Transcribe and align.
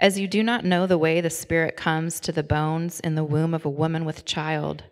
As 0.00 0.16
you 0.18 0.28
do 0.28 0.44
not 0.44 0.64
know 0.64 0.86
the 0.86 0.96
way 0.96 1.20
the 1.20 1.28
Spirit 1.28 1.76
comes 1.76 2.20
to 2.20 2.30
the 2.30 2.44
bones 2.44 3.00
in 3.00 3.16
the 3.16 3.24
womb 3.24 3.52
of 3.52 3.64
a 3.64 3.70
woman 3.70 4.04
with 4.04 4.24
child, 4.24 4.84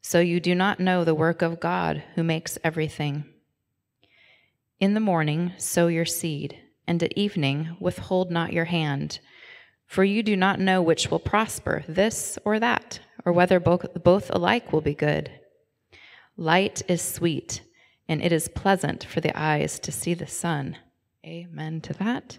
so 0.00 0.18
you 0.18 0.40
do 0.40 0.54
not 0.54 0.80
know 0.80 1.04
the 1.04 1.14
work 1.14 1.42
of 1.42 1.60
God 1.60 2.02
who 2.14 2.22
makes 2.22 2.56
everything. 2.64 3.26
In 4.80 4.94
the 4.94 5.00
morning 5.00 5.52
sow 5.58 5.88
your 5.88 6.06
seed, 6.06 6.56
and 6.86 7.02
at 7.02 7.12
evening 7.18 7.76
withhold 7.80 8.30
not 8.30 8.54
your 8.54 8.64
hand, 8.64 9.18
for 9.86 10.04
you 10.04 10.22
do 10.22 10.36
not 10.36 10.58
know 10.58 10.80
which 10.80 11.10
will 11.10 11.18
prosper, 11.18 11.84
this 11.86 12.38
or 12.42 12.58
that, 12.58 13.00
or 13.26 13.32
whether 13.32 13.60
both, 13.60 14.30
alike 14.30 14.72
will 14.72 14.80
be 14.80 14.94
good. 14.94 15.30
Light 16.38 16.80
is 16.88 17.02
sweet, 17.02 17.60
and 18.08 18.22
it 18.22 18.32
is 18.32 18.48
pleasant 18.48 19.04
for 19.04 19.20
the 19.20 19.38
eyes 19.38 19.78
to 19.80 19.92
see 19.92 20.14
the 20.14 20.26
sun. 20.26 20.78
Amen 21.26 21.82
to 21.82 21.92
that. 21.94 22.38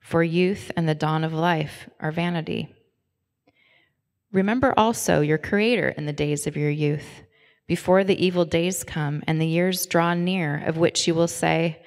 for 0.00 0.22
youth 0.22 0.72
and 0.76 0.88
the 0.88 0.94
dawn 0.94 1.24
of 1.24 1.32
life 1.32 1.88
are 2.00 2.10
vanity. 2.10 2.74
Remember 4.32 4.74
also 4.76 5.20
your 5.20 5.38
Creator 5.38 5.90
in 5.90 6.06
the 6.06 6.12
days 6.12 6.46
of 6.46 6.56
your 6.56 6.70
youth, 6.70 7.22
before 7.66 8.02
the 8.02 8.24
evil 8.24 8.44
days 8.44 8.82
come 8.82 9.22
and 9.26 9.40
the 9.40 9.46
years 9.46 9.86
draw 9.86 10.14
near, 10.14 10.62
of 10.66 10.76
which 10.76 11.06
you 11.06 11.14
will 11.14 11.28
say, 11.28 11.82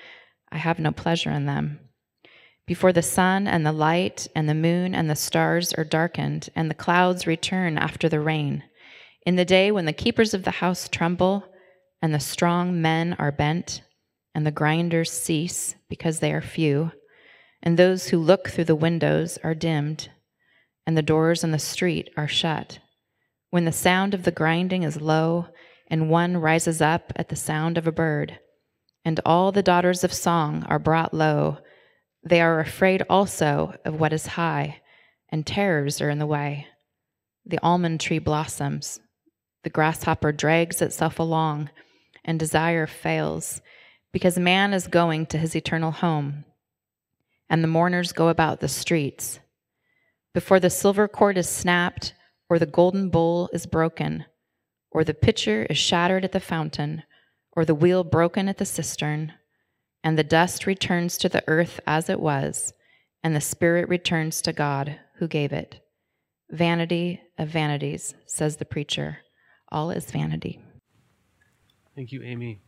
I 0.51 0.57
have 0.57 0.79
no 0.79 0.91
pleasure 0.91 1.31
in 1.31 1.45
them. 1.45 1.79
Before 2.65 2.93
the 2.93 3.01
sun 3.01 3.47
and 3.47 3.65
the 3.65 3.73
light 3.73 4.27
and 4.35 4.47
the 4.47 4.53
moon 4.53 4.95
and 4.95 5.09
the 5.09 5.15
stars 5.15 5.73
are 5.73 5.83
darkened, 5.83 6.49
and 6.55 6.69
the 6.69 6.75
clouds 6.75 7.27
return 7.27 7.77
after 7.77 8.07
the 8.07 8.21
rain, 8.21 8.63
in 9.25 9.35
the 9.35 9.43
day 9.43 9.71
when 9.71 9.85
the 9.85 9.91
keepers 9.91 10.33
of 10.33 10.43
the 10.43 10.51
house 10.51 10.87
tremble, 10.87 11.43
and 12.01 12.13
the 12.13 12.19
strong 12.19 12.81
men 12.81 13.15
are 13.19 13.31
bent, 13.31 13.81
and 14.33 14.45
the 14.45 14.51
grinders 14.51 15.11
cease 15.11 15.75
because 15.89 16.19
they 16.19 16.31
are 16.31 16.41
few 16.41 16.91
and 17.65 17.79
those 17.79 18.09
who 18.09 18.17
look 18.17 18.49
through 18.49 18.65
the 18.65 18.75
windows 18.75 19.39
are 19.41 19.55
dimmed, 19.55 20.09
and 20.85 20.97
the 20.97 21.01
doors 21.01 21.45
in 21.45 21.51
the 21.51 21.57
street 21.57 22.09
are 22.17 22.27
shut. 22.27 22.79
When 23.51 23.63
the 23.63 23.71
sound 23.71 24.13
of 24.13 24.23
the 24.23 24.31
grinding 24.31 24.83
is 24.83 24.99
low, 24.99 25.47
and 25.87 26.09
one 26.09 26.37
rises 26.37 26.81
up 26.81 27.13
at 27.15 27.29
the 27.29 27.37
sound 27.37 27.77
of 27.77 27.87
a 27.87 27.91
bird, 27.91 28.37
and 29.05 29.19
all 29.25 29.53
the 29.53 29.63
daughters 29.63 30.03
of 30.03 30.11
song 30.11 30.65
are 30.67 30.77
brought 30.77 31.13
low, 31.13 31.59
they 32.21 32.41
are 32.41 32.59
afraid 32.59 33.01
also 33.09 33.73
of 33.85 33.97
what 33.97 34.11
is 34.11 34.27
high, 34.27 34.81
and 35.29 35.47
terrors 35.47 36.01
are 36.01 36.09
in 36.09 36.19
the 36.19 36.27
way. 36.27 36.67
The 37.45 37.63
almond 37.63 38.01
tree 38.01 38.19
blossoms, 38.19 38.99
the 39.63 39.69
grasshopper 39.69 40.33
drags 40.33 40.81
itself 40.81 41.17
along, 41.17 41.69
and 42.25 42.37
desire 42.37 42.87
fails, 42.87 43.61
because 44.11 44.37
man 44.37 44.73
is 44.73 44.87
going 44.87 45.27
to 45.27 45.37
his 45.37 45.55
eternal 45.55 45.91
home 45.91 46.43
and 47.53 47.63
the 47.63 47.67
mourners 47.67 48.13
go 48.13 48.29
about 48.29 48.61
the 48.61 48.67
streets. 48.67 49.39
Before 50.33 50.59
the 50.59 50.71
silver 50.71 51.07
cord 51.07 51.37
is 51.37 51.47
snapped, 51.47 52.15
or 52.49 52.57
the 52.57 52.65
golden 52.65 53.09
bowl 53.09 53.47
is 53.53 53.67
broken, 53.67 54.25
or 54.89 55.03
the 55.03 55.13
pitcher 55.13 55.67
is 55.69 55.77
shattered 55.77 56.25
at 56.25 56.31
the 56.31 56.39
fountain, 56.39 57.03
or 57.51 57.63
the 57.63 57.75
wheel 57.75 58.03
broken 58.03 58.49
at 58.49 58.57
the 58.57 58.65
cistern, 58.65 59.33
and 60.03 60.17
the 60.17 60.23
dust 60.23 60.65
returns 60.65 61.15
to 61.19 61.29
the 61.29 61.43
earth 61.47 61.79
as 61.85 62.09
it 62.09 62.19
was, 62.19 62.73
and 63.23 63.35
the 63.35 63.39
spirit 63.39 63.87
returns 63.87 64.41
to 64.41 64.51
God 64.51 64.99
who 65.17 65.27
gave 65.27 65.53
it. 65.53 65.79
Vanity 66.49 67.21
of 67.37 67.49
vanities, 67.49 68.15
says 68.25 68.57
the 68.57 68.65
preacher. 68.65 69.19
All 69.71 69.91
is 69.91 70.09
vanity. 70.09 70.59
Thank 71.95 72.11
you, 72.11 72.23
Amy. 72.23 72.63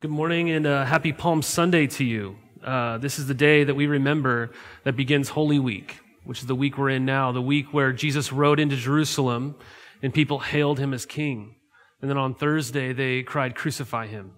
Good 0.00 0.10
morning 0.10 0.48
and 0.48 0.66
uh, 0.66 0.86
happy 0.86 1.12
Palm 1.12 1.42
Sunday 1.42 1.86
to 1.88 2.04
you. 2.04 2.38
Uh, 2.64 2.98
this 2.98 3.18
is 3.18 3.26
the 3.26 3.34
day 3.34 3.64
that 3.64 3.74
we 3.74 3.86
remember 3.86 4.50
that 4.84 4.96
begins 4.96 5.28
Holy 5.28 5.58
Week, 5.58 6.00
which 6.24 6.40
is 6.40 6.46
the 6.46 6.54
week 6.54 6.76
we're 6.76 6.90
in 6.90 7.04
now, 7.04 7.30
the 7.32 7.42
week 7.42 7.72
where 7.72 7.92
Jesus 7.92 8.32
rode 8.32 8.58
into 8.58 8.76
Jerusalem 8.76 9.54
and 10.02 10.12
people 10.12 10.40
hailed 10.40 10.78
him 10.78 10.92
as 10.92 11.06
king. 11.06 11.56
And 12.00 12.10
then 12.10 12.18
on 12.18 12.34
Thursday, 12.34 12.92
they 12.92 13.22
cried, 13.22 13.54
Crucify 13.54 14.06
him. 14.06 14.32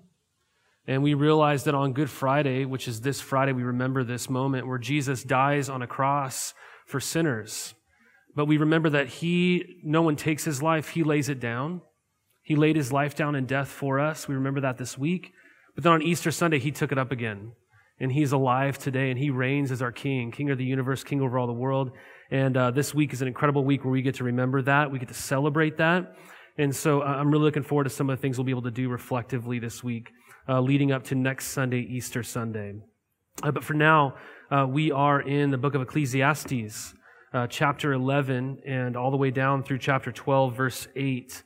And 0.86 1.03
we 1.03 1.14
realize 1.14 1.64
that 1.64 1.75
on 1.75 1.92
Good 1.92 2.10
Friday, 2.10 2.64
which 2.64 2.88
is 2.88 3.03
this 3.03 3.20
Friday, 3.20 3.53
we 3.53 3.62
remember 3.62 4.03
this 4.03 4.28
moment 4.28 4.66
where 4.66 4.78
Jesus 4.78 5.22
dies 5.22 5.69
on 5.69 5.82
a 5.82 5.86
cross 5.86 6.54
for 6.86 7.00
sinners. 7.00 7.75
But 8.34 8.47
we 8.47 8.56
remember 8.56 8.91
that 8.91 9.09
he, 9.09 9.80
no 9.82 10.03
one 10.03 10.16
takes 10.16 10.44
his 10.44 10.62
life, 10.62 10.91
he 10.91 11.03
lays 11.03 11.28
it 11.28 11.41
down. 11.41 11.82
He 12.42 12.56
laid 12.56 12.76
his 12.76 12.92
life 12.92 13.14
down 13.14 13.34
in 13.34 13.47
death 13.47 13.69
for 13.69 14.00
us. 14.00 14.26
We 14.26 14.34
remember 14.34 14.60
that 14.62 14.78
this 14.78 14.98
week. 14.98 15.32
But 15.75 15.84
then 15.84 15.92
on 15.92 16.03
Easter 16.03 16.30
Sunday, 16.30 16.59
he 16.59 16.72
took 16.72 16.91
it 16.91 16.98
up 16.98 17.12
again 17.12 17.53
and 18.00 18.11
he's 18.11 18.33
alive 18.33 18.78
today 18.78 19.11
and 19.11 19.19
he 19.19 19.31
reigns 19.31 19.71
as 19.71 19.83
our 19.83 19.93
king, 19.93 20.33
king 20.33 20.50
of 20.50 20.59
the 20.59 20.65
universe, 20.65 21.05
king 21.05 21.21
over 21.21 21.38
all 21.38 21.47
the 21.47 21.53
world. 21.53 21.93
And 22.31 22.56
uh, 22.56 22.71
this 22.71 22.94
week 22.94 23.12
is 23.12 23.21
an 23.21 23.28
incredible 23.28 23.65
week 23.65 23.84
where 23.84 23.93
we 23.93 24.03
get 24.03 24.15
to 24.16 24.25
remember 24.25 24.62
that. 24.62 24.91
We 24.91 24.99
get 24.99 25.09
to 25.09 25.15
celebrate 25.15 25.77
that. 25.77 26.16
And 26.56 26.75
so 26.75 27.03
uh, 27.03 27.05
I'm 27.05 27.31
really 27.31 27.44
looking 27.44 27.62
forward 27.62 27.84
to 27.84 27.91
some 27.91 28.09
of 28.09 28.19
the 28.19 28.22
things 28.22 28.39
we'll 28.39 28.44
be 28.44 28.53
able 28.53 28.62
to 28.62 28.71
do 28.71 28.89
reflectively 28.89 29.59
this 29.59 29.84
week, 29.84 30.10
uh, 30.49 30.60
leading 30.60 30.93
up 30.93 31.05
to 31.05 31.15
next 31.15 31.49
Sunday, 31.49 31.81
Easter 31.81 32.22
Sunday. 32.22 32.75
Uh, 33.43 33.50
but 33.50 33.65
for 33.65 33.75
now, 33.75 34.15
uh, 34.50 34.66
we 34.66 34.91
are 34.91 35.21
in 35.21 35.50
the 35.50 35.59
book 35.59 35.75
of 35.75 35.83
Ecclesiastes, 35.83 36.94
uh, 37.33 37.47
chapter 37.47 37.93
11, 37.93 38.60
and 38.66 38.97
all 38.97 39.10
the 39.10 39.16
way 39.16 39.31
down 39.31 39.62
through 39.62 39.78
chapter 39.78 40.10
12, 40.10 40.56
verse 40.56 40.89
8. 40.97 41.43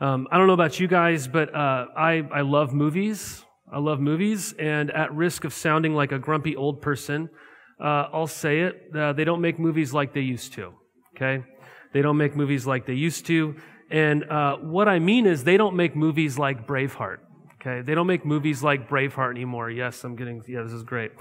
Um, 0.00 0.28
I 0.30 0.38
don't 0.38 0.46
know 0.46 0.52
about 0.52 0.78
you 0.78 0.86
guys, 0.86 1.26
but 1.26 1.54
I, 1.54 2.22
I 2.32 2.42
love 2.42 2.72
movies. 2.72 3.44
I 3.72 3.78
love 3.78 4.00
movies, 4.00 4.54
and 4.58 4.90
at 4.90 5.12
risk 5.14 5.44
of 5.44 5.52
sounding 5.52 5.94
like 5.94 6.12
a 6.12 6.18
grumpy 6.18 6.56
old 6.56 6.80
person, 6.80 7.28
uh, 7.80 8.08
I'll 8.12 8.26
say 8.26 8.60
it. 8.60 8.90
Uh, 8.94 9.12
they 9.12 9.24
don't 9.24 9.40
make 9.40 9.58
movies 9.58 9.92
like 9.92 10.14
they 10.14 10.20
used 10.20 10.52
to. 10.54 10.74
Okay? 11.14 11.44
They 11.92 12.02
don't 12.02 12.16
make 12.16 12.34
movies 12.34 12.66
like 12.66 12.86
they 12.86 12.94
used 12.94 13.26
to. 13.26 13.56
And 13.90 14.24
uh, 14.24 14.56
what 14.56 14.88
I 14.88 14.98
mean 14.98 15.26
is, 15.26 15.44
they 15.44 15.56
don't 15.56 15.76
make 15.76 15.94
movies 15.94 16.38
like 16.38 16.66
Braveheart. 16.66 17.18
Okay? 17.60 17.82
They 17.82 17.94
don't 17.94 18.06
make 18.06 18.24
movies 18.24 18.62
like 18.62 18.88
Braveheart 18.88 19.30
anymore. 19.30 19.70
Yes, 19.70 20.04
I'm 20.04 20.16
getting, 20.16 20.42
yeah, 20.48 20.62
this 20.62 20.72
is 20.72 20.82
great. 20.82 21.12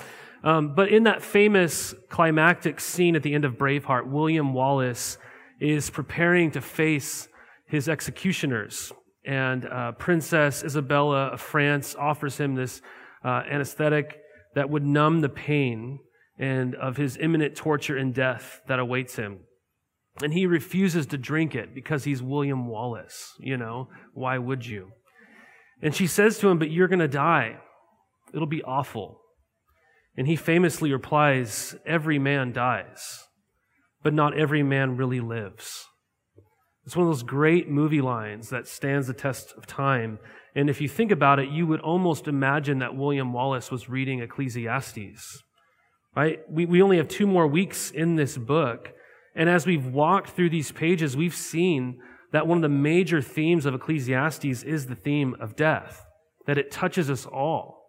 Um, 0.44 0.76
but 0.76 0.90
in 0.90 1.04
that 1.04 1.22
famous 1.22 1.94
climactic 2.10 2.80
scene 2.80 3.16
at 3.16 3.24
the 3.24 3.34
end 3.34 3.46
of 3.46 3.54
Braveheart, 3.54 4.08
William 4.08 4.54
Wallace 4.54 5.18
is 5.60 5.90
preparing 5.90 6.52
to 6.52 6.62
face 6.62 7.28
his 7.66 7.90
executioners 7.90 8.94
and 9.28 9.66
uh, 9.66 9.92
Princess 9.92 10.64
Isabella 10.64 11.28
of 11.28 11.42
France 11.42 11.96
offers 12.00 12.38
him 12.38 12.56
this 12.56 12.82
uh, 13.26 13.44
anesthetic 13.50 14.22
that 14.56 14.70
would 14.70 14.86
numb 14.86 15.20
the 15.20 15.30
pain 15.30 16.00
and 16.40 16.74
of 16.76 16.96
his 16.96 17.18
imminent 17.18 17.56
torture 17.56 17.98
and 17.98 18.14
death 18.14 18.62
that 18.68 18.80
awaits 18.80 19.18
him. 19.18 19.40
And 20.24 20.34
he 20.34 20.48
refuses 20.48 21.06
to 21.08 21.18
drink 21.18 21.56
it 21.56 21.76
because 21.76 22.06
he's 22.06 22.24
William 22.24 22.68
Wallace. 22.68 23.34
You 23.40 23.58
know, 23.58 23.90
why 24.14 24.38
would 24.38 24.66
you? 24.66 24.94
And 25.82 25.94
she 25.94 26.08
says 26.08 26.40
to 26.40 26.48
him, 26.48 26.58
But 26.58 26.72
you're 26.72 26.88
going 26.88 27.00
to 27.00 27.08
die. 27.08 27.58
It'll 28.34 28.48
be 28.48 28.64
awful. 28.64 29.20
And 30.16 30.26
he 30.26 30.36
famously 30.38 30.92
replies, 30.92 31.76
Every 31.86 32.18
man 32.18 32.54
dies, 32.54 33.26
but 34.02 34.14
not 34.14 34.38
every 34.38 34.64
man 34.64 34.96
really 34.96 35.20
lives. 35.20 35.86
It's 36.88 36.96
one 36.96 37.06
of 37.06 37.14
those 37.14 37.24
great 37.24 37.70
movie 37.70 38.00
lines 38.00 38.50
that 38.50 38.66
stands 38.66 39.08
the 39.08 39.14
test 39.14 39.54
of 39.58 39.68
time. 39.68 40.20
And 40.56 40.70
if 40.70 40.80
you 40.80 40.88
think 40.88 41.12
about 41.12 41.38
it, 41.38 41.50
you 41.50 41.68
would 41.68 41.82
almost 41.82 42.30
imagine 42.30 42.80
that 42.80 42.96
William 42.96 43.34
Wallace 43.34 43.70
was 43.70 43.90
reading 43.90 44.22
Ecclesiastes. 44.22 45.44
right? 46.16 46.40
We, 46.50 46.66
we 46.66 46.82
only 46.82 46.96
have 46.96 47.10
two 47.10 47.28
more 47.28 47.46
weeks 47.46 47.92
in 47.92 48.16
this 48.16 48.38
book. 48.38 48.94
And 49.36 49.50
as 49.50 49.66
we've 49.66 49.86
walked 49.86 50.30
through 50.30 50.50
these 50.50 50.72
pages, 50.72 51.18
we've 51.18 51.36
seen 51.36 52.00
that 52.32 52.48
one 52.48 52.60
of 52.60 52.62
the 52.62 52.70
major 52.70 53.22
themes 53.22 53.66
of 53.66 53.74
Ecclesiastes 53.74 54.64
is 54.64 54.86
the 54.86 54.96
theme 54.96 55.36
of 55.42 55.58
death, 55.58 56.06
that 56.46 56.58
it 56.58 56.72
touches 56.72 57.10
us 57.10 57.26
all. 57.26 57.84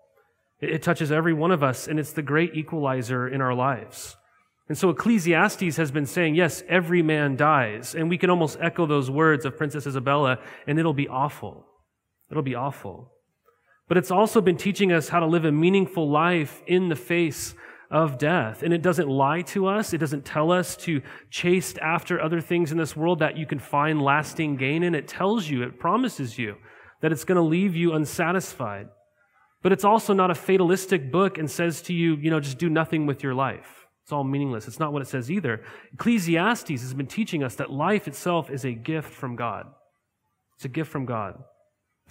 It, 0.60 0.82
touches 0.82 1.12
every 1.12 1.34
one 1.34 1.52
of 1.52 1.62
us, 1.62 1.86
and 1.86 2.00
it's 2.00 2.12
the 2.12 2.22
great 2.22 2.56
equalizer 2.56 3.28
in 3.28 3.40
our 3.40 3.54
lives. 3.54 4.16
And 4.68 4.76
so 4.76 4.90
Ecclesiastes 4.90 5.76
has 5.76 5.90
been 5.90 6.04
saying, 6.04 6.34
yes, 6.34 6.62
every 6.68 7.02
man 7.02 7.36
dies. 7.36 7.94
And 7.94 8.10
we 8.10 8.18
can 8.18 8.28
almost 8.28 8.58
echo 8.60 8.86
those 8.86 9.10
words 9.10 9.46
of 9.46 9.56
Princess 9.56 9.86
Isabella, 9.86 10.38
and 10.66 10.78
it'll 10.78 10.92
be 10.92 11.08
awful. 11.08 11.66
It'll 12.30 12.42
be 12.42 12.54
awful. 12.54 13.12
But 13.88 13.96
it's 13.96 14.10
also 14.10 14.42
been 14.42 14.58
teaching 14.58 14.92
us 14.92 15.08
how 15.08 15.20
to 15.20 15.26
live 15.26 15.46
a 15.46 15.52
meaningful 15.52 16.10
life 16.10 16.62
in 16.66 16.90
the 16.90 16.96
face 16.96 17.54
of 17.90 18.18
death. 18.18 18.62
And 18.62 18.74
it 18.74 18.82
doesn't 18.82 19.08
lie 19.08 19.40
to 19.42 19.66
us. 19.66 19.94
It 19.94 19.98
doesn't 19.98 20.26
tell 20.26 20.52
us 20.52 20.76
to 20.78 21.00
chase 21.30 21.74
after 21.78 22.20
other 22.20 22.42
things 22.42 22.70
in 22.70 22.76
this 22.76 22.94
world 22.94 23.20
that 23.20 23.38
you 23.38 23.46
can 23.46 23.58
find 23.58 24.02
lasting 24.02 24.56
gain 24.56 24.82
in. 24.82 24.94
It 24.94 25.08
tells 25.08 25.48
you, 25.48 25.62
it 25.62 25.80
promises 25.80 26.36
you 26.36 26.56
that 27.00 27.12
it's 27.12 27.24
going 27.24 27.36
to 27.36 27.42
leave 27.42 27.74
you 27.74 27.94
unsatisfied. 27.94 28.88
But 29.62 29.72
it's 29.72 29.84
also 29.84 30.12
not 30.12 30.30
a 30.30 30.34
fatalistic 30.34 31.10
book 31.10 31.38
and 31.38 31.50
says 31.50 31.80
to 31.82 31.94
you, 31.94 32.16
you 32.16 32.30
know, 32.30 32.40
just 32.40 32.58
do 32.58 32.68
nothing 32.68 33.06
with 33.06 33.22
your 33.22 33.34
life. 33.34 33.77
It's 34.08 34.12
all 34.14 34.24
meaningless. 34.24 34.66
It's 34.66 34.80
not 34.80 34.94
what 34.94 35.02
it 35.02 35.08
says 35.08 35.30
either. 35.30 35.60
Ecclesiastes 35.92 36.80
has 36.80 36.94
been 36.94 37.06
teaching 37.06 37.44
us 37.44 37.56
that 37.56 37.70
life 37.70 38.08
itself 38.08 38.48
is 38.48 38.64
a 38.64 38.72
gift 38.72 39.12
from 39.12 39.36
God. 39.36 39.66
It's 40.56 40.64
a 40.64 40.70
gift 40.70 40.90
from 40.90 41.04
God. 41.04 41.34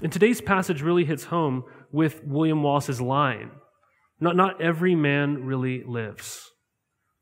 And 0.04 0.12
today's 0.12 0.40
passage 0.40 0.84
really 0.84 1.06
hits 1.06 1.24
home 1.24 1.64
with 1.92 2.24
William 2.24 2.62
Wallace's 2.62 3.02
line 3.02 3.50
not, 4.20 4.36
not 4.36 4.62
every 4.62 4.94
man 4.94 5.44
really 5.46 5.84
lives. 5.84 6.52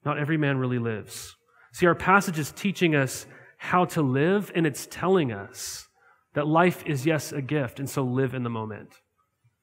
Not 0.04 0.18
every 0.18 0.36
man 0.36 0.58
really 0.58 0.80
lives. 0.80 1.38
See, 1.72 1.86
our 1.86 1.96
passage 1.96 2.38
is 2.38 2.52
teaching 2.52 2.98
us 2.98 3.28
how 3.58 3.86
to 3.86 4.02
live, 4.02 4.52
and 4.56 4.68
it's 4.68 4.90
telling 4.92 5.32
us 5.32 5.88
that 6.34 6.48
life 6.48 6.84
is, 6.86 7.06
yes, 7.06 7.32
a 7.32 7.42
gift, 7.42 7.80
and 7.80 7.90
so 7.90 8.04
live 8.04 8.34
in 8.34 8.44
the 8.44 8.50
moment. 8.50 8.90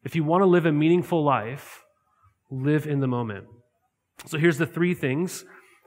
If 0.04 0.16
you 0.16 0.24
want 0.24 0.40
to 0.40 0.46
live 0.46 0.64
a 0.64 0.72
meaningful 0.72 1.22
life, 1.22 1.82
live 2.50 2.86
in 2.86 3.00
the 3.00 3.06
moment. 3.06 3.44
So 4.26 4.38
here's 4.38 4.58
the 4.58 4.66
three 4.66 4.94
things 4.94 5.44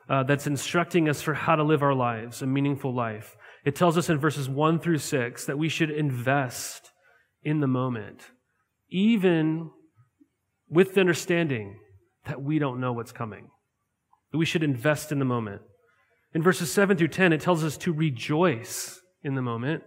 uh, 0.09 0.23
that's 0.23 0.47
instructing 0.47 1.09
us 1.09 1.21
for 1.21 1.33
how 1.33 1.55
to 1.55 1.63
live 1.63 1.81
our 1.81 1.93
lives, 1.93 2.41
a 2.41 2.47
meaningful 2.47 2.93
life. 2.93 3.35
It 3.63 3.75
tells 3.75 3.97
us 3.97 4.09
in 4.09 4.19
verses 4.19 4.47
1 4.47 4.79
through 4.79 4.99
6 4.99 5.45
that 5.45 5.57
we 5.57 5.69
should 5.69 5.89
invest 5.89 6.91
in 7.43 7.59
the 7.59 7.67
moment, 7.67 8.21
even 8.89 9.71
with 10.69 10.93
the 10.93 11.01
understanding 11.01 11.79
that 12.25 12.41
we 12.41 12.59
don't 12.59 12.79
know 12.79 12.93
what's 12.93 13.11
coming, 13.11 13.49
that 14.31 14.37
we 14.37 14.45
should 14.45 14.63
invest 14.63 15.11
in 15.11 15.19
the 15.19 15.25
moment. 15.25 15.61
In 16.33 16.43
verses 16.43 16.71
7 16.71 16.97
through 16.97 17.07
10, 17.07 17.33
it 17.33 17.41
tells 17.41 17.63
us 17.63 17.77
to 17.77 17.93
rejoice 17.93 18.99
in 19.23 19.35
the 19.35 19.41
moment. 19.41 19.83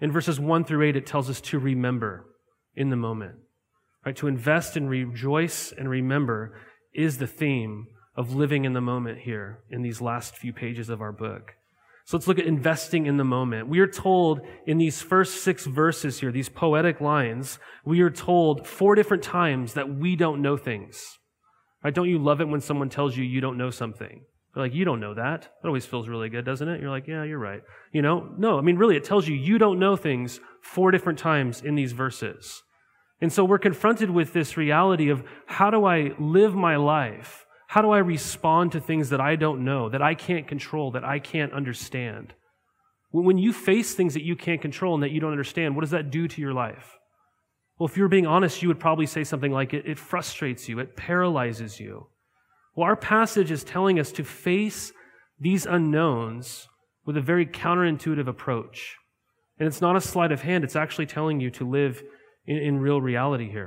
In 0.00 0.12
verses 0.12 0.40
1 0.40 0.64
through 0.64 0.82
8, 0.82 0.96
it 0.96 1.06
tells 1.06 1.30
us 1.30 1.40
to 1.42 1.58
remember 1.58 2.26
in 2.74 2.90
the 2.90 2.96
moment. 2.96 3.36
Right? 4.04 4.16
To 4.16 4.26
invest 4.26 4.76
and 4.76 4.90
rejoice 4.90 5.72
and 5.72 5.88
remember 5.88 6.58
is 6.94 7.18
the 7.18 7.26
theme 7.26 7.86
of 8.16 8.34
living 8.34 8.64
in 8.64 8.72
the 8.72 8.80
moment 8.80 9.20
here 9.20 9.60
in 9.70 9.82
these 9.82 10.00
last 10.00 10.36
few 10.36 10.52
pages 10.52 10.88
of 10.88 11.00
our 11.00 11.12
book. 11.12 11.54
So 12.04 12.16
let's 12.16 12.26
look 12.26 12.38
at 12.38 12.46
investing 12.46 13.06
in 13.06 13.18
the 13.18 13.24
moment. 13.24 13.68
We 13.68 13.80
are 13.80 13.86
told 13.86 14.40
in 14.66 14.78
these 14.78 15.02
first 15.02 15.44
six 15.44 15.66
verses 15.66 16.20
here, 16.20 16.32
these 16.32 16.48
poetic 16.48 17.02
lines, 17.02 17.58
we 17.84 18.00
are 18.00 18.10
told 18.10 18.66
four 18.66 18.94
different 18.94 19.22
times 19.22 19.74
that 19.74 19.94
we 19.94 20.16
don't 20.16 20.40
know 20.40 20.56
things. 20.56 21.18
Right? 21.84 21.94
Don't 21.94 22.08
you 22.08 22.18
love 22.18 22.40
it 22.40 22.48
when 22.48 22.62
someone 22.62 22.88
tells 22.88 23.16
you 23.16 23.24
you 23.24 23.42
don't 23.42 23.58
know 23.58 23.70
something? 23.70 24.22
They're 24.54 24.62
like, 24.62 24.74
you 24.74 24.86
don't 24.86 25.00
know 25.00 25.14
that. 25.14 25.42
That 25.42 25.68
always 25.68 25.84
feels 25.84 26.08
really 26.08 26.30
good, 26.30 26.44
doesn't 26.44 26.66
it? 26.66 26.80
You're 26.80 26.90
like, 26.90 27.06
yeah, 27.06 27.24
you're 27.24 27.38
right. 27.38 27.60
You 27.92 28.02
know? 28.02 28.32
No, 28.38 28.58
I 28.58 28.62
mean, 28.62 28.78
really, 28.78 28.96
it 28.96 29.04
tells 29.04 29.28
you 29.28 29.36
you 29.36 29.58
don't 29.58 29.78
know 29.78 29.94
things 29.94 30.40
four 30.62 30.90
different 30.90 31.18
times 31.18 31.60
in 31.62 31.74
these 31.74 31.92
verses. 31.92 32.62
And 33.20 33.32
so 33.32 33.44
we're 33.44 33.58
confronted 33.58 34.10
with 34.10 34.32
this 34.32 34.56
reality 34.56 35.08
of 35.08 35.24
how 35.46 35.70
do 35.70 35.84
I 35.84 36.14
live 36.18 36.54
my 36.54 36.76
life 36.76 37.46
how 37.68 37.82
do 37.82 37.90
I 37.90 37.98
respond 37.98 38.72
to 38.72 38.80
things 38.80 39.10
that 39.10 39.20
I 39.20 39.36
don't 39.36 39.62
know, 39.62 39.90
that 39.90 40.00
I 40.00 40.14
can't 40.14 40.48
control, 40.48 40.90
that 40.92 41.04
I 41.04 41.18
can't 41.18 41.52
understand? 41.52 42.32
When 43.10 43.36
you 43.36 43.52
face 43.52 43.94
things 43.94 44.14
that 44.14 44.24
you 44.24 44.36
can't 44.36 44.62
control 44.62 44.94
and 44.94 45.02
that 45.02 45.10
you 45.10 45.20
don't 45.20 45.32
understand, 45.32 45.76
what 45.76 45.82
does 45.82 45.90
that 45.90 46.10
do 46.10 46.26
to 46.28 46.40
your 46.40 46.54
life? 46.54 46.96
Well, 47.78 47.86
if 47.86 47.96
you 47.98 48.02
were 48.02 48.08
being 48.08 48.26
honest, 48.26 48.62
you 48.62 48.68
would 48.68 48.80
probably 48.80 49.04
say 49.04 49.22
something 49.22 49.52
like, 49.52 49.74
it, 49.74 49.86
it 49.86 49.98
frustrates 49.98 50.66
you, 50.66 50.78
it 50.78 50.96
paralyzes 50.96 51.78
you. 51.78 52.06
Well, 52.74 52.86
our 52.86 52.96
passage 52.96 53.50
is 53.50 53.64
telling 53.64 54.00
us 54.00 54.12
to 54.12 54.24
face 54.24 54.92
these 55.38 55.66
unknowns 55.66 56.68
with 57.04 57.18
a 57.18 57.22
very 57.22 57.44
counterintuitive 57.44 58.28
approach. 58.28 58.96
And 59.58 59.66
it's 59.66 59.82
not 59.82 59.94
a 59.94 60.00
sleight 60.00 60.32
of 60.32 60.40
hand, 60.40 60.64
it's 60.64 60.76
actually 60.76 61.06
telling 61.06 61.38
you 61.38 61.50
to 61.50 61.68
live 61.68 62.02
in, 62.48 62.56
in 62.56 62.78
real 62.80 63.00
reality 63.00 63.48
here. 63.48 63.66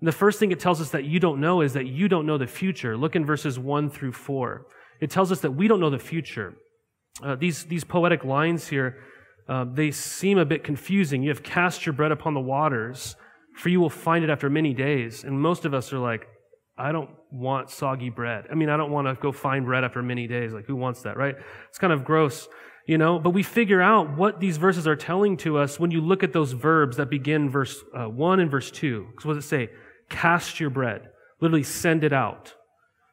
And 0.00 0.06
the 0.06 0.12
first 0.12 0.38
thing 0.38 0.52
it 0.52 0.60
tells 0.60 0.80
us 0.80 0.90
that 0.90 1.04
you 1.04 1.18
don't 1.18 1.40
know 1.40 1.62
is 1.62 1.72
that 1.72 1.86
you 1.86 2.08
don't 2.08 2.26
know 2.26 2.38
the 2.38 2.46
future. 2.46 2.96
Look 2.96 3.16
in 3.16 3.24
verses 3.24 3.58
1 3.58 3.90
through 3.90 4.12
4. 4.12 4.66
It 5.00 5.10
tells 5.10 5.32
us 5.32 5.40
that 5.40 5.52
we 5.52 5.66
don't 5.66 5.80
know 5.80 5.90
the 5.90 5.98
future. 5.98 6.54
Uh, 7.22 7.34
these, 7.36 7.64
these 7.64 7.84
poetic 7.84 8.24
lines 8.24 8.68
here, 8.68 8.98
uh, 9.48 9.64
they 9.72 9.90
seem 9.90 10.38
a 10.38 10.44
bit 10.44 10.62
confusing. 10.62 11.22
You 11.22 11.30
have 11.30 11.42
cast 11.42 11.86
your 11.86 11.94
bread 11.94 12.12
upon 12.12 12.34
the 12.34 12.40
waters, 12.40 13.16
for 13.56 13.70
you 13.70 13.80
will 13.80 13.90
find 13.90 14.22
it 14.22 14.30
after 14.30 14.50
many 14.50 14.74
days. 14.74 15.24
And 15.24 15.40
most 15.40 15.64
of 15.64 15.72
us 15.72 15.92
are 15.92 15.98
like, 15.98 16.26
I 16.76 16.92
don't 16.92 17.10
want 17.30 17.70
soggy 17.70 18.10
bread. 18.10 18.44
I 18.50 18.54
mean, 18.54 18.68
I 18.68 18.76
don't 18.76 18.90
want 18.90 19.06
to 19.06 19.14
go 19.14 19.32
find 19.32 19.64
bread 19.64 19.84
after 19.84 20.02
many 20.02 20.26
days. 20.26 20.52
Like, 20.52 20.66
who 20.66 20.76
wants 20.76 21.02
that, 21.02 21.16
right? 21.16 21.36
It's 21.68 21.78
kind 21.78 21.92
of 21.92 22.04
gross, 22.04 22.48
you 22.86 22.98
know? 22.98 23.18
But 23.18 23.30
we 23.30 23.42
figure 23.42 23.80
out 23.80 24.16
what 24.16 24.40
these 24.40 24.56
verses 24.56 24.86
are 24.86 24.96
telling 24.96 25.36
to 25.38 25.58
us 25.58 25.78
when 25.78 25.90
you 25.90 26.00
look 26.00 26.22
at 26.22 26.32
those 26.32 26.52
verbs 26.52 26.96
that 26.96 27.10
begin 27.10 27.50
verse 27.50 27.82
uh, 27.96 28.06
1 28.06 28.40
and 28.40 28.50
verse 28.50 28.70
2. 28.70 29.06
Because 29.10 29.24
what 29.24 29.34
does 29.34 29.44
it 29.44 29.48
say? 29.48 29.70
Cast 30.08 30.60
your 30.60 30.70
bread. 30.70 31.08
Literally, 31.40 31.62
send 31.62 32.04
it 32.04 32.12
out. 32.12 32.54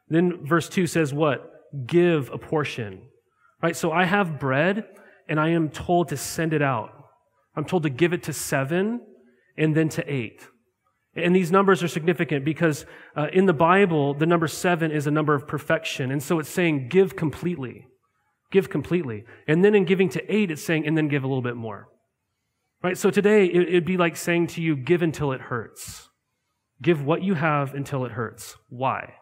Then 0.08 0.44
verse 0.44 0.68
2 0.68 0.86
says 0.86 1.12
what? 1.12 1.50
Give 1.86 2.30
a 2.30 2.38
portion. 2.38 3.02
Right? 3.62 3.76
So 3.76 3.92
I 3.92 4.04
have 4.04 4.38
bread 4.40 4.86
and 5.28 5.40
I 5.40 5.50
am 5.50 5.70
told 5.70 6.08
to 6.08 6.16
send 6.16 6.52
it 6.52 6.62
out. 6.62 6.90
I'm 7.54 7.64
told 7.64 7.84
to 7.84 7.90
give 7.90 8.12
it 8.12 8.24
to 8.24 8.32
seven 8.32 9.00
and 9.56 9.74
then 9.74 9.88
to 9.90 10.12
eight. 10.12 10.46
And 11.14 11.36
these 11.36 11.52
numbers 11.52 11.82
are 11.82 11.88
significant 11.88 12.44
because 12.44 12.86
uh, 13.14 13.28
in 13.32 13.46
the 13.46 13.52
Bible, 13.52 14.14
the 14.14 14.24
number 14.24 14.48
seven 14.48 14.90
is 14.90 15.06
a 15.06 15.10
number 15.10 15.34
of 15.34 15.46
perfection. 15.46 16.10
And 16.10 16.22
so 16.22 16.38
it's 16.38 16.48
saying 16.48 16.88
give 16.88 17.16
completely. 17.16 17.86
Give 18.52 18.68
completely. 18.68 19.24
And 19.48 19.64
then 19.64 19.74
in 19.74 19.84
giving 19.86 20.10
to 20.10 20.32
eight, 20.32 20.50
it's 20.50 20.62
saying, 20.62 20.86
and 20.86 20.96
then 20.96 21.08
give 21.08 21.24
a 21.24 21.26
little 21.26 21.42
bit 21.42 21.56
more. 21.56 21.88
Right? 22.82 22.98
So 22.98 23.10
today, 23.10 23.46
it, 23.46 23.68
it'd 23.68 23.84
be 23.86 23.96
like 23.96 24.16
saying 24.16 24.48
to 24.48 24.62
you, 24.62 24.76
give 24.76 25.02
until 25.02 25.32
it 25.32 25.40
hurts. 25.40 26.08
Give 26.80 27.02
what 27.02 27.22
you 27.22 27.34
have 27.34 27.74
until 27.74 28.04
it 28.04 28.12
hurts. 28.12 28.56
Why? 28.68 29.14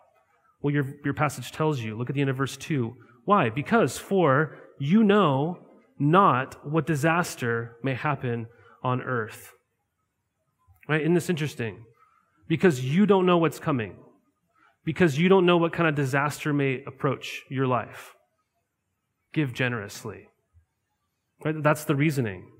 Well, 0.60 0.74
your, 0.74 0.86
your 1.04 1.14
passage 1.14 1.52
tells 1.52 1.80
you. 1.80 1.96
Look 1.96 2.10
at 2.10 2.14
the 2.14 2.20
end 2.20 2.30
of 2.30 2.36
verse 2.36 2.56
2. 2.56 2.92
Why? 3.24 3.50
Because 3.50 3.96
for 3.98 4.58
you 4.78 5.04
know 5.04 5.58
not 5.98 6.56
what 6.68 6.86
disaster 6.86 7.76
may 7.84 7.94
happen 7.94 8.46
on 8.82 9.00
earth. 9.02 9.52
Right? 10.88 11.02
Isn't 11.02 11.14
this 11.14 11.30
interesting? 11.30 11.84
Because 12.48 12.84
you 12.84 13.06
don't 13.06 13.26
know 13.26 13.38
what's 13.38 13.60
coming. 13.60 13.96
Because 14.84 15.18
you 15.18 15.28
don't 15.28 15.46
know 15.46 15.58
what 15.58 15.72
kind 15.72 15.88
of 15.88 15.94
disaster 15.94 16.52
may 16.52 16.82
approach 16.84 17.42
your 17.48 17.66
life. 17.66 18.14
Give 19.32 19.52
generously. 19.52 20.28
Right? 21.44 21.62
That's 21.62 21.84
the 21.84 21.94
reasoning. 21.94 22.50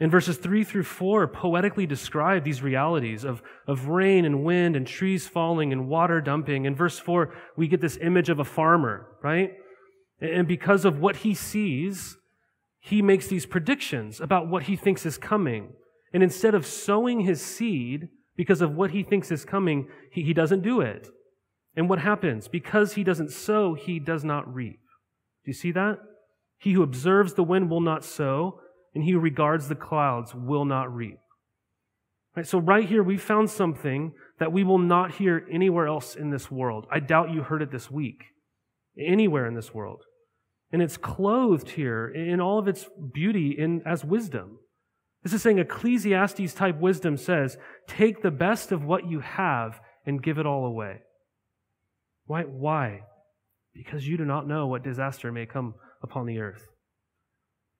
In 0.00 0.10
verses 0.10 0.38
3 0.38 0.64
through 0.64 0.82
4, 0.82 1.28
poetically 1.28 1.86
describe 1.86 2.42
these 2.42 2.62
realities 2.62 3.24
of, 3.24 3.42
of 3.68 3.86
rain 3.86 4.24
and 4.24 4.42
wind 4.42 4.74
and 4.74 4.86
trees 4.86 5.28
falling 5.28 5.72
and 5.72 5.88
water 5.88 6.20
dumping. 6.20 6.64
In 6.64 6.74
verse 6.74 6.98
4, 6.98 7.32
we 7.56 7.68
get 7.68 7.80
this 7.80 7.98
image 8.02 8.28
of 8.28 8.40
a 8.40 8.44
farmer, 8.44 9.06
right? 9.22 9.52
And 10.20 10.48
because 10.48 10.84
of 10.84 10.98
what 10.98 11.16
he 11.16 11.32
sees, 11.32 12.16
he 12.80 13.02
makes 13.02 13.28
these 13.28 13.46
predictions 13.46 14.20
about 14.20 14.48
what 14.48 14.64
he 14.64 14.74
thinks 14.74 15.06
is 15.06 15.16
coming. 15.16 15.74
And 16.12 16.22
instead 16.22 16.54
of 16.54 16.66
sowing 16.66 17.20
his 17.20 17.40
seed 17.40 18.08
because 18.36 18.60
of 18.60 18.74
what 18.74 18.90
he 18.90 19.04
thinks 19.04 19.30
is 19.30 19.44
coming, 19.44 19.88
he, 20.10 20.22
he 20.22 20.34
doesn't 20.34 20.62
do 20.62 20.80
it. 20.80 21.08
And 21.76 21.88
what 21.88 22.00
happens? 22.00 22.48
Because 22.48 22.94
he 22.94 23.04
doesn't 23.04 23.30
sow, 23.30 23.74
he 23.74 24.00
does 24.00 24.24
not 24.24 24.52
reap. 24.52 24.80
Do 25.44 25.50
you 25.50 25.54
see 25.54 25.72
that? 25.72 25.98
He 26.58 26.72
who 26.72 26.82
observes 26.82 27.34
the 27.34 27.44
wind 27.44 27.70
will 27.70 27.80
not 27.80 28.04
sow 28.04 28.60
and 28.94 29.04
he 29.04 29.12
who 29.12 29.18
regards 29.18 29.68
the 29.68 29.74
clouds 29.74 30.34
will 30.34 30.64
not 30.64 30.94
reap. 30.94 31.18
Right, 32.36 32.46
so, 32.46 32.58
right 32.58 32.88
here, 32.88 33.02
we 33.02 33.16
found 33.16 33.50
something 33.50 34.12
that 34.38 34.52
we 34.52 34.64
will 34.64 34.78
not 34.78 35.12
hear 35.12 35.46
anywhere 35.50 35.86
else 35.86 36.16
in 36.16 36.30
this 36.30 36.50
world. 36.50 36.86
I 36.90 36.98
doubt 36.98 37.30
you 37.30 37.42
heard 37.42 37.62
it 37.62 37.70
this 37.70 37.90
week, 37.90 38.24
anywhere 38.98 39.46
in 39.46 39.54
this 39.54 39.72
world. 39.72 40.02
And 40.72 40.82
it's 40.82 40.96
clothed 40.96 41.70
here 41.70 42.08
in 42.08 42.40
all 42.40 42.58
of 42.58 42.66
its 42.66 42.88
beauty 43.12 43.54
in, 43.56 43.82
as 43.86 44.04
wisdom. 44.04 44.58
This 45.22 45.32
is 45.32 45.42
saying 45.42 45.58
Ecclesiastes 45.58 46.54
type 46.54 46.80
wisdom 46.80 47.16
says, 47.16 47.56
take 47.86 48.22
the 48.22 48.32
best 48.32 48.72
of 48.72 48.84
what 48.84 49.08
you 49.08 49.20
have 49.20 49.80
and 50.04 50.22
give 50.22 50.38
it 50.38 50.46
all 50.46 50.66
away. 50.66 51.02
Why? 52.26 52.42
Why? 52.42 53.02
Because 53.74 54.06
you 54.06 54.16
do 54.16 54.24
not 54.24 54.46
know 54.46 54.66
what 54.66 54.84
disaster 54.84 55.32
may 55.32 55.46
come 55.46 55.74
upon 56.02 56.26
the 56.26 56.38
earth. 56.38 56.68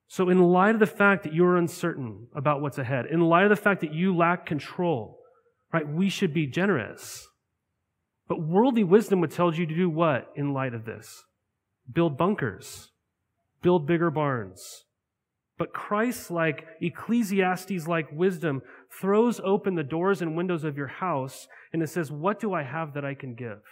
So, 0.09 0.29
in 0.29 0.39
light 0.39 0.75
of 0.75 0.81
the 0.81 0.87
fact 0.87 1.25
that 1.25 1.33
you're 1.33 1.57
uncertain 1.57 2.29
about 2.35 2.61
what's 2.61 2.79
ahead, 2.79 3.07
in 3.11 3.21
light 3.21 3.45
of 3.45 3.51
the 3.51 3.57
fact 3.57 3.81
that 3.81 3.95
you 3.95 4.15
lack 4.15 4.47
control, 4.47 5.19
right, 5.73 5.89
we 5.89 6.09
should 6.09 6.35
be 6.35 6.47
generous. 6.47 7.27
But 8.29 8.41
worldly 8.41 8.85
wisdom 8.85 9.21
would 9.21 9.31
tell 9.31 9.55
you 9.55 9.67
to 9.67 9.75
do 9.75 9.91
what 9.91 10.31
in 10.35 10.53
light 10.53 10.75
of 10.75 10.85
this? 10.85 11.25
Build 11.91 12.17
bunkers, 12.17 12.91
build 13.63 13.87
bigger 13.87 14.11
barns. 14.11 14.85
But 15.57 15.73
Christ 15.73 16.31
like, 16.31 16.67
Ecclesiastes 16.81 17.87
like 17.87 18.11
wisdom 18.11 18.63
throws 19.01 19.41
open 19.45 19.75
the 19.75 19.85
doors 19.85 20.21
and 20.21 20.37
windows 20.37 20.65
of 20.65 20.77
your 20.77 20.89
house 20.89 21.47
and 21.73 21.83
it 21.83 21.89
says, 21.89 22.11
What 22.11 22.41
do 22.41 22.53
I 22.53 22.63
have 22.63 22.95
that 22.95 23.05
I 23.05 23.15
can 23.15 23.35
give? 23.35 23.63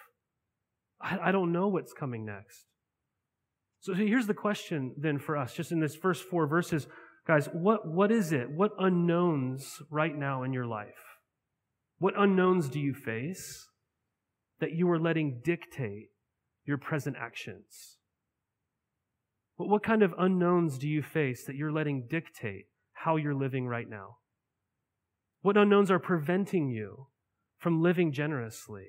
I, 1.02 1.28
I 1.28 1.32
don't 1.32 1.52
know 1.52 1.68
what's 1.68 1.92
coming 1.92 2.25
next. 2.25 2.66
So 3.80 3.94
here's 3.94 4.28
the 4.28 4.35
question 4.35 4.94
then 4.97 5.18
for 5.18 5.37
us, 5.37 5.54
just 5.54 5.73
in 5.73 5.80
this 5.80 5.97
first 5.97 6.23
four 6.23 6.47
verses. 6.47 6.87
Guys, 7.26 7.49
what, 7.52 7.87
what 7.87 8.12
is 8.12 8.32
it? 8.32 8.50
What 8.50 8.73
unknowns 8.78 9.82
right 9.90 10.16
now 10.16 10.42
in 10.42 10.52
your 10.52 10.66
life? 10.66 11.18
What 11.99 12.14
unknowns 12.16 12.68
do 12.68 12.80
you 12.80 12.94
face 12.94 13.68
that 14.61 14.73
you 14.73 14.90
are 14.90 14.99
letting 14.99 15.40
dictate 15.44 16.09
your 16.64 16.78
present 16.78 17.16
actions? 17.18 17.99
But 19.59 19.68
what 19.68 19.82
kind 19.82 20.02
of 20.02 20.14
unknowns 20.18 20.78
do 20.78 20.88
you 20.88 21.02
face 21.02 21.44
that 21.44 21.56
you're 21.56 21.73
letting 21.73 22.06
dictate 22.09 22.66
how 22.92 23.16
you're 23.16 23.35
living 23.35 23.66
right 23.66 23.88
now? 23.88 24.16
What 25.42 25.56
unknowns 25.56 25.90
are 25.90 25.99
preventing 25.99 26.68
you 26.68 27.09
from 27.59 27.82
living 27.82 28.12
generously? 28.12 28.87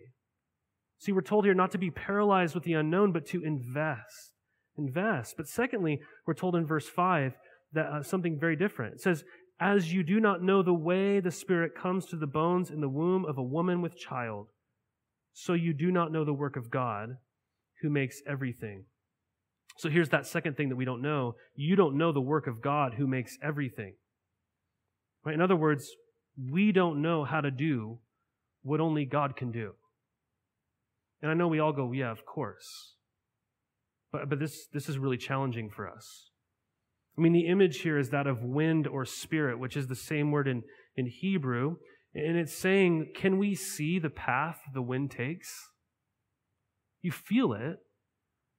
See, 1.03 1.11
we're 1.11 1.21
told 1.21 1.43
here 1.43 1.53
not 1.53 1.71
to 1.71 1.77
be 1.77 1.91
paralyzed 1.91 2.55
with 2.55 2.63
the 2.63 2.73
unknown, 2.73 3.11
but 3.11 3.25
to 3.27 3.43
invest 3.43 4.31
invest. 4.77 5.35
But 5.37 5.47
secondly, 5.47 5.99
we're 6.25 6.33
told 6.33 6.55
in 6.55 6.65
verse 6.65 6.87
5 6.87 7.33
that 7.73 7.85
uh, 7.85 8.03
something 8.03 8.39
very 8.39 8.55
different. 8.55 8.95
It 8.95 9.01
says, 9.01 9.23
As 9.59 9.93
you 9.93 10.01
do 10.03 10.19
not 10.19 10.41
know 10.41 10.63
the 10.63 10.73
way 10.73 11.19
the 11.19 11.29
Spirit 11.31 11.75
comes 11.75 12.05
to 12.07 12.15
the 12.15 12.27
bones 12.27 12.69
in 12.69 12.81
the 12.81 12.89
womb 12.89 13.25
of 13.25 13.37
a 13.37 13.43
woman 13.43 13.81
with 13.81 13.97
child, 13.97 14.47
so 15.33 15.53
you 15.53 15.73
do 15.73 15.91
not 15.91 16.11
know 16.11 16.23
the 16.23 16.33
work 16.33 16.55
of 16.55 16.71
God 16.71 17.17
who 17.81 17.89
makes 17.89 18.21
everything. 18.27 18.85
So 19.77 19.89
here's 19.89 20.09
that 20.09 20.27
second 20.27 20.55
thing 20.55 20.69
that 20.69 20.75
we 20.75 20.85
don't 20.85 21.01
know. 21.01 21.35
You 21.55 21.75
don't 21.75 21.97
know 21.97 22.11
the 22.11 22.21
work 22.21 22.47
of 22.47 22.61
God 22.61 22.93
who 22.93 23.07
makes 23.07 23.37
everything. 23.43 23.95
Right? 25.25 25.35
In 25.35 25.41
other 25.41 25.55
words, 25.55 25.89
we 26.51 26.71
don't 26.71 27.01
know 27.01 27.23
how 27.23 27.41
to 27.41 27.51
do 27.51 27.99
what 28.61 28.79
only 28.79 29.05
God 29.05 29.35
can 29.35 29.51
do. 29.51 29.73
And 31.23 31.31
I 31.31 31.35
know 31.35 31.47
we 31.47 31.59
all 31.59 31.71
go, 31.71 31.93
yeah, 31.93 32.11
of 32.11 32.25
course. 32.25 32.95
But, 34.11 34.29
but 34.29 34.39
this, 34.39 34.67
this 34.73 34.89
is 34.89 34.99
really 34.99 35.17
challenging 35.17 35.69
for 35.69 35.89
us. 35.89 36.29
I 37.17 37.21
mean, 37.21 37.31
the 37.31 37.47
image 37.47 37.79
here 37.79 37.97
is 37.97 38.09
that 38.09 38.27
of 38.27 38.43
wind 38.43 38.87
or 38.87 39.05
spirit, 39.05 39.57
which 39.57 39.77
is 39.77 39.87
the 39.87 39.95
same 39.95 40.31
word 40.31 40.49
in, 40.49 40.63
in 40.97 41.05
Hebrew. 41.05 41.77
And 42.13 42.37
it's 42.37 42.53
saying, 42.53 43.13
can 43.15 43.37
we 43.37 43.55
see 43.55 43.99
the 43.99 44.09
path 44.09 44.59
the 44.73 44.81
wind 44.81 45.11
takes? 45.11 45.69
You 47.01 47.11
feel 47.11 47.53
it, 47.53 47.77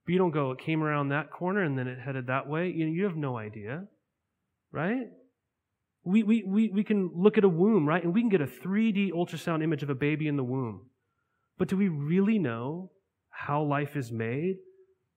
but 0.07 0.13
you 0.13 0.19
don't 0.19 0.31
go, 0.31 0.53
it 0.53 0.59
came 0.59 0.83
around 0.83 1.11
that 1.11 1.31
corner 1.31 1.63
and 1.63 1.79
then 1.79 1.87
it 1.87 1.99
headed 1.99 2.29
that 2.29 2.49
way. 2.49 2.71
You, 2.71 2.87
know, 2.87 2.93
you 2.93 3.05
have 3.05 3.17
no 3.17 3.37
idea, 3.37 3.85
right? 4.73 5.09
We, 6.03 6.23
we, 6.23 6.45
we, 6.47 6.71
we 6.71 6.85
can 6.85 7.11
look 7.15 7.37
at 7.37 7.45
a 7.45 7.49
womb, 7.49 7.87
right? 7.87 8.03
And 8.03 8.15
we 8.15 8.23
can 8.23 8.31
get 8.31 8.41
a 8.41 8.47
3D 8.47 9.13
ultrasound 9.13 9.63
image 9.63 9.83
of 9.83 9.91
a 9.91 9.95
baby 9.95 10.29
in 10.29 10.37
the 10.37 10.45
womb. 10.45 10.87
But 11.59 11.69
do 11.69 11.77
we 11.77 11.89
really 11.89 12.39
know 12.39 12.91
how 13.31 13.63
life 13.63 13.97
is 13.97 14.11
made? 14.11 14.57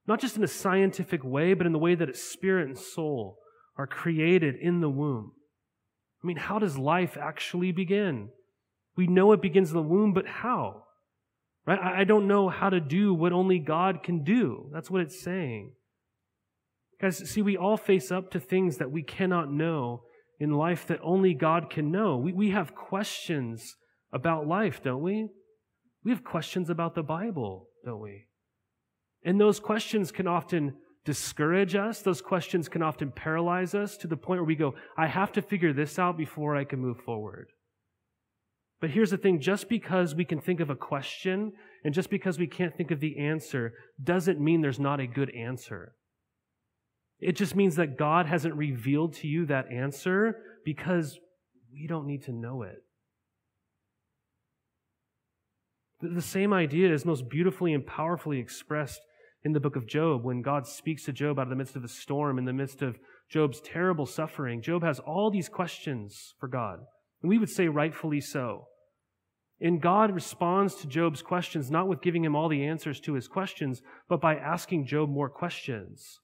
Not 0.08 0.20
just 0.22 0.38
in 0.38 0.44
a 0.44 0.48
scientific 0.48 1.24
way, 1.24 1.53
but 1.53 1.65
in 1.65 1.74
the 1.74 1.79
way 1.79 1.96
that 1.96 2.10
its 2.10 2.24
spirit 2.24 2.67
and 2.67 2.77
soul 2.77 3.38
are 3.77 3.88
created 3.88 4.56
in 4.56 4.82
the 4.82 4.89
womb. 4.89 5.34
I 6.24 6.27
mean, 6.27 6.38
how 6.38 6.60
does 6.60 6.77
life 6.77 7.17
actually 7.17 7.72
begin? 7.72 8.29
We 8.96 9.08
know 9.08 9.32
it 9.34 9.41
begins 9.41 9.70
in 9.70 9.75
the 9.75 9.82
womb, 9.84 10.13
but 10.13 10.27
how? 10.27 10.84
Right? 11.65 11.79
I 11.79 12.06
don't 12.06 12.27
know 12.27 12.50
how 12.50 12.70
to 12.70 12.79
do 12.79 13.13
what 13.13 13.34
only 13.34 13.60
God 13.60 14.01
can 14.01 14.24
do. 14.24 14.70
That's 14.74 14.89
what 14.89 15.01
it's 15.01 15.22
saying. 15.22 15.74
Guys, 17.00 17.29
see, 17.29 17.41
we 17.41 17.58
all 17.58 17.77
face 17.77 18.12
up 18.12 18.32
to 18.32 18.39
things 18.39 18.77
that 18.77 18.89
we 18.89 19.03
cannot 19.03 19.51
know 19.51 20.03
in 20.39 20.51
life 20.51 20.88
that 20.88 21.00
only 21.03 21.34
God 21.34 21.70
can 21.70 21.91
know. 21.91 22.17
We, 22.17 22.34
we 22.34 22.50
have 22.51 22.74
questions 22.74 23.75
about 24.12 24.48
life, 24.48 24.82
don't 24.84 25.03
we? 25.03 25.27
We 26.08 26.14
have 26.14 26.24
questions 26.24 26.70
about 26.70 26.96
the 26.96 27.04
Bible, 27.04 27.68
don't 27.84 28.00
we? 28.00 28.28
And 29.26 29.38
those 29.38 29.60
questions 29.60 30.10
can 30.10 30.26
often 30.26 30.76
discourage 31.04 31.76
us. 31.76 32.02
Those 32.02 32.22
questions 32.22 32.70
can 32.70 32.82
often 32.82 33.12
paralyze 33.12 33.76
us 33.76 33.98
to 33.98 34.08
the 34.08 34.16
point 34.16 34.40
where 34.40 34.48
we 34.48 34.56
go, 34.56 34.74
I 34.98 35.08
have 35.08 35.34
to 35.34 35.42
figure 35.42 35.74
this 35.74 36.00
out 36.00 36.18
before 36.18 36.56
I 36.56 36.64
can 36.64 36.80
move 36.80 37.02
forward. 37.02 37.50
But 38.80 38.92
here's 38.92 39.10
the 39.10 39.18
thing 39.18 39.42
just 39.42 39.68
because 39.68 40.16
we 40.16 40.24
can 40.24 40.40
think 40.40 40.62
of 40.62 40.70
a 40.70 40.78
question 40.78 41.52
and 41.84 41.94
just 41.94 42.10
because 42.10 42.40
we 42.40 42.48
can't 42.48 42.78
think 42.78 42.92
of 42.92 43.02
the 43.02 43.20
answer 43.20 43.74
doesn't 44.02 44.40
mean 44.40 44.62
there's 44.62 44.80
not 44.80 45.02
a 45.02 45.08
good 45.08 45.36
answer. 45.36 45.94
It 47.20 47.36
just 47.36 47.54
means 47.54 47.76
that 47.76 47.98
God 47.98 48.28
hasn't 48.28 48.56
revealed 48.56 49.14
to 49.16 49.28
you 49.28 49.46
that 49.48 49.70
answer 49.70 50.38
because 50.64 51.20
we 51.70 51.86
don't 51.86 52.08
need 52.08 52.24
to 52.24 52.32
know 52.32 52.62
it. 52.62 52.78
The 56.01 56.22
same 56.22 56.54
idea 56.54 56.94
is 56.94 57.06
most 57.06 57.27
beautifully 57.30 57.74
and 57.74 57.86
powerfully 57.86 58.39
expressed 58.39 59.01
in 59.44 59.54
the 59.54 59.60
book 59.60 59.75
of 59.75 59.88
Job 59.88 60.24
when 60.24 60.42
God 60.42 60.68
speaks 60.68 61.06
to 61.06 61.13
Job 61.13 61.39
out 61.39 61.44
of 61.44 61.50
the 61.50 61.56
midst 61.56 61.75
of 61.75 61.84
a 61.84 61.88
storm, 61.88 62.38
in 62.38 62.46
the 62.46 62.54
midst 62.54 62.82
of 62.82 63.00
Job's 63.30 63.62
terrible 63.62 64.06
suffering. 64.06 64.62
Job 64.62 64.84
has 64.84 65.00
all 65.00 65.32
these 65.32 65.50
questions 65.50 66.36
for 66.39 66.48
God. 66.48 66.80
And 67.22 67.30
we 67.30 67.39
would 67.39 67.50
say 67.50 67.68
rightfully 67.68 68.22
so. 68.22 68.68
And 69.60 69.82
God 69.82 70.13
responds 70.13 70.75
to 70.75 70.88
Job's 70.88 71.24
questions 71.24 71.72
not 71.72 71.88
with 71.88 72.01
giving 72.01 72.24
him 72.24 72.36
all 72.36 72.48
the 72.48 72.63
answers 72.63 73.00
to 73.01 73.13
his 73.13 73.27
questions, 73.27 73.82
but 74.08 74.22
by 74.22 74.36
asking 74.36 74.86
Job 74.86 75.10
more 75.10 75.30
questions. 75.30 76.20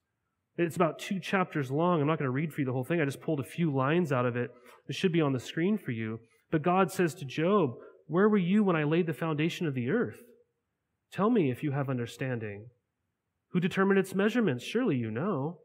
It's 0.56 0.76
about 0.76 1.00
two 1.00 1.18
chapters 1.18 1.70
long. 1.70 2.00
I'm 2.00 2.06
not 2.06 2.18
going 2.18 2.28
to 2.28 2.30
read 2.30 2.52
for 2.52 2.60
you 2.60 2.64
the 2.64 2.72
whole 2.72 2.84
thing. 2.84 3.00
I 3.00 3.04
just 3.04 3.20
pulled 3.20 3.40
a 3.40 3.44
few 3.44 3.74
lines 3.74 4.12
out 4.12 4.24
of 4.24 4.36
it. 4.36 4.50
It 4.88 4.94
should 4.94 5.10
be 5.10 5.20
on 5.20 5.32
the 5.32 5.40
screen 5.40 5.78
for 5.78 5.90
you. 5.90 6.20
But 6.52 6.62
God 6.62 6.92
says 6.92 7.14
to 7.16 7.24
Job, 7.24 7.70
where 8.06 8.28
were 8.28 8.38
you 8.38 8.62
when 8.62 8.76
I 8.76 8.84
laid 8.84 9.06
the 9.06 9.14
foundation 9.14 9.66
of 9.66 9.74
the 9.74 9.90
earth? 9.90 10.20
Tell 11.12 11.30
me 11.30 11.50
if 11.50 11.62
you 11.62 11.72
have 11.72 11.88
understanding. 11.88 12.66
Who 13.50 13.60
determined 13.60 13.98
its 13.98 14.14
measurements? 14.14 14.64
Surely 14.64 14.96
you 14.96 15.10
know. 15.10 15.58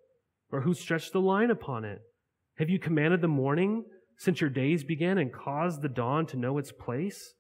Or 0.51 0.62
who 0.62 0.74
stretched 0.74 1.13
the 1.13 1.22
line 1.22 1.51
upon 1.51 1.86
it? 1.86 2.00
Have 2.58 2.69
you 2.69 2.79
commanded 2.79 3.22
the 3.22 3.27
morning 3.27 3.86
since 4.17 4.41
your 4.41 4.50
days 4.50 4.84
began 4.84 5.17
and 5.17 5.34
caused 5.34 5.81
the 5.81 5.89
dawn 5.89 6.25
to 6.27 6.38
know 6.38 6.58
its 6.58 6.72
place? 6.72 7.34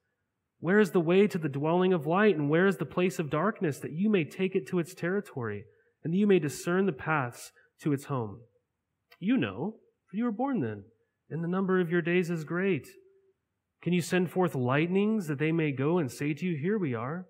Where 0.59 0.79
is 0.79 0.91
the 0.91 0.99
way 0.99 1.27
to 1.27 1.37
the 1.37 1.49
dwelling 1.49 1.93
of 1.93 2.05
light, 2.05 2.35
and 2.35 2.49
where 2.49 2.67
is 2.67 2.77
the 2.77 2.85
place 2.85 3.19
of 3.19 3.29
darkness, 3.29 3.79
that 3.79 3.93
you 3.93 4.09
may 4.09 4.25
take 4.25 4.55
it 4.55 4.67
to 4.67 4.79
its 4.79 4.93
territory, 4.93 5.63
and 6.03 6.13
that 6.13 6.17
you 6.17 6.27
may 6.27 6.39
discern 6.39 6.85
the 6.85 6.91
paths 6.91 7.51
to 7.81 7.93
its 7.93 8.05
home? 8.05 8.41
You 9.19 9.37
know, 9.37 9.75
for 10.09 10.17
you 10.17 10.25
were 10.25 10.31
born 10.31 10.59
then, 10.61 10.83
and 11.29 11.43
the 11.43 11.47
number 11.47 11.79
of 11.79 11.89
your 11.89 12.01
days 12.01 12.29
is 12.29 12.43
great. 12.43 12.87
Can 13.81 13.93
you 13.93 14.01
send 14.01 14.31
forth 14.31 14.55
lightnings 14.55 15.27
that 15.27 15.39
they 15.39 15.51
may 15.51 15.71
go 15.71 15.97
and 15.97 16.11
say 16.11 16.33
to 16.33 16.45
you, 16.45 16.57
Here 16.57 16.77
we 16.77 16.93
are? 16.93 17.25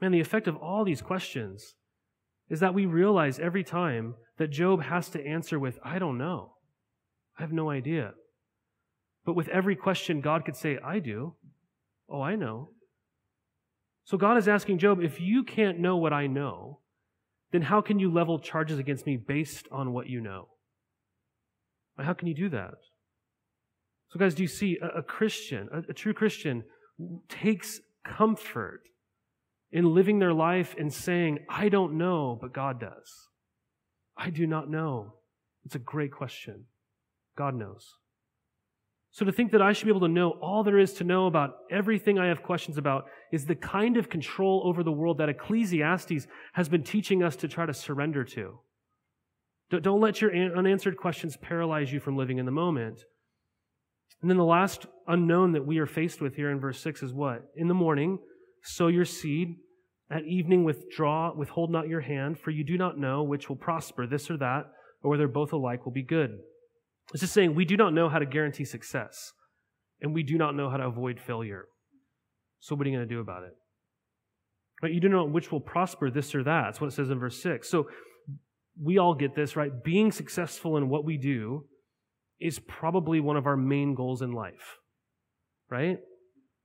And 0.00 0.12
the 0.12 0.20
effect 0.20 0.48
of 0.48 0.56
all 0.56 0.84
these 0.84 1.02
questions 1.02 1.74
is 2.50 2.60
that 2.60 2.74
we 2.74 2.86
realize 2.86 3.38
every 3.38 3.64
time 3.64 4.14
that 4.38 4.50
Job 4.50 4.82
has 4.82 5.08
to 5.10 5.24
answer 5.24 5.58
with, 5.58 5.78
I 5.84 5.98
don't 5.98 6.18
know. 6.18 6.54
I 7.38 7.42
have 7.42 7.52
no 7.52 7.70
idea. 7.70 8.12
But 9.24 9.34
with 9.34 9.48
every 9.48 9.76
question, 9.76 10.20
God 10.20 10.44
could 10.44 10.56
say, 10.56 10.78
I 10.84 10.98
do. 10.98 11.36
Oh, 12.08 12.20
I 12.20 12.34
know. 12.34 12.70
So 14.04 14.18
God 14.18 14.36
is 14.36 14.48
asking 14.48 14.78
Job, 14.78 15.00
if 15.00 15.20
you 15.20 15.44
can't 15.44 15.78
know 15.78 15.96
what 15.96 16.12
I 16.12 16.26
know, 16.26 16.80
then 17.52 17.62
how 17.62 17.80
can 17.80 17.98
you 17.98 18.12
level 18.12 18.38
charges 18.38 18.78
against 18.78 19.06
me 19.06 19.16
based 19.16 19.66
on 19.72 19.92
what 19.92 20.08
you 20.08 20.20
know? 20.20 20.48
How 21.98 22.12
can 22.12 22.28
you 22.28 22.34
do 22.34 22.48
that? 22.50 22.74
So, 24.14 24.20
guys, 24.20 24.36
do 24.36 24.42
you 24.42 24.48
see 24.48 24.78
a, 24.80 24.98
a 24.98 25.02
Christian, 25.02 25.68
a, 25.72 25.90
a 25.90 25.92
true 25.92 26.14
Christian, 26.14 26.62
takes 27.28 27.80
comfort 28.06 28.82
in 29.72 29.92
living 29.92 30.20
their 30.20 30.32
life 30.32 30.76
and 30.78 30.92
saying, 30.94 31.40
I 31.48 31.68
don't 31.68 31.98
know, 31.98 32.38
but 32.40 32.54
God 32.54 32.78
does? 32.78 33.28
I 34.16 34.30
do 34.30 34.46
not 34.46 34.70
know. 34.70 35.14
It's 35.64 35.74
a 35.74 35.80
great 35.80 36.12
question. 36.12 36.66
God 37.36 37.56
knows. 37.56 37.94
So 39.10 39.24
to 39.24 39.32
think 39.32 39.50
that 39.50 39.60
I 39.60 39.72
should 39.72 39.86
be 39.86 39.90
able 39.90 40.06
to 40.06 40.08
know 40.08 40.30
all 40.40 40.62
there 40.62 40.78
is 40.78 40.92
to 40.94 41.04
know 41.04 41.26
about 41.26 41.56
everything 41.68 42.16
I 42.16 42.28
have 42.28 42.44
questions 42.44 42.78
about 42.78 43.06
is 43.32 43.46
the 43.46 43.56
kind 43.56 43.96
of 43.96 44.08
control 44.08 44.62
over 44.64 44.84
the 44.84 44.92
world 44.92 45.18
that 45.18 45.28
Ecclesiastes 45.28 46.28
has 46.52 46.68
been 46.68 46.84
teaching 46.84 47.24
us 47.24 47.34
to 47.36 47.48
try 47.48 47.66
to 47.66 47.74
surrender 47.74 48.22
to. 48.22 48.60
Don't 49.70 50.00
let 50.00 50.20
your 50.20 50.32
unanswered 50.56 50.96
questions 50.96 51.36
paralyze 51.36 51.92
you 51.92 51.98
from 51.98 52.16
living 52.16 52.38
in 52.38 52.46
the 52.46 52.52
moment. 52.52 53.02
And 54.24 54.30
then 54.30 54.38
the 54.38 54.44
last 54.44 54.86
unknown 55.06 55.52
that 55.52 55.66
we 55.66 55.76
are 55.76 55.86
faced 55.86 56.22
with 56.22 56.34
here 56.34 56.50
in 56.50 56.58
verse 56.58 56.80
6 56.80 57.02
is 57.02 57.12
what? 57.12 57.42
In 57.56 57.68
the 57.68 57.74
morning, 57.74 58.18
sow 58.62 58.86
your 58.86 59.04
seed. 59.04 59.56
At 60.10 60.24
evening, 60.24 60.64
withdraw, 60.64 61.34
withhold 61.36 61.70
not 61.70 61.88
your 61.88 62.00
hand, 62.00 62.38
for 62.38 62.50
you 62.50 62.64
do 62.64 62.78
not 62.78 62.98
know 62.98 63.22
which 63.22 63.50
will 63.50 63.56
prosper, 63.56 64.06
this 64.06 64.30
or 64.30 64.38
that, 64.38 64.62
or 65.02 65.10
whether 65.10 65.28
both 65.28 65.52
alike 65.52 65.84
will 65.84 65.92
be 65.92 66.02
good. 66.02 66.38
It's 67.12 67.20
just 67.20 67.34
saying 67.34 67.54
we 67.54 67.66
do 67.66 67.76
not 67.76 67.92
know 67.92 68.08
how 68.08 68.18
to 68.18 68.24
guarantee 68.24 68.64
success, 68.64 69.32
and 70.00 70.14
we 70.14 70.22
do 70.22 70.38
not 70.38 70.56
know 70.56 70.70
how 70.70 70.78
to 70.78 70.86
avoid 70.86 71.20
failure. 71.20 71.66
So, 72.60 72.74
what 72.74 72.86
are 72.86 72.90
you 72.90 72.96
going 72.96 73.06
to 73.06 73.14
do 73.14 73.20
about 73.20 73.42
it? 73.42 73.52
Right? 74.82 74.94
You 74.94 75.02
do 75.02 75.10
not 75.10 75.26
know 75.26 75.32
which 75.32 75.52
will 75.52 75.60
prosper, 75.60 76.10
this 76.10 76.34
or 76.34 76.42
that. 76.44 76.62
That's 76.62 76.80
what 76.80 76.86
it 76.86 76.94
says 76.94 77.10
in 77.10 77.18
verse 77.18 77.42
6. 77.42 77.68
So, 77.68 77.90
we 78.82 78.96
all 78.96 79.14
get 79.14 79.34
this, 79.34 79.54
right? 79.54 79.70
Being 79.84 80.12
successful 80.12 80.78
in 80.78 80.88
what 80.88 81.04
we 81.04 81.18
do 81.18 81.66
is 82.40 82.58
probably 82.58 83.20
one 83.20 83.36
of 83.36 83.46
our 83.46 83.56
main 83.56 83.94
goals 83.94 84.22
in 84.22 84.32
life, 84.32 84.78
right? 85.70 85.98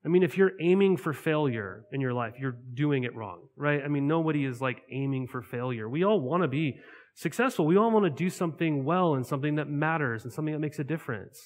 I 0.05 0.07
mean, 0.07 0.23
if 0.23 0.38
you're 0.38 0.53
aiming 0.61 0.97
for 0.97 1.13
failure 1.13 1.83
in 1.91 1.99
your 1.99 2.13
life, 2.13 2.33
you're 2.39 2.57
doing 2.73 3.03
it 3.03 3.15
wrong, 3.15 3.47
right? 3.57 3.81
I 3.83 3.89
mean, 3.89 4.07
nobody 4.07 4.45
is 4.45 4.61
like 4.61 4.81
aiming 4.91 5.27
for 5.27 5.41
failure. 5.41 5.89
We 5.89 6.05
all 6.05 6.21
want 6.21 6.43
to 6.43 6.47
be 6.47 6.77
successful. 7.15 7.65
We 7.65 7.77
all 7.77 7.91
want 7.91 8.05
to 8.05 8.09
do 8.09 8.29
something 8.29 8.85
well 8.85 9.15
and 9.15 9.25
something 9.25 9.55
that 9.55 9.69
matters 9.69 10.23
and 10.23 10.31
something 10.31 10.53
that 10.53 10.59
makes 10.59 10.79
a 10.79 10.85
difference, 10.85 11.38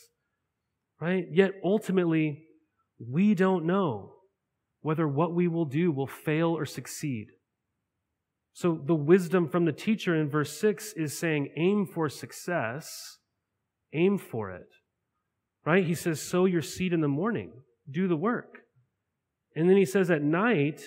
right? 1.01 1.25
Yet 1.31 1.53
ultimately, 1.63 2.43
we 2.99 3.33
don't 3.33 3.65
know 3.65 4.13
whether 4.81 5.07
what 5.07 5.33
we 5.33 5.47
will 5.47 5.65
do 5.65 5.91
will 5.91 6.07
fail 6.07 6.55
or 6.55 6.65
succeed. 6.65 7.27
So 8.53 8.79
the 8.85 8.93
wisdom 8.93 9.49
from 9.49 9.65
the 9.65 9.71
teacher 9.71 10.15
in 10.15 10.29
verse 10.29 10.59
6 10.59 10.93
is 10.95 11.17
saying, 11.17 11.49
aim 11.57 11.87
for 11.87 12.07
success, 12.07 13.17
aim 13.93 14.17
for 14.17 14.51
it. 14.51 14.67
Right? 15.65 15.85
He 15.85 15.95
says, 15.95 16.21
sow 16.21 16.45
your 16.45 16.61
seed 16.61 16.91
in 16.91 17.01
the 17.01 17.07
morning, 17.07 17.51
do 17.89 18.07
the 18.07 18.17
work. 18.17 18.57
And 19.55 19.69
then 19.69 19.77
he 19.77 19.85
says, 19.85 20.11
at 20.11 20.21
night, 20.21 20.81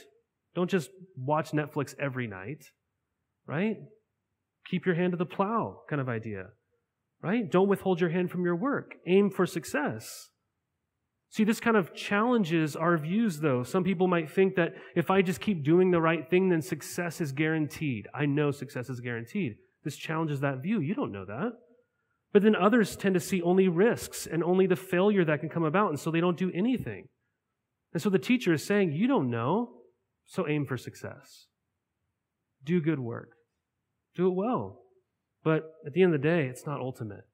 don't 0.55 0.71
just 0.71 0.91
watch 1.17 1.53
Netflix 1.53 1.95
every 1.99 2.27
night, 2.27 2.65
right? 3.47 3.77
Keep 4.69 4.85
your 4.85 4.95
hand 4.95 5.13
to 5.13 5.17
the 5.17 5.25
plow 5.25 5.83
kind 5.89 6.01
of 6.01 6.09
idea, 6.09 6.49
right? 7.23 7.51
Don't 7.51 7.69
withhold 7.69 8.01
your 8.01 8.11
hand 8.11 8.31
from 8.31 8.45
your 8.45 8.57
work. 8.57 8.97
Aim 9.07 9.31
for 9.31 9.47
success. 9.47 10.29
See, 11.31 11.45
this 11.45 11.61
kind 11.61 11.77
of 11.77 11.95
challenges 11.95 12.77
our 12.77 12.97
views, 12.97 13.41
though. 13.41 13.63
Some 13.63 13.85
people 13.85 14.09
might 14.09 14.31
think 14.31 14.57
that 14.57 14.75
if 14.95 15.11
I 15.11 15.23
just 15.23 15.41
keep 15.41 15.65
doing 15.65 15.91
the 15.91 16.01
right 16.01 16.29
thing, 16.29 16.49
then 16.49 16.63
success 16.63 17.21
is 17.21 17.33
guaranteed. 17.33 18.09
I 18.15 18.27
know 18.27 18.51
success 18.51 18.89
is 18.89 19.01
guaranteed. 19.01 19.57
This 19.85 19.97
challenges 19.97 20.41
that 20.41 20.63
view. 20.63 20.81
You 20.81 20.95
don't 20.95 21.13
know 21.13 21.25
that. 21.25 21.53
But 22.37 22.43
then 22.43 22.55
others 22.55 22.97
tend 22.97 23.14
to 23.14 23.21
see 23.21 23.40
only 23.40 23.66
risks 23.66 24.26
and 24.31 24.45
only 24.45 24.66
the 24.66 24.76
failure 24.76 25.25
that 25.25 25.40
can 25.40 25.49
come 25.49 25.64
about, 25.64 25.88
and 25.88 25.99
so 25.99 26.11
they 26.11 26.21
don't 26.21 26.37
do 26.37 26.52
anything. 26.55 27.09
And 27.95 28.02
so 28.02 28.11
the 28.11 28.19
teacher 28.19 28.52
is 28.52 28.62
saying, 28.62 28.93
You 28.93 29.07
don't 29.09 29.31
know, 29.31 29.71
so 30.26 30.47
aim 30.47 30.66
for 30.66 30.76
success. 30.76 31.47
Do 32.62 32.78
good 32.83 33.00
work. 33.00 33.31
Do 34.16 34.28
it 34.28 34.35
well. 34.35 34.81
But 35.45 35.62
at 35.87 35.95
the 35.95 36.02
end 36.02 36.14
of 36.14 36.21
the 36.21 36.28
day, 36.28 36.45
it's 36.45 36.66
not 36.66 36.78
ultimate. 36.78 37.25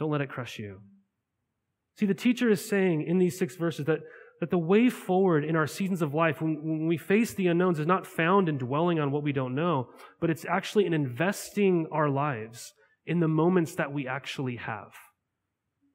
Don't 0.00 0.10
let 0.10 0.22
it 0.22 0.28
crush 0.28 0.58
you. 0.58 0.80
See, 1.96 2.06
the 2.06 2.12
teacher 2.12 2.50
is 2.50 2.68
saying 2.68 3.04
in 3.06 3.18
these 3.18 3.38
six 3.38 3.54
verses 3.54 3.86
that, 3.86 4.00
that 4.40 4.50
the 4.50 4.58
way 4.58 4.90
forward 4.90 5.44
in 5.44 5.54
our 5.54 5.68
seasons 5.68 6.02
of 6.02 6.14
life, 6.14 6.40
when, 6.40 6.56
when 6.64 6.88
we 6.88 6.96
face 6.96 7.32
the 7.32 7.46
unknowns, 7.46 7.78
is 7.78 7.86
not 7.86 8.08
found 8.08 8.48
in 8.48 8.58
dwelling 8.58 8.98
on 8.98 9.12
what 9.12 9.22
we 9.22 9.30
don't 9.30 9.54
know, 9.54 9.86
but 10.20 10.30
it's 10.30 10.44
actually 10.44 10.84
in 10.84 10.92
investing 10.92 11.86
our 11.92 12.08
lives 12.10 12.72
in 13.06 13.20
the 13.20 13.28
moments 13.28 13.74
that 13.76 13.92
we 13.92 14.06
actually 14.06 14.56
have. 14.56 14.92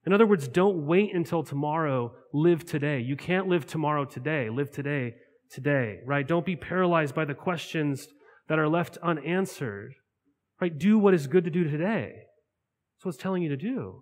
In 0.06 0.14
other 0.14 0.26
words, 0.26 0.48
don't 0.48 0.86
wait 0.86 1.14
until 1.14 1.44
tomorrow. 1.44 2.14
Live 2.34 2.66
today. 2.66 3.00
You 3.00 3.16
can't 3.16 3.48
live 3.48 3.68
tomorrow 3.68 4.06
today. 4.06 4.50
Live 4.50 4.72
today, 4.72 5.16
today, 5.52 6.00
right? 6.06 6.28
Don't 6.28 6.46
be 6.46 6.56
paralyzed 6.56 7.14
by 7.14 7.26
the 7.26 7.36
questions 7.36 8.08
that 8.48 8.58
are 8.58 8.68
left 8.68 8.98
unanswered, 9.04 9.94
right? 10.60 10.76
Do 10.76 10.98
what 10.98 11.14
is 11.14 11.28
good 11.28 11.44
to 11.44 11.52
do 11.52 11.64
today. 11.64 12.14
That's 12.96 13.06
what 13.06 13.14
it's 13.14 13.22
telling 13.22 13.44
you 13.44 13.50
to 13.50 13.58
do 13.58 14.02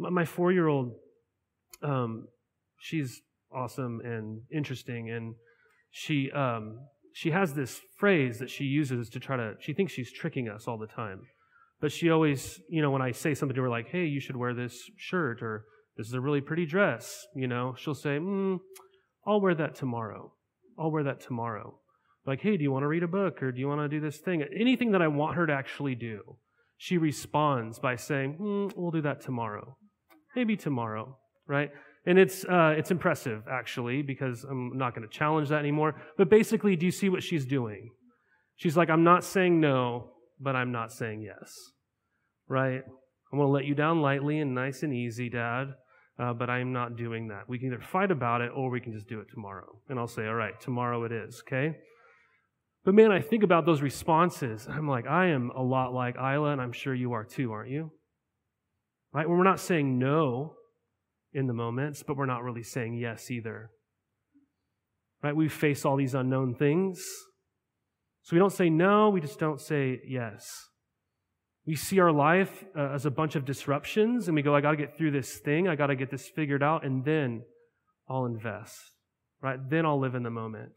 my 0.00 0.24
four 0.24 0.52
year 0.52 0.68
old, 0.68 0.92
um, 1.82 2.28
she's 2.80 3.20
awesome 3.54 4.00
and 4.04 4.42
interesting, 4.52 5.10
and 5.10 5.34
she 5.90 6.30
um, 6.30 6.78
she 7.12 7.30
has 7.30 7.52
this 7.54 7.80
phrase 7.98 8.38
that 8.38 8.50
she 8.50 8.64
uses 8.64 9.10
to 9.10 9.20
try 9.20 9.36
to. 9.36 9.54
She 9.60 9.74
thinks 9.74 9.92
she's 9.92 10.12
tricking 10.12 10.48
us 10.48 10.66
all 10.66 10.78
the 10.78 10.86
time, 10.86 11.22
but 11.80 11.92
she 11.92 12.10
always, 12.10 12.60
you 12.68 12.82
know, 12.82 12.90
when 12.90 13.02
I 13.02 13.12
say 13.12 13.34
something 13.34 13.54
to 13.56 13.62
her 13.62 13.68
like, 13.68 13.88
"Hey, 13.88 14.06
you 14.06 14.20
should 14.20 14.36
wear 14.36 14.54
this 14.54 14.90
shirt," 14.96 15.42
or 15.42 15.64
"This 15.96 16.06
is 16.06 16.14
a 16.14 16.20
really 16.20 16.40
pretty 16.40 16.66
dress," 16.66 17.26
you 17.34 17.48
know, 17.48 17.74
she'll 17.76 17.94
say, 17.94 18.18
mm, 18.18 18.58
"I'll 19.26 19.40
wear 19.40 19.54
that 19.54 19.74
tomorrow. 19.74 20.32
I'll 20.78 20.90
wear 20.90 21.04
that 21.04 21.20
tomorrow." 21.20 21.78
Like, 22.26 22.40
"Hey, 22.40 22.56
do 22.56 22.62
you 22.62 22.72
want 22.72 22.84
to 22.84 22.88
read 22.88 23.02
a 23.02 23.08
book 23.08 23.42
or 23.42 23.52
do 23.52 23.60
you 23.60 23.68
want 23.68 23.80
to 23.80 23.88
do 23.88 24.00
this 24.00 24.18
thing?" 24.18 24.42
Anything 24.42 24.92
that 24.92 25.02
I 25.02 25.08
want 25.08 25.36
her 25.36 25.46
to 25.46 25.52
actually 25.52 25.94
do, 25.94 26.36
she 26.76 26.98
responds 26.98 27.78
by 27.78 27.96
saying, 27.96 28.38
mm, 28.38 28.72
"We'll 28.76 28.90
do 28.90 29.02
that 29.02 29.20
tomorrow." 29.20 29.76
maybe 30.36 30.56
tomorrow, 30.56 31.16
right? 31.46 31.70
And 32.06 32.18
it's, 32.18 32.44
uh, 32.44 32.74
it's 32.76 32.90
impressive, 32.90 33.44
actually, 33.50 34.02
because 34.02 34.44
I'm 34.44 34.76
not 34.76 34.94
going 34.94 35.06
to 35.06 35.12
challenge 35.12 35.48
that 35.50 35.58
anymore. 35.58 36.00
But 36.16 36.30
basically, 36.30 36.76
do 36.76 36.86
you 36.86 36.92
see 36.92 37.08
what 37.08 37.22
she's 37.22 37.44
doing? 37.44 37.90
She's 38.56 38.76
like, 38.76 38.90
I'm 38.90 39.04
not 39.04 39.24
saying 39.24 39.60
no, 39.60 40.10
but 40.40 40.56
I'm 40.56 40.72
not 40.72 40.92
saying 40.92 41.22
yes, 41.22 41.52
right? 42.48 42.82
I'm 43.32 43.38
going 43.38 43.46
to 43.46 43.52
let 43.52 43.64
you 43.64 43.74
down 43.74 44.00
lightly 44.00 44.40
and 44.40 44.54
nice 44.54 44.82
and 44.82 44.92
easy, 44.92 45.28
Dad, 45.28 45.68
uh, 46.18 46.32
but 46.32 46.50
I'm 46.50 46.72
not 46.72 46.96
doing 46.96 47.28
that. 47.28 47.48
We 47.48 47.58
can 47.58 47.68
either 47.68 47.82
fight 47.82 48.10
about 48.10 48.40
it 48.40 48.50
or 48.54 48.70
we 48.70 48.80
can 48.80 48.92
just 48.92 49.08
do 49.08 49.20
it 49.20 49.28
tomorrow. 49.32 49.80
And 49.88 49.98
I'll 49.98 50.08
say, 50.08 50.26
all 50.26 50.34
right, 50.34 50.58
tomorrow 50.60 51.04
it 51.04 51.12
is, 51.12 51.42
okay? 51.46 51.76
But 52.84 52.94
man, 52.94 53.12
I 53.12 53.20
think 53.20 53.42
about 53.42 53.66
those 53.66 53.82
responses. 53.82 54.66
I'm 54.68 54.88
like, 54.88 55.06
I 55.06 55.26
am 55.28 55.50
a 55.54 55.62
lot 55.62 55.92
like 55.92 56.16
Isla, 56.16 56.52
and 56.52 56.60
I'm 56.60 56.72
sure 56.72 56.94
you 56.94 57.12
are 57.12 57.24
too, 57.24 57.52
aren't 57.52 57.70
you? 57.70 57.92
Right? 59.12 59.28
When 59.28 59.36
we're 59.36 59.44
not 59.44 59.60
saying 59.60 59.98
no 59.98 60.54
in 61.32 61.46
the 61.46 61.52
moments, 61.52 62.02
but 62.02 62.16
we're 62.16 62.26
not 62.26 62.42
really 62.42 62.62
saying 62.62 62.94
yes 62.94 63.30
either. 63.30 63.70
Right? 65.22 65.36
We 65.36 65.48
face 65.48 65.84
all 65.84 65.96
these 65.96 66.14
unknown 66.14 66.54
things. 66.54 67.04
So 68.30 68.36
we 68.36 68.38
don't 68.38 68.52
say 68.52 68.70
no, 68.70 69.10
we 69.10 69.20
just 69.20 69.40
don't 69.40 69.60
say 69.60 70.00
yes. 70.06 70.46
We 71.66 71.74
see 71.74 71.98
our 71.98 72.12
life 72.12 72.62
uh, 72.78 72.92
as 72.94 73.04
a 73.04 73.10
bunch 73.10 73.34
of 73.34 73.44
disruptions 73.44 74.28
and 74.28 74.36
we 74.36 74.42
go, 74.42 74.54
I 74.54 74.60
got 74.60 74.70
to 74.70 74.76
get 74.76 74.96
through 74.96 75.10
this 75.10 75.38
thing. 75.38 75.66
I 75.66 75.74
got 75.74 75.88
to 75.88 75.96
get 75.96 76.12
this 76.12 76.28
figured 76.28 76.62
out 76.62 76.86
and 76.86 77.04
then 77.04 77.42
I'll 78.08 78.26
invest. 78.26 78.78
Right? 79.42 79.58
Then 79.68 79.84
I'll 79.84 79.98
live 79.98 80.14
in 80.14 80.22
the 80.22 80.30
moment. 80.30 80.74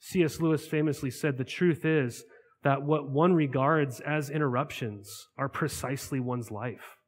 C.S. 0.00 0.38
Lewis 0.38 0.66
famously 0.66 1.10
said, 1.10 1.38
The 1.38 1.44
truth 1.44 1.86
is 1.86 2.22
that 2.62 2.82
what 2.82 3.08
one 3.08 3.32
regards 3.32 3.98
as 4.00 4.28
interruptions 4.28 5.10
are 5.38 5.48
precisely 5.48 6.20
one's 6.20 6.50
life 6.50 6.98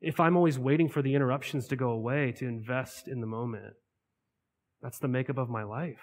if 0.00 0.20
I'm 0.20 0.36
always 0.36 0.60
waiting 0.60 0.88
for 0.88 1.02
the 1.02 1.16
interruptions 1.16 1.66
to 1.66 1.76
go 1.76 1.90
away 1.90 2.32
to 2.38 2.46
invest 2.46 3.06
in 3.06 3.20
the 3.20 3.26
moment, 3.26 3.74
that's 4.80 4.98
the 4.98 5.08
makeup 5.08 5.38
of 5.38 5.50
my 5.50 5.64
life, 5.64 6.00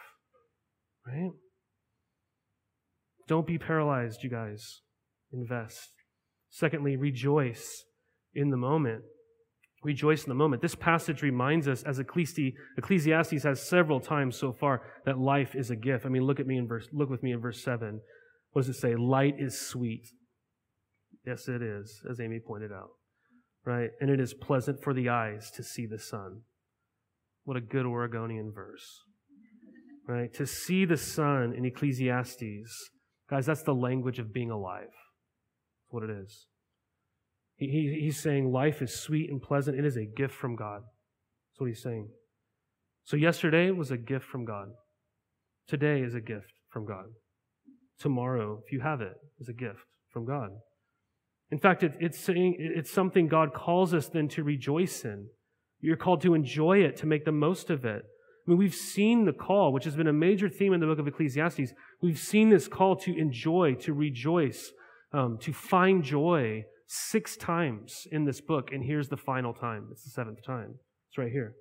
right? 1.08 1.32
Don't 3.28 3.48
be 3.48 3.58
paralyzed, 3.58 4.24
you 4.24 4.30
guys. 4.30 4.82
Invest. 5.32 5.92
Secondly, 6.50 6.96
rejoice 6.96 7.84
in 8.34 8.50
the 8.50 8.58
moment. 8.58 9.04
Rejoice 9.84 10.24
in 10.24 10.30
the 10.30 10.36
moment. 10.36 10.62
This 10.62 10.76
passage 10.76 11.22
reminds 11.22 11.68
us, 11.68 11.84
as 11.84 12.00
Ecclesiastes 12.00 13.44
has 13.44 13.68
several 13.68 14.00
times 14.00 14.38
so 14.38 14.52
far, 14.52 14.82
that 15.06 15.20
life 15.20 15.56
is 15.56 15.70
a 15.70 15.76
gift. 15.76 16.06
I 16.06 16.10
mean, 16.10 16.24
look 16.24 16.40
at 16.40 16.48
me 16.48 16.58
in 16.58 16.68
verse, 16.68 16.88
look 16.92 17.10
with 17.10 17.22
me 17.24 17.32
in 17.32 17.40
verse 17.40 17.64
7. 17.64 18.02
What 18.52 18.66
does 18.66 18.76
it 18.76 18.80
say? 18.80 18.96
Light 18.96 19.36
is 19.38 19.60
sweet. 19.60 20.08
Yes, 21.26 21.48
it 21.48 21.62
is, 21.62 22.02
as 22.10 22.20
Amy 22.20 22.40
pointed 22.40 22.72
out 22.72 22.90
right? 23.68 23.90
And 24.00 24.10
it 24.10 24.20
is 24.20 24.34
pleasant 24.34 24.82
for 24.82 24.94
the 24.94 25.10
eyes 25.10 25.52
to 25.56 25.62
see 25.62 25.86
the 25.86 26.00
sun. 26.00 26.42
What 27.44 27.58
a 27.58 27.62
good 27.62 27.86
Oregonian 27.86 28.52
verse, 28.56 29.02
right? 30.08 30.34
To 30.36 30.48
see 30.48 30.86
the 30.86 30.98
sun 30.98 31.54
in 31.56 31.66
Ecclesiastes, 31.66 32.90
guys, 33.30 33.46
that's 33.46 33.64
the 33.64 33.74
language 33.74 34.20
of 34.20 34.34
being 34.34 34.52
alive. 34.52 34.90
That's 34.90 35.92
what 35.92 36.04
it 36.04 36.10
is. 36.10 36.48
He, 37.56 37.68
he, 37.68 38.00
he's 38.02 38.20
saying 38.20 38.52
life 38.52 38.82
is 38.82 38.94
sweet 38.94 39.30
and 39.30 39.42
pleasant. 39.42 39.78
It 39.78 39.86
is 39.86 39.98
a 39.98 40.06
gift 40.06 40.36
from 40.36 40.56
God. 40.56 40.82
That's 40.82 41.60
what 41.60 41.68
he's 41.68 41.82
saying. 41.82 42.10
So 43.04 43.18
yesterday 43.18 43.72
was 43.72 43.90
a 43.90 43.98
gift 43.98 44.26
from 44.26 44.46
God. 44.46 44.68
Today 45.68 46.02
is 46.02 46.14
a 46.14 46.22
gift 46.22 46.54
from 46.70 46.86
God. 46.86 47.06
Tomorrow, 48.00 48.62
if 48.66 48.72
you 48.72 48.82
have 48.82 49.02
it, 49.02 49.16
is 49.40 49.50
a 49.50 49.54
gift 49.54 49.80
from 50.10 50.26
God. 50.26 50.50
In 51.50 51.58
fact, 51.58 51.84
it, 51.84 51.94
it's, 52.00 52.20
saying, 52.20 52.56
it's 52.60 52.92
something 52.92 53.28
God 53.28 53.54
calls 53.54 53.94
us 53.94 54.08
then 54.08 54.28
to 54.30 54.44
rejoice 54.44 55.04
in. 55.04 55.28
You're 55.80 55.98
called 55.98 56.22
to 56.22 56.34
enjoy 56.34 56.80
it, 56.80 56.98
to 56.98 57.06
make 57.06 57.26
the 57.26 57.32
most 57.32 57.70
of 57.70 57.86
it. 57.86 58.04
I 58.48 58.52
mean, 58.52 58.60
we've 58.60 58.76
seen 58.76 59.26
the 59.26 59.34
call, 59.34 59.74
which 59.74 59.84
has 59.84 59.96
been 59.96 60.08
a 60.08 60.14
major 60.14 60.48
theme 60.48 60.74
in 60.74 60.80
the 60.80 60.86
book 60.86 61.00
of 61.00 61.08
Ecclesiastes. 61.08 61.74
We've 62.02 62.20
seen 62.20 62.50
this 62.50 62.70
call 62.70 62.96
to 62.98 63.18
enjoy, 63.18 63.76
to 63.82 63.94
rejoice, 63.94 64.72
um, 65.12 65.38
to 65.42 65.52
find 65.52 66.02
joy 66.02 66.64
six 66.88 67.36
times 67.36 68.08
in 68.10 68.24
this 68.24 68.40
book. 68.40 68.72
And 68.72 68.84
here's 68.84 69.10
the 69.10 69.18
final 69.18 69.54
time. 69.54 69.90
It's 69.92 70.06
the 70.06 70.12
seventh 70.12 70.46
time. 70.46 70.76
It's 71.10 71.18
right 71.18 71.32
here. 71.32 71.56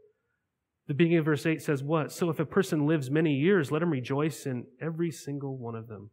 The 0.87 0.95
beginning 0.95 1.19
of 1.19 1.25
verse 1.25 1.45
8 1.45 1.61
says 1.61 1.83
what? 1.83 2.13
So 2.13 2.31
if 2.31 2.39
a 2.39 2.45
person 2.45 2.87
lives 2.87 3.11
many 3.11 3.35
years, 3.35 3.73
let 3.73 3.83
him 3.83 3.91
rejoice 3.91 4.47
in 4.47 4.67
every 4.81 5.11
single 5.11 5.59
one 5.59 5.75
of 5.75 5.89
them. 5.89 6.11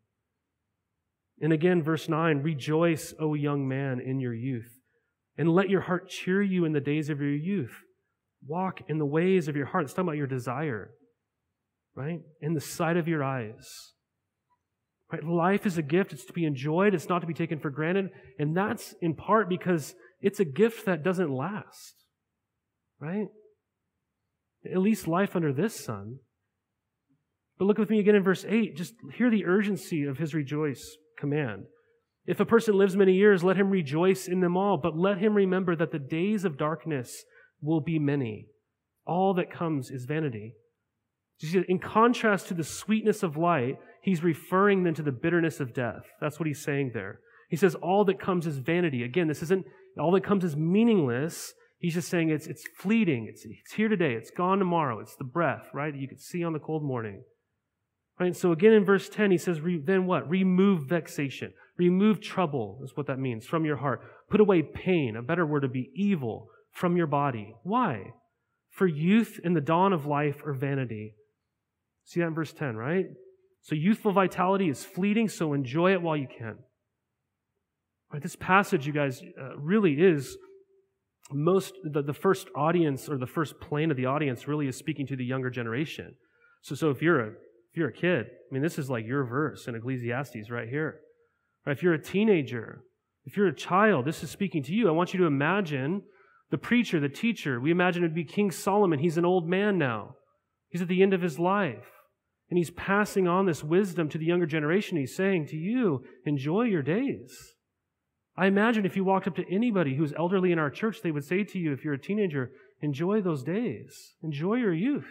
And 1.40 1.54
again, 1.54 1.84
verse 1.84 2.10
9, 2.10 2.40
rejoice, 2.40 3.14
O 3.20 3.36
young 3.36 3.68
man, 3.68 4.00
in 4.00 4.20
your 4.20 4.34
youth, 4.34 4.80
and 5.38 5.50
let 5.50 5.70
your 5.70 5.82
heart 5.82 6.10
cheer 6.10 6.42
you 6.42 6.66
in 6.66 6.74
the 6.74 6.80
days 6.80 7.10
of 7.10 7.20
your 7.20 7.30
youth. 7.30 7.84
Walk 8.48 8.82
in 8.88 8.98
the 8.98 9.06
ways 9.06 9.48
of 9.48 9.56
your 9.56 9.66
heart. 9.66 9.86
It's 9.86 9.94
talking 9.94 10.10
about 10.10 10.18
your 10.18 10.28
desire, 10.28 10.92
right? 11.96 12.20
In 12.42 12.54
the 12.54 12.62
sight 12.62 12.98
of 12.98 13.08
your 13.08 13.24
eyes. 13.24 13.94
Right? 15.12 15.24
Life 15.24 15.66
is 15.66 15.78
a 15.78 15.84
gift. 15.84 16.12
It's 16.12 16.26
to 16.26 16.34
be 16.34 16.46
enjoyed. 16.46 16.94
It's 16.94 17.08
not 17.08 17.20
to 17.20 17.28
be 17.28 17.34
taken 17.34 17.60
for 17.60 17.70
granted. 17.70 18.10
And 18.40 18.56
that's 18.58 18.96
in 19.02 19.16
part 19.16 19.48
because 19.48 19.94
it's 20.20 20.40
a 20.40 20.46
gift 20.46 20.86
that 20.86 21.04
doesn't 21.04 21.32
last, 21.32 21.96
right? 23.00 23.28
At 24.66 24.80
least 24.80 25.08
life 25.08 25.36
under 25.36 25.54
this 25.54 25.84
sun. 25.86 26.20
But 27.60 27.66
look 27.66 27.78
with 27.78 27.90
me 27.90 28.00
again 28.00 28.16
in 28.16 28.24
verse 28.24 28.46
8. 28.48 28.76
Just 28.76 28.94
hear 29.16 29.30
the 29.30 29.46
urgency 29.46 30.04
of 30.04 30.18
his 30.18 30.34
rejoice 30.34 30.98
command. 31.18 31.66
If 32.26 32.40
a 32.40 32.46
person 32.46 32.78
lives 32.78 32.96
many 32.96 33.14
years, 33.14 33.44
let 33.44 33.58
him 33.58 33.70
rejoice 33.70 34.28
in 34.28 34.40
them 34.40 34.56
all, 34.56 34.78
but 34.78 34.98
let 34.98 35.18
him 35.18 35.34
remember 35.36 35.76
that 35.76 35.92
the 35.92 36.00
days 36.00 36.46
of 36.46 36.58
darkness 36.58 37.24
will 37.64 37.82
be 37.82 37.98
many. 37.98 38.48
All 39.06 39.34
that 39.36 39.52
comes 39.52 39.90
is 39.90 40.06
vanity. 40.06 40.54
In 41.68 41.80
contrast 41.80 42.48
to 42.48 42.54
the 42.54 42.64
sweetness 42.64 43.24
of 43.24 43.38
light, 43.38 43.78
he's 44.02 44.24
referring 44.24 44.84
then 44.84 44.94
to 44.94 45.02
the 45.02 45.12
bitterness 45.12 45.60
of 45.60 45.74
death. 45.74 46.04
That's 46.22 46.40
what 46.40 46.48
he's 46.48 46.64
saying 46.64 46.92
there. 46.94 47.20
He 47.50 47.56
says 47.58 47.76
all 47.76 48.06
that 48.06 48.20
comes 48.20 48.48
is 48.48 48.58
vanity. 48.58 49.04
Again, 49.04 49.28
this 49.28 49.44
isn't 49.44 49.66
all 50.00 50.12
that 50.12 50.24
comes 50.24 50.44
is 50.44 50.56
meaningless. 50.56 51.54
He's 51.80 51.94
just 51.96 52.10
saying 52.10 52.30
it's, 52.30 52.48
it's 52.48 52.64
fleeting. 52.80 53.28
It's, 53.30 53.46
it's 53.46 53.74
here 53.74 53.90
today. 53.90 54.14
It's 54.14 54.32
gone 54.32 54.60
tomorrow. 54.60 55.00
It's 55.00 55.16
the 55.16 55.24
breath, 55.26 55.68
right? 55.74 55.94
That 55.94 56.00
you 56.00 56.08
could 56.08 56.22
see 56.22 56.44
on 56.44 56.54
the 56.54 56.60
cold 56.60 56.84
morning. 56.84 57.24
Right? 58.20 58.36
So 58.36 58.52
again 58.52 58.74
in 58.74 58.86
verse 58.86 59.10
10, 59.10 59.32
he 59.32 59.38
says, 59.38 59.60
then 59.84 60.06
what? 60.06 60.30
Remove 60.30 60.88
vexation. 60.88 61.54
Remove 61.78 62.22
trouble 62.22 62.80
is 62.84 62.96
what 62.96 63.08
that 63.08 63.20
means 63.20 63.46
from 63.46 63.66
your 63.66 63.78
heart. 63.78 64.02
Put 64.30 64.40
away 64.40 64.62
pain. 64.62 65.16
A 65.18 65.22
better 65.22 65.46
word 65.46 65.64
would 65.64 65.74
be 65.74 65.92
evil 65.96 66.50
from 66.74 66.98
your 66.98 67.08
body. 67.08 67.56
Why? 67.64 68.14
For 68.72 68.88
youth 68.88 69.40
and 69.44 69.56
the 69.56 69.62
dawn 69.62 69.94
of 69.94 70.06
life 70.06 70.44
are 70.46 70.54
vanity. 70.54 71.16
See 72.06 72.20
that 72.20 72.28
in 72.28 72.34
verse 72.34 72.52
10, 72.52 72.76
right? 72.76 73.06
So 73.62 73.76
youthful 73.76 74.12
vitality 74.12 74.70
is 74.70 74.84
fleeting, 74.84 75.30
so 75.30 75.54
enjoy 75.54 75.94
it 75.94 76.02
while 76.02 76.18
you 76.18 76.28
can. 76.28 76.58
Right, 78.12 78.22
this 78.22 78.36
passage, 78.36 78.86
you 78.86 78.94
guys, 78.94 79.22
uh, 79.42 79.58
really 79.58 79.94
is 79.94 80.38
most 81.32 81.74
the, 81.84 82.02
the 82.02 82.14
first 82.14 82.48
audience 82.56 83.08
or 83.08 83.18
the 83.18 83.26
first 83.26 83.60
plane 83.62 83.90
of 83.90 83.98
the 83.98 84.06
audience 84.06 84.48
really 84.48 84.68
is 84.68 84.76
speaking 84.76 85.08
to 85.08 85.16
the 85.16 85.24
younger 85.24 85.50
generation. 85.50 86.14
So, 86.62 86.76
so 86.76 86.90
if 86.90 87.02
you're 87.02 87.20
a 87.20 87.28
if 87.28 87.78
you're 87.78 87.90
a 87.90 87.94
kid, 87.94 88.28
I 88.28 88.54
mean, 88.54 88.62
this 88.62 88.78
is 88.78 88.90
like 88.90 89.06
your 89.06 89.24
verse 89.24 89.68
in 89.68 89.74
Ecclesiastes 89.74 90.52
right 90.52 90.70
here. 90.70 91.00
Right? 91.66 91.76
If 91.76 91.82
you're 91.82 91.94
a 91.94 92.02
teenager, 92.02 92.84
if 93.26 93.36
you're 93.36 93.48
a 93.48 93.56
child, 93.56 94.06
this 94.06 94.24
is 94.24 94.30
speaking 94.30 94.62
to 94.64 94.74
you. 94.74 94.88
I 94.88 94.92
want 94.92 95.14
you 95.14 95.20
to 95.22 95.26
imagine 95.26 96.04
the 96.54 96.58
preacher, 96.60 97.00
the 97.00 97.10
teacher. 97.10 97.60
We 97.60 97.72
imagine 97.72 98.04
it'd 98.04 98.14
be 98.14 98.24
King 98.24 98.52
Solomon. 98.52 99.00
He's 99.00 99.18
an 99.18 99.26
old 99.26 99.50
man 99.50 99.80
now. 99.80 100.18
He's 100.70 100.84
at 100.84 100.88
the 100.88 101.02
end 101.02 101.12
of 101.12 101.24
his 101.24 101.40
life. 101.40 101.90
And 102.52 102.60
he's 102.60 102.70
passing 102.70 103.28
on 103.28 103.48
this 103.48 103.64
wisdom 103.64 104.08
to 104.10 104.20
the 104.20 104.26
younger 104.28 104.46
generation. 104.46 104.96
He's 104.96 105.16
saying 105.16 105.48
to 105.48 105.58
you, 105.58 106.04
enjoy 106.28 106.66
your 106.66 106.84
days. 106.84 107.34
I 108.38 108.46
imagine 108.46 108.86
if 108.86 108.96
you 108.96 109.04
walked 109.04 109.26
up 109.26 109.36
to 109.38 109.52
anybody 109.52 109.96
who's 109.96 110.14
elderly 110.14 110.52
in 110.52 110.60
our 110.60 110.70
church, 110.70 111.02
they 111.02 111.10
would 111.10 111.24
say 111.24 111.44
to 111.44 111.58
you, 111.58 111.74
if 111.74 111.84
you're 111.84 111.96
a 111.96 112.00
teenager, 112.00 112.52
enjoy 112.84 113.20
those 113.20 113.42
days. 113.42 114.14
Enjoy 114.22 114.54
your 114.54 114.76
youth. 114.76 115.10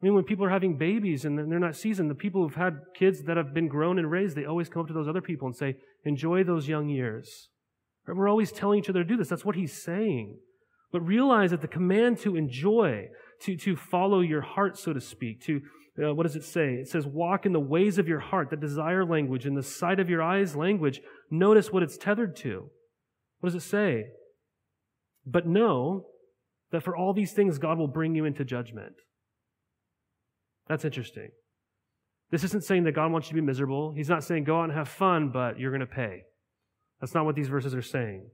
I 0.00 0.06
mean, 0.06 0.14
when 0.14 0.24
people 0.24 0.46
are 0.46 0.50
having 0.50 0.78
babies 0.78 1.26
and 1.26 1.36
they're 1.36 1.58
not 1.58 1.76
seasoned, 1.76 2.10
the 2.10 2.14
people 2.14 2.42
who've 2.42 2.54
had 2.54 2.80
kids 2.96 3.24
that 3.24 3.36
have 3.36 3.52
been 3.52 3.68
grown 3.68 3.98
and 3.98 4.10
raised, 4.10 4.38
they 4.38 4.46
always 4.46 4.70
come 4.70 4.80
up 4.80 4.88
to 4.88 4.94
those 4.94 5.06
other 5.06 5.20
people 5.20 5.48
and 5.48 5.54
say, 5.54 5.76
enjoy 6.06 6.44
those 6.44 6.66
young 6.66 6.88
years. 6.88 7.50
We're 8.16 8.28
always 8.28 8.52
telling 8.52 8.78
each 8.78 8.88
other 8.88 9.02
to 9.02 9.08
do 9.08 9.16
this. 9.16 9.28
That's 9.28 9.44
what 9.44 9.56
he's 9.56 9.82
saying. 9.82 10.38
But 10.92 11.00
realize 11.00 11.50
that 11.50 11.60
the 11.60 11.68
command 11.68 12.18
to 12.20 12.36
enjoy, 12.36 13.08
to, 13.42 13.56
to 13.56 13.76
follow 13.76 14.20
your 14.20 14.40
heart, 14.40 14.78
so 14.78 14.92
to 14.92 15.00
speak, 15.00 15.42
to, 15.44 15.60
uh, 16.02 16.14
what 16.14 16.22
does 16.22 16.36
it 16.36 16.44
say? 16.44 16.74
It 16.74 16.88
says, 16.88 17.06
walk 17.06 17.44
in 17.44 17.52
the 17.52 17.60
ways 17.60 17.98
of 17.98 18.08
your 18.08 18.20
heart, 18.20 18.50
the 18.50 18.56
desire 18.56 19.04
language, 19.04 19.46
in 19.46 19.54
the 19.54 19.62
sight 19.62 20.00
of 20.00 20.08
your 20.08 20.22
eyes 20.22 20.56
language. 20.56 21.00
Notice 21.30 21.70
what 21.70 21.82
it's 21.82 21.98
tethered 21.98 22.36
to. 22.36 22.70
What 23.40 23.52
does 23.52 23.62
it 23.62 23.66
say? 23.66 24.06
But 25.26 25.46
know 25.46 26.06
that 26.70 26.82
for 26.82 26.96
all 26.96 27.12
these 27.12 27.32
things, 27.32 27.58
God 27.58 27.78
will 27.78 27.88
bring 27.88 28.14
you 28.14 28.24
into 28.24 28.44
judgment. 28.44 28.94
That's 30.68 30.84
interesting. 30.84 31.30
This 32.30 32.44
isn't 32.44 32.64
saying 32.64 32.84
that 32.84 32.92
God 32.92 33.10
wants 33.10 33.28
you 33.28 33.36
to 33.36 33.42
be 33.42 33.46
miserable. 33.46 33.92
He's 33.96 34.08
not 34.08 34.24
saying 34.24 34.44
go 34.44 34.60
out 34.60 34.64
and 34.64 34.72
have 34.72 34.88
fun, 34.88 35.30
but 35.30 35.58
you're 35.58 35.70
going 35.70 35.80
to 35.80 35.86
pay. 35.86 36.22
That's 37.00 37.14
not 37.14 37.24
what 37.24 37.34
these 37.34 37.48
verses 37.48 37.74
are 37.74 37.82
saying. 37.82 38.28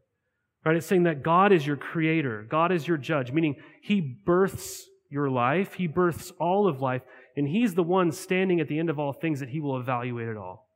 Right? 0.65 0.77
It's 0.77 0.87
saying 0.87 1.03
that 1.03 1.23
God 1.23 1.53
is 1.53 1.67
your 1.67 1.77
creator. 1.77 2.47
God 2.49 2.73
is 2.73 2.89
your 2.89 2.97
judge, 2.97 3.33
meaning 3.33 3.57
He 3.83 4.01
births 4.01 4.85
your 5.11 5.29
life. 5.29 5.75
He 5.75 5.87
births 5.87 6.33
all 6.41 6.67
of 6.67 6.81
life. 6.81 7.03
And 7.37 7.47
He's 7.47 7.75
the 7.75 7.83
one 7.83 8.11
standing 8.13 8.61
at 8.61 8.69
the 8.69 8.79
end 8.79 8.89
of 8.89 8.99
all 8.99 9.13
things 9.13 9.41
that 9.41 9.51
He 9.51 9.61
will 9.61 9.79
evaluate 9.79 10.29
it 10.29 10.37
all. 10.37 10.69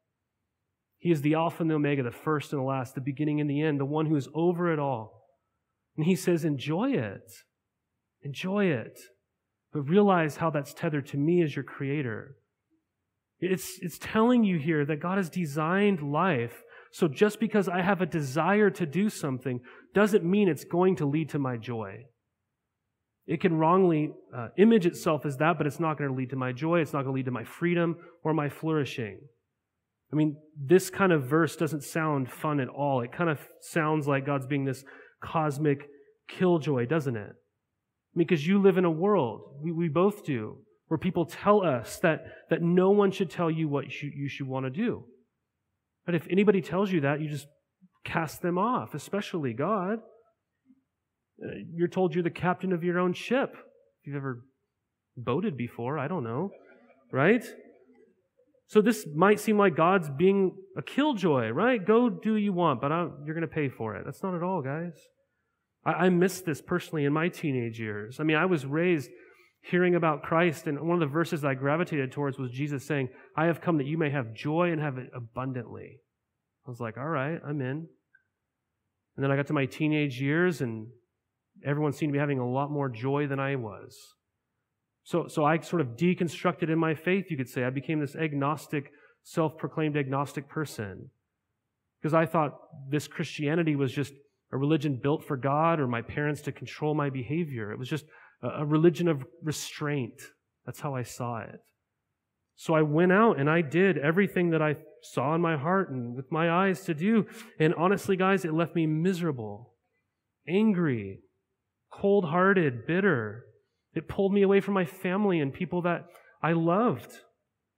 He 0.99 1.11
is 1.11 1.23
the 1.23 1.35
Alpha 1.35 1.63
and 1.63 1.71
the 1.71 1.77
Omega, 1.77 2.03
the 2.03 2.11
first 2.11 2.53
and 2.53 2.61
the 2.61 2.67
last, 2.67 2.95
the 2.95 3.01
beginning 3.01 3.41
and 3.41 3.49
the 3.49 3.63
end, 3.63 3.81
the 3.81 3.85
one 3.85 4.07
who 4.07 4.17
is 4.17 4.29
over 4.35 4.73
it 4.73 4.79
all. 4.79 5.25
And 5.97 6.05
He 6.05 6.17
says, 6.17 6.45
enjoy 6.45 6.93
it. 6.93 7.33
Enjoy 8.23 8.67
it. 8.67 8.99
But 9.73 9.89
realize 9.89 10.37
how 10.37 10.51
that's 10.51 10.75
tethered 10.75 11.07
to 11.09 11.17
me 11.17 11.43
as 11.43 11.55
your 11.55 11.65
creator. 11.65 12.37
It's, 13.41 13.79
it's 13.81 13.99
telling 13.99 14.43
you 14.45 14.59
here 14.59 14.85
that 14.85 15.01
God 15.01 15.19
has 15.19 15.31
designed 15.31 16.03
life. 16.03 16.63
So 16.93 17.09
just 17.09 17.41
because 17.41 17.69
I 17.69 17.83
have 17.83 18.01
a 18.01 18.07
desire 18.07 18.71
to 18.71 18.87
do 18.87 19.11
something 19.11 19.61
doesn't 19.95 20.25
mean 20.25 20.49
it's 20.49 20.65
going 20.65 20.97
to 20.97 21.07
lead 21.07 21.29
to 21.31 21.39
my 21.39 21.57
joy. 21.57 22.07
It 23.27 23.41
can 23.43 23.59
wrongly 23.59 24.13
uh, 24.35 24.49
image 24.57 24.87
itself 24.87 25.27
as 25.27 25.37
that, 25.37 25.59
but 25.59 25.67
it's 25.67 25.81
not 25.81 25.99
going 25.99 26.11
to 26.11 26.17
lead 26.17 26.31
to 26.31 26.37
my 26.37 26.53
joy. 26.53 26.81
It's 26.81 26.95
not 26.95 27.03
going 27.03 27.13
to 27.13 27.17
lead 27.17 27.27
to 27.27 27.31
my 27.31 27.45
freedom 27.45 27.97
or 28.25 28.33
my 28.33 28.49
flourishing. 28.49 29.21
I 30.11 30.17
mean, 30.17 30.37
this 30.59 30.89
kind 30.89 31.13
of 31.13 31.25
verse 31.25 31.55
doesn't 31.55 31.85
sound 31.85 32.31
fun 32.31 32.61
at 32.61 32.69
all. 32.69 33.03
It 33.03 33.13
kind 33.13 33.29
of 33.29 33.39
sounds 33.61 34.09
like 34.09 34.25
God's 34.25 34.47
being 34.47 34.65
this 34.65 34.83
cosmic 35.23 35.89
killjoy, 36.29 36.87
doesn't 36.87 37.17
it? 37.17 37.33
Because 38.17 38.47
you 38.47 38.63
live 38.63 38.79
in 38.79 38.87
a 38.87 38.91
world, 38.91 39.59
we, 39.63 39.73
we 39.73 39.89
both 39.89 40.25
do, 40.25 40.57
where 40.87 40.97
people 40.97 41.27
tell 41.27 41.63
us 41.63 41.99
that, 41.99 42.25
that 42.49 42.63
no 42.63 42.91
one 42.91 43.11
should 43.11 43.31
tell 43.31 43.51
you 43.51 43.69
what 43.69 43.85
you 44.03 44.11
you 44.15 44.29
should 44.29 44.49
want 44.49 44.65
to 44.65 44.71
do. 44.71 45.05
But 46.09 46.15
if 46.15 46.27
anybody 46.31 46.63
tells 46.63 46.91
you 46.91 47.03
that, 47.03 47.21
you 47.21 47.29
just 47.29 47.49
cast 48.03 48.41
them 48.41 48.57
off, 48.57 48.95
especially 48.95 49.53
God. 49.53 49.99
Uh, 51.45 51.49
you're 51.71 51.87
told 51.87 52.15
you're 52.15 52.23
the 52.23 52.31
captain 52.31 52.73
of 52.73 52.83
your 52.83 52.99
own 52.99 53.13
ship. 53.13 53.51
If 53.53 54.07
you've 54.07 54.17
ever 54.17 54.43
boated 55.19 55.55
before, 55.59 55.99
I 55.99 56.09
don't 56.09 56.25
know, 56.25 56.49
right? 57.13 57.45
So 58.69 58.81
this 58.81 59.07
might 59.15 59.39
seem 59.39 59.59
like 59.59 59.77
God's 59.77 60.09
being 60.09 60.57
a 60.79 60.83
killjoy, 60.83 61.51
right? 61.51 61.87
Go 61.87 62.09
do 62.09 62.33
what 62.33 62.41
you 62.41 62.55
want, 62.55 62.81
but 62.81 62.91
I'm, 62.91 63.13
you're 63.27 63.35
going 63.35 63.47
to 63.47 63.55
pay 63.55 63.69
for 63.69 63.95
it. 63.95 64.07
That's 64.07 64.23
not 64.23 64.35
at 64.35 64.43
all, 64.43 64.63
guys. 64.63 64.95
I, 65.85 65.93
I 65.93 66.09
missed 66.09 66.47
this 66.47 66.63
personally 66.63 67.05
in 67.05 67.13
my 67.13 67.29
teenage 67.29 67.79
years. 67.79 68.19
I 68.19 68.23
mean, 68.23 68.39
I 68.39 68.47
was 68.47 68.65
raised 68.65 69.11
hearing 69.63 69.95
about 69.95 70.23
Christ, 70.23 70.67
and 70.67 70.81
one 70.81 70.95
of 70.95 71.01
the 71.01 71.13
verses 71.13 71.45
I 71.45 71.55
gravitated 71.55 72.13
towards 72.13 72.39
was 72.39 72.51
Jesus 72.51 72.87
saying, 72.87 73.09
I 73.37 73.47
have 73.47 73.61
come 73.61 73.79
that 73.79 73.87
you 73.87 73.99
may 73.99 74.11
have 74.11 74.35
joy 74.35 74.71
and 74.71 74.81
have 74.81 74.99
it 74.99 75.11
abundantly. 75.15 76.01
I 76.67 76.71
was 76.71 76.81
like, 76.81 76.97
all 76.97 77.09
right, 77.09 77.41
I'm 77.47 77.61
in. 77.61 77.87
And 79.17 79.25
then 79.25 79.31
I 79.31 79.37
got 79.37 79.47
to 79.49 79.53
my 79.53 79.67
teenage 79.67 80.21
years, 80.21 80.61
and 80.61 80.87
everyone 81.65 81.93
seemed 81.93 82.13
to 82.13 82.17
be 82.17 82.21
having 82.21 82.39
a 82.39 82.49
lot 82.49 82.71
more 82.71 82.89
joy 82.89 83.27
than 83.27 83.41
I 83.41 83.57
was. 83.57 83.97
So, 85.05 85.27
so 85.27 85.45
I 85.45 85.59
sort 85.61 85.81
of 85.81 85.97
deconstructed 85.97 86.71
in 86.71 86.79
my 86.79 86.95
faith, 86.95 87.27
you 87.31 87.37
could 87.37 87.49
say. 87.49 87.65
I 87.65 87.71
became 87.71 87.99
this 87.99 88.15
agnostic, 88.15 88.91
self 89.23 89.57
proclaimed 89.57 89.97
agnostic 89.97 90.49
person. 90.49 91.11
Because 92.01 92.15
I 92.15 92.27
thought 92.27 92.53
this 92.91 93.09
Christianity 93.09 93.75
was 93.75 93.93
just 93.93 94.13
a 94.53 94.57
religion 94.57 95.01
built 95.03 95.25
for 95.25 95.37
God 95.37 95.81
or 95.81 95.87
my 95.87 96.03
parents 96.03 96.43
to 96.43 96.53
control 96.53 96.95
my 96.95 97.11
behavior. 97.11 97.73
It 97.73 97.79
was 97.79 97.89
just 97.89 98.05
a 98.43 98.65
religion 98.65 99.09
of 99.09 99.25
restraint. 99.43 100.21
That's 100.67 100.81
how 100.81 100.95
I 100.95 101.03
saw 101.03 101.39
it. 101.39 101.61
So 102.57 102.75
I 102.75 102.83
went 102.83 103.13
out 103.13 103.39
and 103.39 103.49
I 103.49 103.61
did 103.61 103.99
everything 103.99 104.51
that 104.51 104.63
I 104.63 104.77
saw 105.03 105.35
in 105.35 105.41
my 105.41 105.57
heart 105.57 105.91
and 105.91 106.17
with 106.17 106.31
my 106.31 106.51
eyes 106.51 106.83
to 106.83 106.95
do. 106.95 107.27
And 107.59 107.73
honestly, 107.75 108.17
guys, 108.17 108.45
it 108.45 108.53
left 108.53 108.75
me 108.75 108.87
miserable, 108.87 109.75
angry, 110.49 111.21
cold 111.93 112.25
hearted, 112.25 112.87
bitter. 112.87 113.45
It 113.95 114.09
pulled 114.09 114.33
me 114.33 114.43
away 114.43 114.61
from 114.61 114.75
my 114.75 114.85
family 114.85 115.41
and 115.41 115.53
people 115.53 115.83
that 115.83 116.07
I 116.43 116.53
loved. 116.53 117.13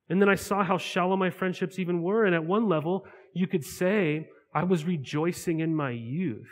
And 0.09 0.21
then 0.21 0.29
I 0.29 0.35
saw 0.35 0.65
how 0.65 0.79
shallow 0.79 1.17
my 1.17 1.31
friendships 1.31 1.79
even 1.79 2.03
were. 2.03 2.25
And 2.25 2.35
at 2.35 2.45
one 2.45 2.69
level, 2.69 3.07
you 3.35 3.47
could 3.47 3.65
say 3.65 4.29
I 4.55 4.65
was 4.65 4.85
rejoicing 4.85 5.61
in 5.61 5.75
my 5.75 5.91
youth. 5.91 6.49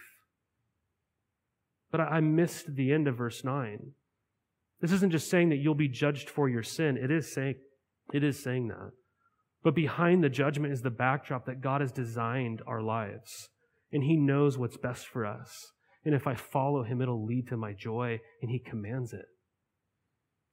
But 1.90 2.01
I 2.01 2.20
missed 2.20 2.74
the 2.74 2.92
end 2.92 3.09
of 3.09 3.16
verse 3.16 3.44
9. 3.44 3.92
This 4.81 4.92
isn't 4.92 5.12
just 5.12 5.31
saying 5.31 5.48
that 5.48 5.57
you'll 5.57 5.74
be 5.74 5.88
judged 5.88 6.31
for 6.31 6.48
your 6.48 6.62
sin. 6.62 6.96
It 6.96 7.11
is 7.11 7.33
saying, 7.33 7.57
it 8.12 8.22
is 8.22 8.42
saying 8.42 8.68
that. 8.68 8.92
But 9.62 9.74
behind 9.74 10.22
the 10.22 10.29
judgment 10.29 10.72
is 10.72 10.83
the 10.83 10.90
backdrop 10.90 11.46
that 11.46 11.61
God 11.61 11.81
has 11.81 11.92
designed 11.92 12.62
our 12.66 12.81
lives. 12.81 13.48
And 13.92 14.05
He 14.05 14.16
knows 14.16 14.57
what's 14.57 14.77
best 14.77 15.07
for 15.07 15.27
us. 15.27 15.72
And 16.05 16.14
if 16.14 16.27
I 16.27 16.35
follow 16.35 16.85
Him, 16.85 17.03
it'll 17.03 17.24
lead 17.24 17.48
to 17.48 17.57
my 17.57 17.72
joy, 17.72 18.20
and 18.40 18.51
He 18.51 18.59
commands 18.59 19.12
it. 19.12 19.27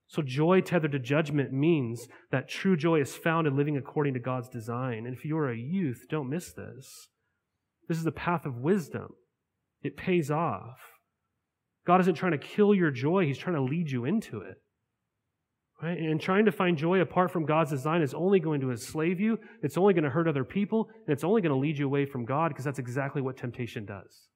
So, 0.08 0.22
joy 0.22 0.62
tethered 0.62 0.92
to 0.92 1.00
judgment 1.00 1.52
means 1.52 2.08
that 2.32 2.48
true 2.48 2.78
joy 2.78 3.02
is 3.02 3.16
found 3.16 3.48
in 3.48 3.58
living 3.58 3.76
according 3.78 4.14
to 4.14 4.20
God's 4.20 4.50
design. 4.50 5.06
And 5.06 5.16
if 5.16 5.26
you're 5.26 5.50
a 5.50 5.58
youth, 5.58 6.06
don't 6.10 6.30
miss 6.30 6.52
this. 6.54 7.08
This 7.88 7.98
is 7.98 8.04
the 8.04 8.12
path 8.12 8.46
of 8.46 8.58
wisdom, 8.58 9.14
it 9.82 9.98
pays 9.98 10.32
off. 10.32 10.80
God 11.86 12.02
isn't 12.02 12.16
trying 12.16 12.32
to 12.32 12.38
kill 12.38 12.74
your 12.74 12.92
joy, 12.92 13.26
He's 13.26 13.38
trying 13.38 13.56
to 13.56 13.62
lead 13.62 13.90
you 13.90 14.06
into 14.06 14.42
it. 14.42 14.58
Right? 15.82 15.98
And 15.98 16.22
trying 16.22 16.46
to 16.46 16.52
find 16.52 16.78
joy 16.78 17.02
apart 17.02 17.32
from 17.32 17.46
God's 17.46 17.72
design 17.72 18.02
is 18.02 18.14
only 18.14 18.40
going 18.40 18.62
to 18.62 18.72
enslave 18.72 19.20
you, 19.20 19.38
it's 19.62 19.78
only 19.78 19.94
going 19.94 20.06
to 20.06 20.10
hurt 20.10 20.28
other 20.28 20.46
people, 20.46 20.90
and 21.06 21.14
it's 21.14 21.24
only 21.24 21.42
going 21.42 21.52
to 21.52 21.60
lead 21.60 21.78
you 21.78 21.86
away 21.86 22.06
from 22.06 22.26
God 22.26 22.50
because 22.50 22.66
that's 22.66 22.80
exactly 22.80 23.22
what 23.22 23.38
temptation 23.38 23.86
does. 23.86 24.28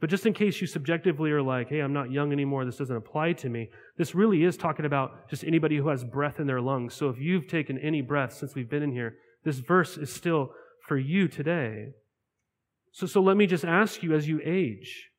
But 0.00 0.08
just 0.08 0.24
in 0.24 0.32
case 0.32 0.60
you 0.60 0.66
subjectively 0.66 1.30
are 1.30 1.42
like, 1.42 1.68
hey, 1.68 1.80
I'm 1.80 1.92
not 1.92 2.10
young 2.10 2.32
anymore, 2.32 2.64
this 2.64 2.78
doesn't 2.78 2.96
apply 2.96 3.34
to 3.34 3.50
me, 3.50 3.68
this 3.98 4.14
really 4.14 4.44
is 4.44 4.56
talking 4.56 4.86
about 4.86 5.28
just 5.28 5.44
anybody 5.44 5.76
who 5.76 5.88
has 5.88 6.04
breath 6.04 6.40
in 6.40 6.46
their 6.46 6.60
lungs. 6.60 6.94
So 6.94 7.10
if 7.10 7.18
you've 7.18 7.48
taken 7.48 7.78
any 7.78 8.00
breath 8.00 8.32
since 8.32 8.54
we've 8.54 8.70
been 8.70 8.82
in 8.82 8.92
here, 8.92 9.16
this 9.44 9.58
verse 9.58 9.98
is 9.98 10.12
still 10.12 10.52
for 10.88 10.96
you 10.96 11.28
today. 11.28 11.88
So, 12.92 13.06
so 13.06 13.20
let 13.20 13.36
me 13.36 13.46
just 13.46 13.64
ask 13.64 14.02
you 14.02 14.14
as 14.14 14.26
you 14.26 14.40
age, 14.44 15.09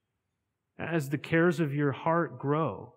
as 0.81 1.09
the 1.09 1.17
cares 1.17 1.59
of 1.59 1.73
your 1.73 1.91
heart 1.91 2.39
grow, 2.39 2.93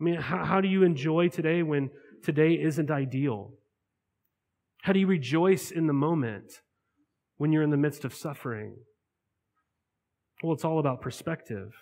I 0.00 0.04
mean, 0.04 0.14
how, 0.14 0.44
how 0.44 0.60
do 0.60 0.68
you 0.68 0.82
enjoy 0.82 1.28
today 1.28 1.62
when 1.62 1.90
today 2.22 2.54
isn't 2.54 2.90
ideal? 2.90 3.52
How 4.82 4.92
do 4.92 5.00
you 5.00 5.06
rejoice 5.06 5.70
in 5.70 5.86
the 5.86 5.92
moment 5.92 6.60
when 7.36 7.52
you're 7.52 7.62
in 7.62 7.70
the 7.70 7.76
midst 7.76 8.04
of 8.04 8.14
suffering? 8.14 8.76
Well, 10.42 10.54
it's 10.54 10.64
all 10.64 10.78
about 10.78 11.02
perspective. 11.02 11.72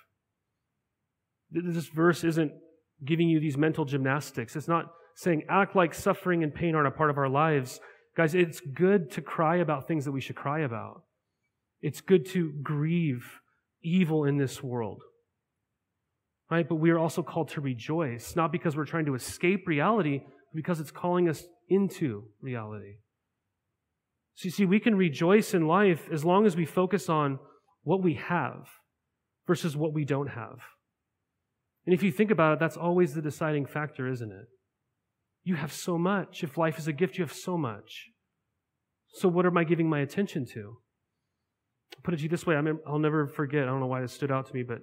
This 1.50 1.86
verse 1.86 2.24
isn't 2.24 2.52
giving 3.04 3.28
you 3.28 3.38
these 3.38 3.56
mental 3.56 3.84
gymnastics. 3.84 4.56
It's 4.56 4.68
not 4.68 4.86
saying 5.14 5.44
act 5.48 5.76
like 5.76 5.94
suffering 5.94 6.42
and 6.42 6.52
pain 6.52 6.74
aren't 6.74 6.88
a 6.88 6.92
part 6.92 7.10
of 7.10 7.18
our 7.18 7.28
lives. 7.28 7.80
Guys, 8.16 8.34
it's 8.34 8.60
good 8.60 9.12
to 9.12 9.22
cry 9.22 9.56
about 9.56 9.86
things 9.86 10.04
that 10.04 10.12
we 10.12 10.20
should 10.20 10.36
cry 10.36 10.60
about. 10.60 11.02
It's 11.80 12.00
good 12.00 12.26
to 12.30 12.52
grieve 12.62 13.24
evil 13.82 14.24
in 14.24 14.38
this 14.38 14.62
world. 14.62 15.02
Right? 16.50 16.68
But 16.68 16.76
we 16.76 16.90
are 16.90 16.98
also 16.98 17.22
called 17.22 17.50
to 17.50 17.60
rejoice, 17.60 18.34
not 18.34 18.52
because 18.52 18.76
we're 18.76 18.86
trying 18.86 19.06
to 19.06 19.14
escape 19.14 19.66
reality, 19.66 20.20
but 20.20 20.56
because 20.56 20.80
it's 20.80 20.90
calling 20.90 21.28
us 21.28 21.44
into 21.68 22.24
reality. 22.40 22.96
So 24.34 24.46
you 24.46 24.50
see, 24.50 24.64
we 24.64 24.80
can 24.80 24.94
rejoice 24.94 25.52
in 25.52 25.66
life 25.66 26.08
as 26.12 26.24
long 26.24 26.46
as 26.46 26.56
we 26.56 26.64
focus 26.64 27.08
on 27.08 27.38
what 27.82 28.02
we 28.02 28.14
have 28.14 28.68
versus 29.46 29.76
what 29.76 29.92
we 29.92 30.04
don't 30.04 30.28
have. 30.28 30.58
And 31.84 31.94
if 31.94 32.02
you 32.02 32.12
think 32.12 32.30
about 32.30 32.54
it, 32.54 32.60
that's 32.60 32.76
always 32.76 33.14
the 33.14 33.22
deciding 33.22 33.66
factor, 33.66 34.06
isn't 34.06 34.30
it? 34.30 34.46
You 35.42 35.56
have 35.56 35.72
so 35.72 35.98
much. 35.98 36.44
If 36.44 36.58
life 36.58 36.78
is 36.78 36.86
a 36.86 36.92
gift, 36.92 37.18
you 37.18 37.24
have 37.24 37.32
so 37.32 37.56
much. 37.56 38.10
So 39.14 39.28
what 39.28 39.46
am 39.46 39.56
I 39.56 39.64
giving 39.64 39.88
my 39.88 40.00
attention 40.00 40.46
to? 40.52 40.78
I'll 41.96 42.02
put 42.02 42.14
it 42.14 42.18
to 42.18 42.22
you 42.24 42.28
this 42.28 42.46
way. 42.46 42.56
I 42.56 42.60
will 42.60 42.98
never 42.98 43.26
forget. 43.26 43.64
I 43.64 43.66
don't 43.66 43.80
know 43.80 43.86
why 43.86 44.00
this 44.00 44.12
stood 44.12 44.30
out 44.30 44.46
to 44.46 44.54
me, 44.54 44.62
but 44.62 44.80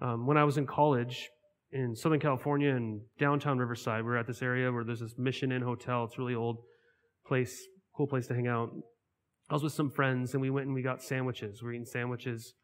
um, 0.00 0.26
when 0.26 0.36
I 0.36 0.44
was 0.44 0.58
in 0.58 0.66
college 0.66 1.28
in 1.72 1.94
Southern 1.94 2.20
California 2.20 2.70
in 2.70 3.02
downtown 3.18 3.58
Riverside, 3.58 4.04
we 4.04 4.10
are 4.10 4.16
at 4.16 4.26
this 4.26 4.42
area 4.42 4.70
where 4.72 4.84
there's 4.84 5.00
this 5.00 5.14
Mission 5.18 5.52
Inn 5.52 5.62
hotel. 5.62 6.04
It's 6.04 6.16
a 6.16 6.20
really 6.20 6.34
old 6.34 6.58
place, 7.26 7.66
cool 7.96 8.06
place 8.06 8.26
to 8.28 8.34
hang 8.34 8.46
out. 8.46 8.70
I 9.50 9.54
was 9.54 9.62
with 9.62 9.72
some 9.72 9.90
friends 9.90 10.34
and 10.34 10.42
we 10.42 10.50
went 10.50 10.66
and 10.66 10.74
we 10.74 10.82
got 10.82 11.02
sandwiches. 11.02 11.62
We 11.62 11.66
were 11.66 11.72
eating 11.72 11.86
sandwiches. 11.86 12.54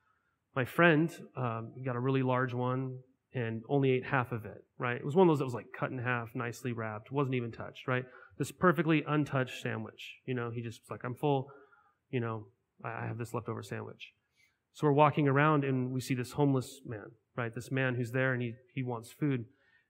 My 0.54 0.64
friend 0.64 1.10
um, 1.36 1.72
got 1.84 1.96
a 1.96 2.00
really 2.00 2.22
large 2.22 2.54
one 2.54 2.98
and 3.34 3.62
only 3.68 3.90
ate 3.90 4.04
half 4.04 4.32
of 4.32 4.44
it, 4.44 4.64
right? 4.78 4.96
It 4.96 5.04
was 5.04 5.16
one 5.16 5.28
of 5.28 5.32
those 5.32 5.38
that 5.40 5.44
was 5.44 5.54
like 5.54 5.66
cut 5.78 5.90
in 5.90 5.98
half, 5.98 6.28
nicely 6.34 6.72
wrapped, 6.72 7.10
wasn't 7.10 7.34
even 7.34 7.50
touched, 7.50 7.88
right? 7.88 8.04
This 8.38 8.52
perfectly 8.52 9.02
untouched 9.06 9.60
sandwich. 9.60 10.18
You 10.26 10.34
know, 10.34 10.50
he 10.54 10.62
just 10.62 10.82
was 10.82 10.90
like, 10.90 11.04
I'm 11.04 11.14
full, 11.14 11.48
you 12.10 12.20
know, 12.20 12.46
I 12.82 13.06
have 13.06 13.18
this 13.18 13.34
leftover 13.34 13.62
sandwich. 13.62 14.12
So 14.72 14.86
we're 14.86 14.92
walking 14.92 15.28
around 15.28 15.64
and 15.64 15.92
we 15.92 16.00
see 16.00 16.14
this 16.14 16.32
homeless 16.32 16.80
man, 16.84 17.12
right? 17.36 17.54
This 17.54 17.70
man 17.70 17.94
who's 17.94 18.10
there 18.10 18.32
and 18.32 18.42
he, 18.42 18.54
he 18.74 18.82
wants 18.82 19.10
food. 19.12 19.44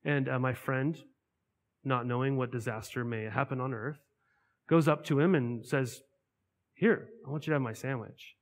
And 0.05 0.29
uh, 0.29 0.39
my 0.39 0.53
friend, 0.53 0.99
not 1.85 2.07
knowing 2.07 2.37
what 2.37 2.53
disaster 2.53 3.05
may 3.05 3.25
happen 3.25 3.61
on 3.61 3.73
earth, 3.73 3.99
goes 4.69 4.89
up 4.89 5.05
to 5.05 5.21
him 5.21 5.35
and 5.35 5.65
says, 5.65 6.03
here, 6.75 7.09
I 7.27 7.31
want 7.31 7.47
you 7.47 7.53
to 7.53 7.55
have 7.55 7.63
my 7.63 7.73
sandwich. 7.73 8.37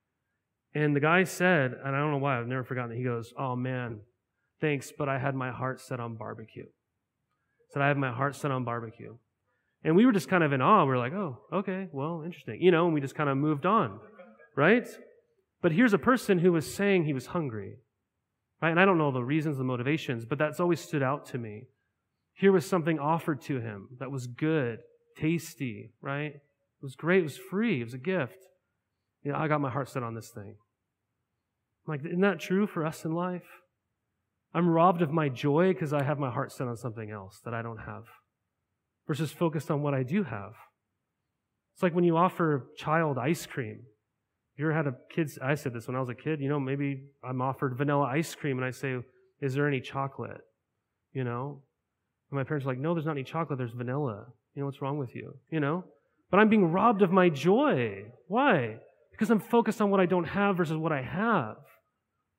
And 0.74 0.96
the 0.96 1.00
guy 1.00 1.24
said, 1.24 1.72
and 1.72 1.94
I 1.94 1.98
don't 2.00 2.12
know 2.12 2.18
why, 2.18 2.38
I've 2.38 2.46
never 2.46 2.64
forgotten 2.64 2.92
it. 2.92 2.98
He 2.98 3.04
goes, 3.04 3.32
Oh 3.38 3.54
man, 3.54 4.00
thanks, 4.60 4.90
but 4.96 5.08
I 5.08 5.18
had 5.18 5.34
my 5.34 5.50
heart 5.50 5.80
set 5.80 6.00
on 6.00 6.16
barbecue. 6.16 6.66
Said, 7.72 7.82
I 7.82 7.88
have 7.88 7.98
my 7.98 8.10
heart 8.10 8.36
set 8.36 8.50
on 8.50 8.64
barbecue. 8.64 9.16
And 9.84 9.96
we 9.96 10.06
were 10.06 10.12
just 10.12 10.28
kind 10.28 10.44
of 10.44 10.52
in 10.52 10.62
awe. 10.62 10.84
We 10.84 10.92
are 10.92 10.98
like, 10.98 11.12
Oh, 11.12 11.38
okay, 11.52 11.88
well, 11.92 12.22
interesting. 12.24 12.60
You 12.62 12.70
know, 12.70 12.86
and 12.86 12.94
we 12.94 13.02
just 13.02 13.14
kind 13.14 13.28
of 13.28 13.36
moved 13.36 13.66
on, 13.66 14.00
right? 14.56 14.86
But 15.60 15.72
here's 15.72 15.92
a 15.92 15.98
person 15.98 16.38
who 16.38 16.52
was 16.52 16.72
saying 16.72 17.04
he 17.04 17.12
was 17.12 17.26
hungry, 17.26 17.76
right? 18.60 18.70
And 18.70 18.80
I 18.80 18.84
don't 18.84 18.98
know 18.98 19.12
the 19.12 19.24
reasons, 19.24 19.58
the 19.58 19.64
motivations, 19.64 20.24
but 20.24 20.38
that's 20.38 20.60
always 20.60 20.80
stood 20.80 21.02
out 21.02 21.26
to 21.26 21.38
me. 21.38 21.68
Here 22.34 22.52
was 22.52 22.66
something 22.66 22.98
offered 22.98 23.40
to 23.42 23.60
him 23.60 23.88
that 23.98 24.10
was 24.10 24.26
good, 24.26 24.80
tasty, 25.16 25.92
right? 26.00 26.34
It 26.34 26.82
was 26.82 26.96
great. 26.96 27.20
It 27.20 27.24
was 27.24 27.36
free. 27.36 27.80
It 27.80 27.84
was 27.84 27.94
a 27.94 27.98
gift. 27.98 28.46
You 29.22 29.32
know, 29.32 29.38
I 29.38 29.48
got 29.48 29.60
my 29.60 29.70
heart 29.70 29.88
set 29.88 30.02
on 30.02 30.14
this 30.14 30.30
thing. 30.30 30.56
I'm 31.86 31.92
like, 31.92 32.04
isn't 32.04 32.20
that 32.20 32.40
true 32.40 32.66
for 32.66 32.84
us 32.84 33.04
in 33.04 33.12
life? 33.12 33.42
I'm 34.54 34.68
robbed 34.68 35.02
of 35.02 35.12
my 35.12 35.28
joy 35.28 35.72
because 35.72 35.92
I 35.92 36.02
have 36.02 36.18
my 36.18 36.30
heart 36.30 36.52
set 36.52 36.66
on 36.66 36.76
something 36.76 37.10
else 37.10 37.40
that 37.44 37.54
I 37.54 37.62
don't 37.62 37.78
have 37.78 38.04
versus 39.06 39.32
focused 39.32 39.70
on 39.70 39.82
what 39.82 39.94
I 39.94 40.02
do 40.02 40.24
have. 40.24 40.52
It's 41.74 41.82
like 41.82 41.94
when 41.94 42.04
you 42.04 42.16
offer 42.16 42.54
a 42.54 42.76
child 42.76 43.18
ice 43.18 43.46
cream. 43.46 43.80
You 44.56 44.66
ever 44.66 44.74
had 44.74 44.86
a 44.86 44.94
kid's, 45.14 45.38
I 45.42 45.54
said 45.54 45.72
this 45.72 45.86
when 45.86 45.96
I 45.96 46.00
was 46.00 46.08
a 46.08 46.14
kid, 46.14 46.40
you 46.40 46.48
know, 46.48 46.60
maybe 46.60 47.04
I'm 47.24 47.40
offered 47.40 47.76
vanilla 47.76 48.04
ice 48.04 48.34
cream 48.34 48.58
and 48.58 48.64
I 48.64 48.70
say, 48.70 48.96
is 49.40 49.54
there 49.54 49.66
any 49.66 49.80
chocolate? 49.80 50.40
You 51.12 51.24
know? 51.24 51.62
And 52.30 52.38
my 52.38 52.44
parents 52.44 52.66
are 52.66 52.68
like, 52.68 52.78
no, 52.78 52.94
there's 52.94 53.06
not 53.06 53.12
any 53.12 53.24
chocolate, 53.24 53.58
there's 53.58 53.72
vanilla. 53.72 54.26
You 54.54 54.60
know, 54.60 54.66
what's 54.66 54.82
wrong 54.82 54.98
with 54.98 55.14
you? 55.14 55.34
You 55.50 55.60
know? 55.60 55.84
but 56.32 56.40
I'm 56.40 56.48
being 56.48 56.72
robbed 56.72 57.02
of 57.02 57.12
my 57.12 57.28
joy. 57.28 58.06
Why? 58.26 58.78
Because 59.12 59.30
I'm 59.30 59.38
focused 59.38 59.82
on 59.82 59.90
what 59.90 60.00
I 60.00 60.06
don't 60.06 60.24
have 60.24 60.56
versus 60.56 60.78
what 60.78 60.90
I 60.90 61.02
have. 61.02 61.56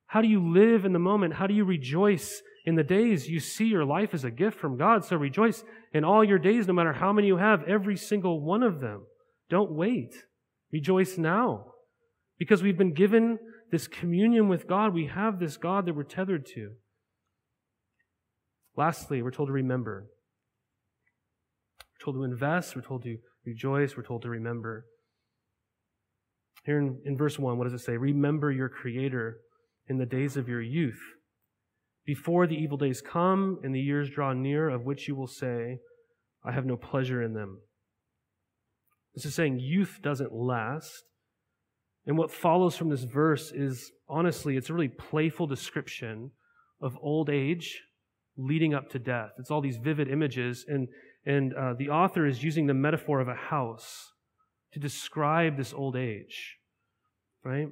How 0.08 0.20
do 0.20 0.26
you 0.26 0.52
live 0.52 0.84
in 0.84 0.92
the 0.92 0.98
moment? 0.98 1.34
How 1.34 1.46
do 1.46 1.54
you 1.54 1.64
rejoice 1.64 2.42
in 2.66 2.74
the 2.74 2.82
days 2.82 3.28
you 3.28 3.38
see 3.38 3.66
your 3.66 3.84
life 3.84 4.12
as 4.12 4.24
a 4.24 4.32
gift 4.32 4.58
from 4.58 4.76
God? 4.76 5.04
So 5.04 5.16
rejoice 5.16 5.62
in 5.92 6.04
all 6.04 6.24
your 6.24 6.40
days, 6.40 6.66
no 6.66 6.74
matter 6.74 6.92
how 6.92 7.12
many 7.12 7.28
you 7.28 7.36
have, 7.36 7.62
every 7.68 7.96
single 7.96 8.40
one 8.40 8.64
of 8.64 8.80
them. 8.80 9.06
Don't 9.48 9.70
wait. 9.70 10.12
Rejoice 10.72 11.16
now. 11.16 11.66
Because 12.38 12.62
we've 12.62 12.78
been 12.78 12.94
given 12.94 13.38
this 13.70 13.86
communion 13.86 14.48
with 14.48 14.66
God. 14.66 14.92
We 14.94 15.06
have 15.06 15.38
this 15.38 15.56
God 15.56 15.86
that 15.86 15.94
we're 15.94 16.02
tethered 16.02 16.46
to. 16.54 16.72
Lastly, 18.76 19.22
we're 19.22 19.30
told 19.30 19.48
to 19.48 19.52
remember. 19.52 20.06
We're 21.80 22.04
told 22.04 22.16
to 22.16 22.24
invest. 22.24 22.74
We're 22.74 22.82
told 22.82 23.04
to 23.04 23.18
rejoice. 23.44 23.96
We're 23.96 24.02
told 24.02 24.22
to 24.22 24.30
remember. 24.30 24.86
Here 26.64 26.78
in, 26.78 27.00
in 27.04 27.16
verse 27.16 27.38
1, 27.38 27.58
what 27.58 27.64
does 27.64 27.74
it 27.74 27.84
say? 27.84 27.96
Remember 27.96 28.50
your 28.50 28.68
Creator 28.68 29.38
in 29.88 29.98
the 29.98 30.06
days 30.06 30.36
of 30.36 30.48
your 30.48 30.62
youth, 30.62 31.00
before 32.06 32.46
the 32.46 32.56
evil 32.56 32.76
days 32.76 33.02
come 33.02 33.58
and 33.62 33.74
the 33.74 33.80
years 33.80 34.10
draw 34.10 34.32
near, 34.32 34.68
of 34.68 34.84
which 34.84 35.08
you 35.08 35.14
will 35.14 35.26
say, 35.26 35.78
I 36.44 36.52
have 36.52 36.66
no 36.66 36.76
pleasure 36.76 37.22
in 37.22 37.34
them. 37.34 37.58
This 39.14 39.24
is 39.24 39.34
saying 39.34 39.60
youth 39.60 40.00
doesn't 40.02 40.32
last. 40.32 41.04
And 42.06 42.18
what 42.18 42.30
follows 42.30 42.76
from 42.76 42.90
this 42.90 43.04
verse 43.04 43.50
is 43.50 43.92
honestly, 44.08 44.56
it's 44.56 44.70
a 44.70 44.74
really 44.74 44.88
playful 44.88 45.46
description 45.46 46.30
of 46.80 46.98
old 47.00 47.30
age 47.30 47.82
leading 48.36 48.74
up 48.74 48.90
to 48.90 48.98
death. 48.98 49.30
It's 49.38 49.50
all 49.50 49.60
these 49.60 49.78
vivid 49.78 50.08
images. 50.08 50.64
And 50.68 50.88
and 51.26 51.54
uh, 51.54 51.74
the 51.78 51.88
author 51.88 52.26
is 52.26 52.42
using 52.42 52.66
the 52.66 52.74
metaphor 52.74 53.20
of 53.20 53.28
a 53.28 53.34
house 53.34 54.12
to 54.72 54.78
describe 54.78 55.56
this 55.56 55.72
old 55.72 55.96
age, 55.96 56.58
right? 57.42 57.68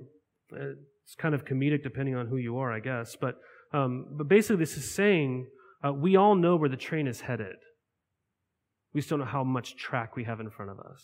It's 0.52 1.14
kind 1.16 1.34
of 1.34 1.44
comedic 1.44 1.82
depending 1.82 2.14
on 2.14 2.28
who 2.28 2.36
you 2.36 2.58
are, 2.58 2.72
I 2.72 2.80
guess. 2.80 3.16
But, 3.20 3.36
um, 3.72 4.06
but 4.12 4.28
basically, 4.28 4.56
this 4.56 4.76
is 4.76 4.90
saying 4.90 5.48
uh, 5.84 5.92
we 5.92 6.16
all 6.16 6.34
know 6.34 6.56
where 6.56 6.68
the 6.68 6.76
train 6.76 7.06
is 7.06 7.22
headed. 7.22 7.56
We 8.94 9.00
just 9.00 9.10
don't 9.10 9.18
know 9.18 9.24
how 9.24 9.44
much 9.44 9.76
track 9.76 10.16
we 10.16 10.24
have 10.24 10.40
in 10.40 10.50
front 10.50 10.70
of 10.70 10.78
us. 10.78 11.02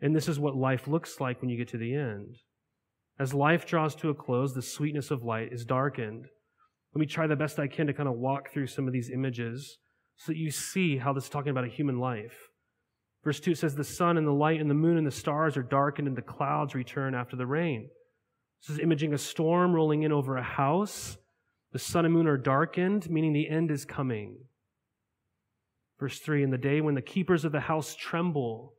And 0.00 0.14
this 0.14 0.28
is 0.28 0.38
what 0.38 0.56
life 0.56 0.86
looks 0.86 1.20
like 1.20 1.40
when 1.40 1.50
you 1.50 1.56
get 1.56 1.68
to 1.68 1.78
the 1.78 1.94
end. 1.94 2.36
As 3.18 3.34
life 3.34 3.66
draws 3.66 3.94
to 3.96 4.10
a 4.10 4.14
close, 4.14 4.54
the 4.54 4.62
sweetness 4.62 5.10
of 5.10 5.24
light 5.24 5.52
is 5.52 5.64
darkened. 5.64 6.26
Let 6.94 7.00
me 7.00 7.06
try 7.06 7.26
the 7.26 7.36
best 7.36 7.58
I 7.58 7.66
can 7.66 7.88
to 7.88 7.92
kind 7.92 8.08
of 8.08 8.14
walk 8.14 8.52
through 8.52 8.68
some 8.68 8.86
of 8.86 8.92
these 8.92 9.10
images 9.10 9.78
so 10.16 10.32
that 10.32 10.38
you 10.38 10.50
see 10.50 10.98
how 10.98 11.12
this 11.12 11.24
is 11.24 11.30
talking 11.30 11.50
about 11.50 11.64
a 11.64 11.68
human 11.68 11.98
life. 11.98 12.48
Verse 13.24 13.40
2 13.40 13.54
says, 13.54 13.74
The 13.74 13.84
sun 13.84 14.16
and 14.16 14.26
the 14.26 14.32
light 14.32 14.60
and 14.60 14.70
the 14.70 14.74
moon 14.74 14.96
and 14.96 15.06
the 15.06 15.10
stars 15.10 15.56
are 15.56 15.62
darkened 15.62 16.08
and 16.08 16.16
the 16.16 16.22
clouds 16.22 16.74
return 16.74 17.14
after 17.14 17.36
the 17.36 17.46
rain. 17.46 17.88
This 18.62 18.76
is 18.76 18.82
imaging 18.82 19.14
a 19.14 19.18
storm 19.18 19.74
rolling 19.74 20.02
in 20.02 20.12
over 20.12 20.36
a 20.36 20.42
house. 20.42 21.16
The 21.72 21.78
sun 21.78 22.04
and 22.04 22.14
moon 22.14 22.26
are 22.26 22.38
darkened, 22.38 23.10
meaning 23.10 23.32
the 23.32 23.48
end 23.48 23.70
is 23.70 23.84
coming. 23.84 24.38
Verse 25.98 26.20
3 26.20 26.44
In 26.44 26.50
the 26.50 26.58
day 26.58 26.80
when 26.80 26.94
the 26.94 27.02
keepers 27.02 27.44
of 27.44 27.52
the 27.52 27.60
house 27.60 27.94
tremble, 27.96 28.74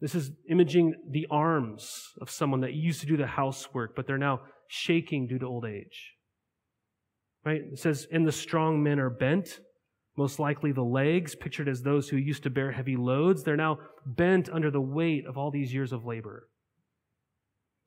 this 0.00 0.14
is 0.14 0.30
imaging 0.48 0.94
the 1.10 1.26
arms 1.30 2.12
of 2.20 2.30
someone 2.30 2.60
that 2.60 2.72
used 2.72 3.00
to 3.00 3.06
do 3.06 3.16
the 3.16 3.26
housework, 3.26 3.94
but 3.94 4.06
they're 4.06 4.18
now 4.18 4.40
shaking 4.66 5.26
due 5.26 5.38
to 5.38 5.46
old 5.46 5.66
age. 5.66 6.14
Right? 7.44 7.60
It 7.72 7.78
says, 7.78 8.06
and 8.10 8.26
the 8.26 8.32
strong 8.32 8.82
men 8.82 8.98
are 8.98 9.10
bent, 9.10 9.60
most 10.16 10.38
likely 10.38 10.72
the 10.72 10.82
legs, 10.82 11.34
pictured 11.34 11.68
as 11.68 11.82
those 11.82 12.08
who 12.08 12.16
used 12.16 12.42
to 12.44 12.50
bear 12.50 12.72
heavy 12.72 12.96
loads. 12.96 13.42
They're 13.42 13.56
now 13.56 13.78
bent 14.06 14.48
under 14.50 14.70
the 14.70 14.80
weight 14.80 15.26
of 15.26 15.36
all 15.36 15.50
these 15.50 15.72
years 15.72 15.92
of 15.92 16.04
labor. 16.04 16.48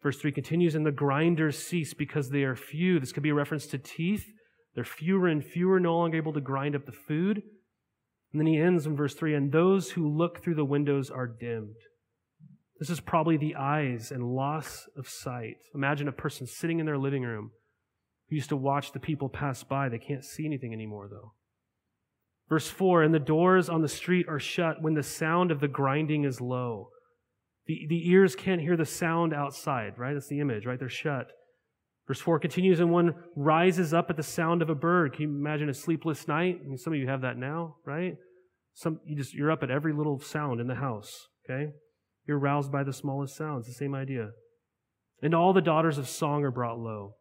Verse 0.01 0.17
3 0.17 0.31
continues, 0.31 0.75
and 0.75 0.85
the 0.85 0.91
grinders 0.91 1.57
cease 1.57 1.93
because 1.93 2.29
they 2.29 2.43
are 2.43 2.55
few. 2.55 2.99
This 2.99 3.11
could 3.11 3.23
be 3.23 3.29
a 3.29 3.35
reference 3.35 3.67
to 3.67 3.77
teeth. 3.77 4.25
They're 4.75 4.83
fewer 4.83 5.27
and 5.27 5.43
fewer, 5.43 5.79
no 5.79 5.97
longer 5.97 6.17
able 6.17 6.33
to 6.33 6.41
grind 6.41 6.75
up 6.75 6.85
the 6.85 6.91
food. 6.91 7.41
And 8.31 8.39
then 8.39 8.47
he 8.47 8.57
ends 8.57 8.85
in 8.85 8.95
verse 8.95 9.13
3 9.13 9.35
and 9.35 9.51
those 9.51 9.91
who 9.91 10.07
look 10.07 10.43
through 10.43 10.55
the 10.55 10.65
windows 10.65 11.09
are 11.09 11.27
dimmed. 11.27 11.75
This 12.83 12.89
is 12.89 12.99
probably 12.99 13.37
the 13.37 13.55
eyes 13.55 14.11
and 14.11 14.35
loss 14.35 14.89
of 14.97 15.07
sight. 15.07 15.55
Imagine 15.73 16.09
a 16.09 16.11
person 16.11 16.45
sitting 16.45 16.81
in 16.81 16.85
their 16.85 16.97
living 16.97 17.23
room 17.23 17.51
who 18.27 18.35
used 18.35 18.49
to 18.49 18.57
watch 18.57 18.91
the 18.91 18.99
people 18.99 19.29
pass 19.29 19.63
by. 19.63 19.87
They 19.87 19.97
can't 19.97 20.25
see 20.25 20.45
anything 20.45 20.73
anymore, 20.73 21.07
though. 21.09 21.31
Verse 22.49 22.67
4 22.67 23.03
And 23.03 23.13
the 23.13 23.19
doors 23.19 23.69
on 23.69 23.83
the 23.83 23.87
street 23.87 24.25
are 24.27 24.37
shut 24.37 24.81
when 24.81 24.95
the 24.95 25.01
sound 25.01 25.49
of 25.49 25.61
the 25.61 25.69
grinding 25.69 26.25
is 26.25 26.41
low. 26.41 26.89
The, 27.67 27.85
the 27.87 28.09
ears 28.09 28.35
can't 28.35 28.59
hear 28.59 28.75
the 28.75 28.85
sound 28.85 29.33
outside, 29.33 29.97
right? 29.97 30.13
That's 30.13 30.27
the 30.27 30.41
image, 30.41 30.65
right? 30.65 30.77
They're 30.77 30.89
shut. 30.89 31.27
Verse 32.05 32.19
4 32.19 32.37
continues, 32.37 32.81
and 32.81 32.91
one 32.91 33.15
rises 33.37 33.93
up 33.93 34.09
at 34.09 34.17
the 34.17 34.23
sound 34.23 34.61
of 34.61 34.69
a 34.69 34.75
bird. 34.75 35.13
Can 35.13 35.21
you 35.21 35.29
imagine 35.29 35.69
a 35.69 35.73
sleepless 35.73 36.27
night? 36.27 36.59
I 36.61 36.67
mean, 36.67 36.77
some 36.77 36.91
of 36.91 36.99
you 36.99 37.07
have 37.07 37.21
that 37.21 37.37
now, 37.37 37.77
right? 37.85 38.17
Some, 38.73 38.99
you 39.05 39.15
just, 39.15 39.33
you're 39.33 39.51
up 39.51 39.63
at 39.63 39.71
every 39.71 39.93
little 39.93 40.19
sound 40.19 40.59
in 40.59 40.67
the 40.67 40.75
house, 40.75 41.29
okay? 41.49 41.71
You're 42.27 42.39
roused 42.39 42.71
by 42.71 42.83
the 42.83 42.93
smallest 42.93 43.35
sounds. 43.35 43.67
The 43.67 43.73
same 43.73 43.93
idea. 43.93 44.29
And 45.21 45.33
all 45.33 45.53
the 45.53 45.61
daughters 45.61 45.97
of 45.97 46.07
song 46.07 46.43
are 46.43 46.51
brought 46.51 46.79
low. 46.79 47.15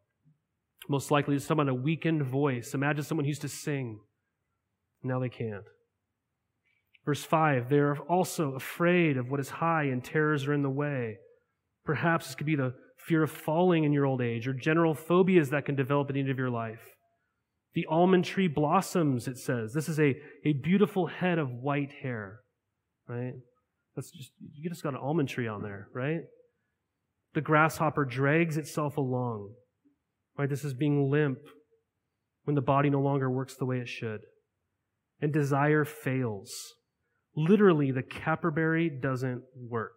Most 0.89 1.11
likely 1.11 1.37
it's 1.37 1.45
someone 1.45 1.69
a 1.69 1.75
weakened 1.75 2.23
voice. 2.23 2.75
Imagine 2.75 3.05
someone 3.05 3.25
who 3.25 3.31
used 3.31 3.43
to 3.43 3.49
sing. 3.49 4.01
Now 5.03 5.21
they 5.21 5.29
can't. 5.29 5.65
Verse 7.05 7.25
5, 7.25 7.69
they 7.69 7.79
are 7.79 7.99
also 8.03 8.55
afraid 8.55 9.17
of 9.17 9.29
what 9.29 9.41
is 9.41 9.49
high 9.51 9.85
and 9.85 10.05
terrors 10.05 10.47
are 10.47 10.53
in 10.53 10.63
the 10.63 10.71
way. 10.71 11.19
Perhaps 11.85 12.27
this 12.27 12.35
could 12.37 12.47
be 12.47 12.55
the 12.55 12.75
fear 12.97 13.25
of 13.25 13.31
falling 13.31 13.83
in 13.83 13.93
your 13.93 14.07
old 14.07 14.23
age 14.23 14.47
or 14.47 14.53
general 14.53 14.95
phobias 14.95 15.51
that 15.51 15.65
can 15.65 15.75
develop 15.75 16.09
at 16.09 16.15
the 16.15 16.21
end 16.21 16.31
of 16.31 16.39
your 16.39 16.51
life. 16.51 16.95
The 17.75 17.87
almond 17.87 18.25
tree 18.25 18.49
blossoms, 18.49 19.27
it 19.27 19.39
says. 19.39 19.73
This 19.73 19.89
is 19.89 19.99
a, 19.99 20.15
a 20.45 20.53
beautiful 20.53 21.07
head 21.07 21.39
of 21.39 21.51
white 21.51 21.93
hair, 22.03 22.41
right? 23.09 23.35
That's 23.95 24.11
just, 24.11 24.33
you 24.55 24.71
just 24.71 24.83
got 24.83 24.95
an 24.95 25.01
almond 25.03 25.29
tree 25.29 25.49
on 25.49 25.63
there, 25.63 25.89
right? 25.93 26.21
The 27.35 27.41
grasshopper 27.41 28.05
drags 28.05 28.57
itself 28.57 28.97
along, 28.97 29.55
right? 30.39 30.49
This 30.49 30.65
is 30.65 30.75
being 30.75 31.11
limp 31.11 31.39
when 32.45 32.55
the 32.55 32.63
body 32.63 32.91
no 32.91 33.01
longer 33.01 33.31
works 33.31 33.55
the 33.55 33.67
way 33.67 33.79
it 33.79 33.89
should. 33.89 34.21
And 35.21 35.33
desire 35.33 35.85
fails. 35.85 36.51
Literally, 37.37 37.91
the 37.91 38.03
caperberry 38.03 39.01
doesn't 39.01 39.43
work. 39.57 39.93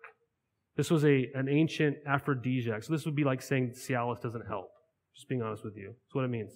This 0.78 0.92
was 0.92 1.04
a, 1.04 1.28
an 1.34 1.48
ancient 1.50 1.98
aphrodisiac. 2.06 2.84
So 2.84 2.94
this 2.94 3.06
would 3.06 3.16
be 3.16 3.24
like 3.24 3.42
saying 3.42 3.74
Cialis 3.76 4.22
doesn't 4.22 4.46
help. 4.48 4.68
Just 5.16 5.30
being 5.30 5.42
honest 5.42 5.64
with 5.64 5.76
you. 5.78 5.88
That's 5.88 6.16
what 6.16 6.26
it 6.26 6.30
means. 6.30 6.52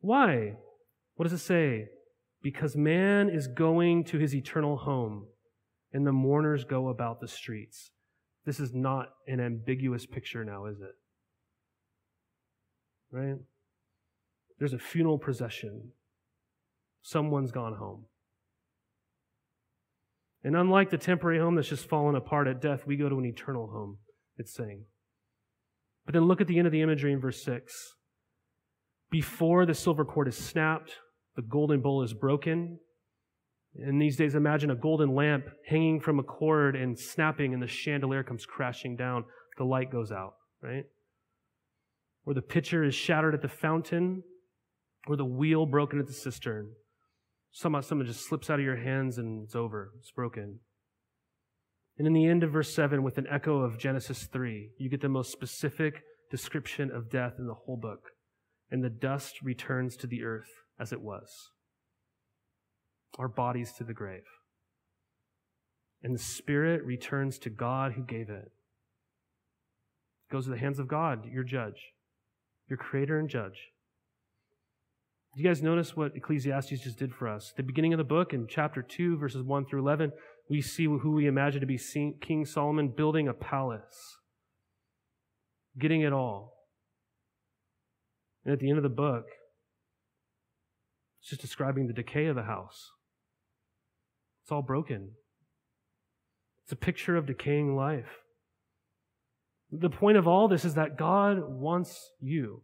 Why? 0.00 0.54
What 1.14 1.24
does 1.24 1.32
it 1.32 1.44
say? 1.44 1.86
Because 2.42 2.76
man 2.76 3.30
is 3.30 3.46
going 3.46 4.04
to 4.04 4.18
his 4.18 4.34
eternal 4.34 4.76
home 4.76 5.26
and 5.96 6.06
the 6.06 6.12
mourners 6.12 6.62
go 6.62 6.88
about 6.90 7.20
the 7.22 7.26
streets. 7.26 7.90
This 8.44 8.60
is 8.60 8.74
not 8.74 9.08
an 9.26 9.40
ambiguous 9.40 10.04
picture 10.04 10.44
now, 10.44 10.66
is 10.66 10.76
it? 10.78 10.92
Right? 13.10 13.36
There's 14.58 14.74
a 14.74 14.78
funeral 14.78 15.16
procession. 15.16 15.92
Someone's 17.00 17.50
gone 17.50 17.76
home. 17.76 18.04
And 20.44 20.54
unlike 20.54 20.90
the 20.90 20.98
temporary 20.98 21.38
home 21.38 21.54
that's 21.54 21.66
just 21.68 21.88
fallen 21.88 22.14
apart 22.14 22.46
at 22.46 22.60
death, 22.60 22.86
we 22.86 22.98
go 22.98 23.08
to 23.08 23.18
an 23.18 23.24
eternal 23.24 23.68
home, 23.68 23.96
it's 24.36 24.52
saying. 24.52 24.82
But 26.04 26.12
then 26.12 26.26
look 26.26 26.42
at 26.42 26.46
the 26.46 26.58
end 26.58 26.66
of 26.66 26.72
the 26.72 26.82
imagery 26.82 27.14
in 27.14 27.20
verse 27.20 27.42
6. 27.42 27.72
Before 29.10 29.64
the 29.64 29.72
silver 29.72 30.04
cord 30.04 30.28
is 30.28 30.36
snapped, 30.36 30.92
the 31.36 31.42
golden 31.42 31.80
bowl 31.80 32.02
is 32.02 32.12
broken, 32.12 32.80
in 33.78 33.98
these 33.98 34.16
days, 34.16 34.34
imagine 34.34 34.70
a 34.70 34.76
golden 34.76 35.14
lamp 35.14 35.46
hanging 35.66 36.00
from 36.00 36.18
a 36.18 36.22
cord 36.22 36.76
and 36.76 36.98
snapping, 36.98 37.52
and 37.52 37.62
the 37.62 37.66
chandelier 37.66 38.22
comes 38.22 38.46
crashing 38.46 38.96
down. 38.96 39.24
The 39.58 39.64
light 39.64 39.90
goes 39.90 40.10
out, 40.12 40.34
right? 40.62 40.84
Or 42.24 42.34
the 42.34 42.42
pitcher 42.42 42.84
is 42.84 42.94
shattered 42.94 43.34
at 43.34 43.42
the 43.42 43.48
fountain, 43.48 44.22
or 45.06 45.16
the 45.16 45.24
wheel 45.24 45.66
broken 45.66 45.98
at 45.98 46.06
the 46.06 46.12
cistern. 46.12 46.72
Somehow, 47.50 47.80
someone 47.80 48.06
just 48.06 48.26
slips 48.26 48.50
out 48.50 48.58
of 48.58 48.64
your 48.64 48.76
hands 48.76 49.18
and 49.18 49.44
it's 49.44 49.54
over. 49.54 49.92
It's 49.98 50.10
broken. 50.10 50.60
And 51.98 52.06
in 52.06 52.12
the 52.12 52.26
end 52.26 52.42
of 52.42 52.52
verse 52.52 52.74
7, 52.74 53.02
with 53.02 53.16
an 53.16 53.26
echo 53.30 53.60
of 53.60 53.78
Genesis 53.78 54.24
3, 54.24 54.72
you 54.78 54.90
get 54.90 55.00
the 55.00 55.08
most 55.08 55.32
specific 55.32 56.02
description 56.30 56.90
of 56.90 57.10
death 57.10 57.34
in 57.38 57.46
the 57.46 57.54
whole 57.54 57.78
book. 57.78 58.10
And 58.70 58.84
the 58.84 58.90
dust 58.90 59.36
returns 59.42 59.96
to 59.96 60.06
the 60.06 60.22
earth 60.22 60.50
as 60.78 60.92
it 60.92 61.00
was 61.00 61.50
our 63.18 63.28
bodies 63.28 63.72
to 63.78 63.84
the 63.84 63.94
grave. 63.94 64.26
And 66.02 66.14
the 66.14 66.22
spirit 66.22 66.84
returns 66.84 67.38
to 67.40 67.50
God 67.50 67.92
who 67.92 68.02
gave 68.02 68.28
it. 68.28 68.50
it 70.28 70.32
goes 70.32 70.44
to 70.44 70.50
the 70.50 70.58
hands 70.58 70.78
of 70.78 70.88
God, 70.88 71.26
your 71.26 71.44
judge, 71.44 71.92
your 72.68 72.76
creator 72.76 73.18
and 73.18 73.28
judge. 73.28 73.70
Do 75.34 75.42
you 75.42 75.48
guys 75.48 75.62
notice 75.62 75.94
what 75.94 76.16
Ecclesiastes 76.16 76.80
just 76.80 76.98
did 76.98 77.14
for 77.14 77.28
us? 77.28 77.52
the 77.56 77.62
beginning 77.62 77.92
of 77.92 77.98
the 77.98 78.04
book, 78.04 78.32
in 78.32 78.46
chapter 78.48 78.82
2, 78.82 79.18
verses 79.18 79.42
1 79.42 79.66
through 79.66 79.80
11, 79.80 80.12
we 80.48 80.62
see 80.62 80.84
who 80.84 81.12
we 81.12 81.26
imagine 81.26 81.60
to 81.60 81.66
be 81.66 81.78
King 82.20 82.46
Solomon 82.46 82.88
building 82.88 83.28
a 83.28 83.34
palace, 83.34 84.18
getting 85.78 86.02
it 86.02 86.12
all. 86.12 86.54
And 88.44 88.52
at 88.52 88.60
the 88.60 88.68
end 88.68 88.78
of 88.78 88.82
the 88.82 88.88
book, 88.88 89.26
it's 91.20 91.30
just 91.30 91.42
describing 91.42 91.86
the 91.86 91.92
decay 91.92 92.26
of 92.26 92.36
the 92.36 92.44
house. 92.44 92.92
It's 94.46 94.52
all 94.52 94.62
broken. 94.62 95.10
It's 96.62 96.70
a 96.70 96.76
picture 96.76 97.16
of 97.16 97.26
decaying 97.26 97.74
life. 97.74 98.20
The 99.72 99.90
point 99.90 100.16
of 100.16 100.28
all 100.28 100.46
this 100.46 100.64
is 100.64 100.74
that 100.74 100.96
God 100.96 101.38
wants 101.48 102.12
you 102.20 102.62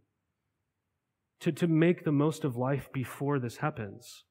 to, 1.40 1.50
to 1.50 1.66
make 1.66 2.04
the 2.04 2.12
most 2.12 2.44
of 2.44 2.54
life 2.54 2.88
before 2.94 3.40
this 3.40 3.56
happens. 3.56 4.22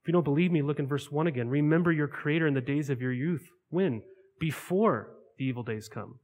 If 0.00 0.06
you 0.06 0.12
don't 0.12 0.22
believe 0.22 0.52
me, 0.52 0.62
look 0.62 0.78
in 0.78 0.86
verse 0.86 1.10
1 1.10 1.26
again. 1.26 1.48
Remember 1.48 1.90
your 1.90 2.06
Creator 2.06 2.46
in 2.46 2.54
the 2.54 2.60
days 2.60 2.88
of 2.88 3.00
your 3.00 3.12
youth. 3.12 3.48
When? 3.68 4.02
Before 4.38 5.08
the 5.38 5.44
evil 5.44 5.64
days 5.64 5.88
come. 5.88 6.20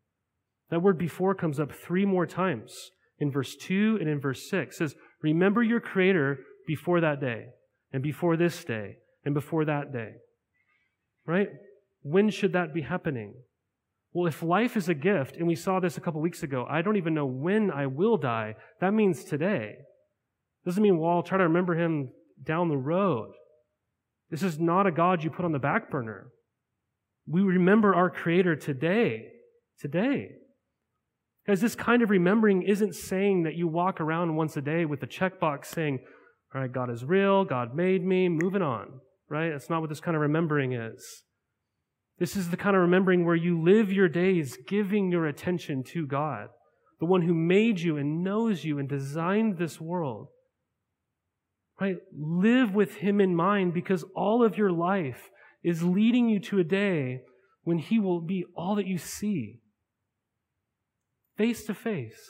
That 0.70 0.80
word 0.80 0.96
before 0.96 1.34
comes 1.34 1.58
up 1.58 1.72
three 1.72 2.06
more 2.06 2.24
times 2.24 2.92
in 3.18 3.32
verse 3.32 3.56
2 3.56 3.98
and 4.00 4.08
in 4.08 4.20
verse 4.20 4.48
6. 4.48 4.76
It 4.76 4.78
says, 4.78 4.94
Remember 5.22 5.60
your 5.64 5.80
Creator 5.80 6.38
before 6.68 7.00
that 7.00 7.20
day, 7.20 7.46
and 7.92 8.00
before 8.00 8.36
this 8.36 8.62
day, 8.62 8.98
and 9.24 9.34
before 9.34 9.64
that 9.64 9.92
day. 9.92 10.12
Right? 11.26 11.48
When 12.02 12.30
should 12.30 12.52
that 12.52 12.74
be 12.74 12.82
happening? 12.82 13.34
Well, 14.12 14.26
if 14.26 14.42
life 14.42 14.76
is 14.76 14.88
a 14.88 14.94
gift, 14.94 15.36
and 15.36 15.46
we 15.46 15.54
saw 15.54 15.80
this 15.80 15.96
a 15.96 16.00
couple 16.00 16.20
weeks 16.20 16.42
ago, 16.42 16.66
I 16.68 16.82
don't 16.82 16.96
even 16.96 17.14
know 17.14 17.26
when 17.26 17.70
I 17.70 17.86
will 17.86 18.18
die. 18.18 18.56
That 18.80 18.92
means 18.92 19.24
today. 19.24 19.76
Doesn't 20.66 20.82
mean, 20.82 20.98
well, 20.98 21.12
I'll 21.12 21.22
try 21.22 21.38
to 21.38 21.44
remember 21.44 21.74
him 21.74 22.10
down 22.42 22.68
the 22.68 22.76
road. 22.76 23.32
This 24.30 24.42
is 24.42 24.58
not 24.58 24.86
a 24.86 24.92
God 24.92 25.24
you 25.24 25.30
put 25.30 25.44
on 25.44 25.52
the 25.52 25.58
back 25.58 25.90
burner. 25.90 26.28
We 27.26 27.42
remember 27.42 27.94
our 27.94 28.10
Creator 28.10 28.56
today. 28.56 29.28
Today. 29.80 30.32
Because 31.44 31.60
this 31.60 31.74
kind 31.74 32.02
of 32.02 32.10
remembering 32.10 32.62
isn't 32.62 32.94
saying 32.94 33.44
that 33.44 33.54
you 33.54 33.66
walk 33.66 34.00
around 34.00 34.36
once 34.36 34.56
a 34.56 34.62
day 34.62 34.84
with 34.84 35.02
a 35.02 35.06
checkbox 35.06 35.66
saying, 35.66 36.00
all 36.54 36.60
right, 36.60 36.72
God 36.72 36.90
is 36.90 37.04
real, 37.04 37.44
God 37.44 37.74
made 37.74 38.04
me, 38.04 38.28
moving 38.28 38.62
on 38.62 39.00
right? 39.32 39.50
That's 39.50 39.70
not 39.70 39.80
what 39.80 39.88
this 39.88 40.00
kind 40.00 40.14
of 40.14 40.20
remembering 40.20 40.74
is. 40.74 41.24
This 42.18 42.36
is 42.36 42.50
the 42.50 42.56
kind 42.58 42.76
of 42.76 42.82
remembering 42.82 43.24
where 43.24 43.34
you 43.34 43.60
live 43.60 43.90
your 43.90 44.08
days 44.08 44.58
giving 44.68 45.10
your 45.10 45.26
attention 45.26 45.82
to 45.94 46.06
God, 46.06 46.48
the 47.00 47.06
one 47.06 47.22
who 47.22 47.32
made 47.34 47.80
you 47.80 47.96
and 47.96 48.22
knows 48.22 48.62
you 48.62 48.78
and 48.78 48.86
designed 48.86 49.56
this 49.56 49.80
world. 49.80 50.28
Right? 51.80 51.96
Live 52.14 52.74
with 52.74 52.96
him 52.96 53.22
in 53.22 53.34
mind 53.34 53.72
because 53.72 54.04
all 54.14 54.44
of 54.44 54.58
your 54.58 54.70
life 54.70 55.30
is 55.64 55.82
leading 55.82 56.28
you 56.28 56.38
to 56.40 56.58
a 56.58 56.64
day 56.64 57.22
when 57.62 57.78
he 57.78 57.98
will 57.98 58.20
be 58.20 58.44
all 58.54 58.76
that 58.76 58.86
you 58.86 58.98
see. 58.98 59.60
Face 61.38 61.64
to 61.64 61.74
face. 61.74 62.20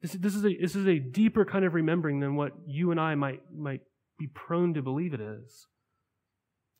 This, 0.00 0.12
this, 0.12 0.34
is 0.34 0.44
a, 0.44 0.56
this 0.60 0.76
is 0.76 0.86
a 0.86 1.00
deeper 1.00 1.44
kind 1.44 1.64
of 1.64 1.74
remembering 1.74 2.20
than 2.20 2.36
what 2.36 2.52
you 2.66 2.92
and 2.92 3.00
I 3.00 3.16
might, 3.16 3.40
might 3.54 3.80
be 4.20 4.28
prone 4.28 4.74
to 4.74 4.82
believe 4.82 5.14
it 5.14 5.20
is. 5.20 5.66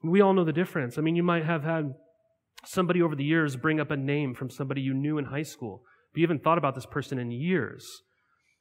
We 0.03 0.21
all 0.21 0.35
know 0.35 0.45
the 0.45 0.53
difference. 0.53 0.99
I 0.99 1.01
mean, 1.01 1.17
you 1.17 1.23
might 1.23 1.45
have 1.45 1.65
had 1.65 1.95
somebody 2.65 3.03
over 3.03 3.17
the 3.17 3.25
years 3.25 3.57
bring 3.57 3.81
up 3.81 3.91
a 3.91 3.97
name 3.97 4.35
from 4.35 4.51
somebody 4.51 4.83
you 4.83 4.95
knew 4.95 5.19
in 5.19 5.25
high 5.25 5.43
school, 5.43 5.83
but 6.13 6.21
you 6.21 6.27
haven't 6.27 6.45
thought 6.45 6.59
about 6.59 6.75
this 6.75 6.87
person 6.87 7.19
in 7.19 7.31
years. 7.31 7.87